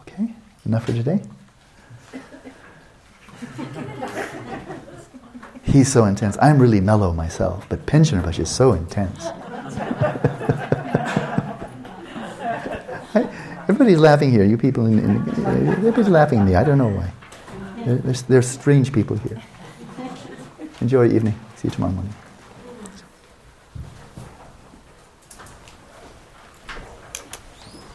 Okay, 0.00 0.34
enough 0.64 0.86
for 0.86 0.92
today. 0.92 1.22
He's 5.66 5.92
so 5.92 6.04
intense. 6.04 6.38
I'm 6.40 6.58
really 6.58 6.80
mellow 6.80 7.12
myself, 7.12 7.66
but 7.68 7.84
Pensioner 7.86 8.28
is 8.38 8.48
so 8.48 8.72
intense. 8.72 9.26
Everybody's 13.68 13.98
laughing 13.98 14.30
here. 14.30 14.44
You 14.44 14.56
people, 14.56 14.86
in, 14.86 15.00
in, 15.00 15.68
everybody's 15.68 16.08
laughing 16.08 16.38
at 16.38 16.46
me. 16.46 16.54
I 16.54 16.62
don't 16.62 16.78
know 16.78 16.88
why. 16.88 17.10
There's, 17.84 18.22
there's 18.22 18.46
strange 18.46 18.92
people 18.92 19.16
here. 19.16 19.42
Enjoy 20.80 21.02
your 21.02 21.16
evening. 21.16 21.34
See 21.56 21.66
you 21.66 21.72
tomorrow 21.72 21.92
morning. 21.92 22.14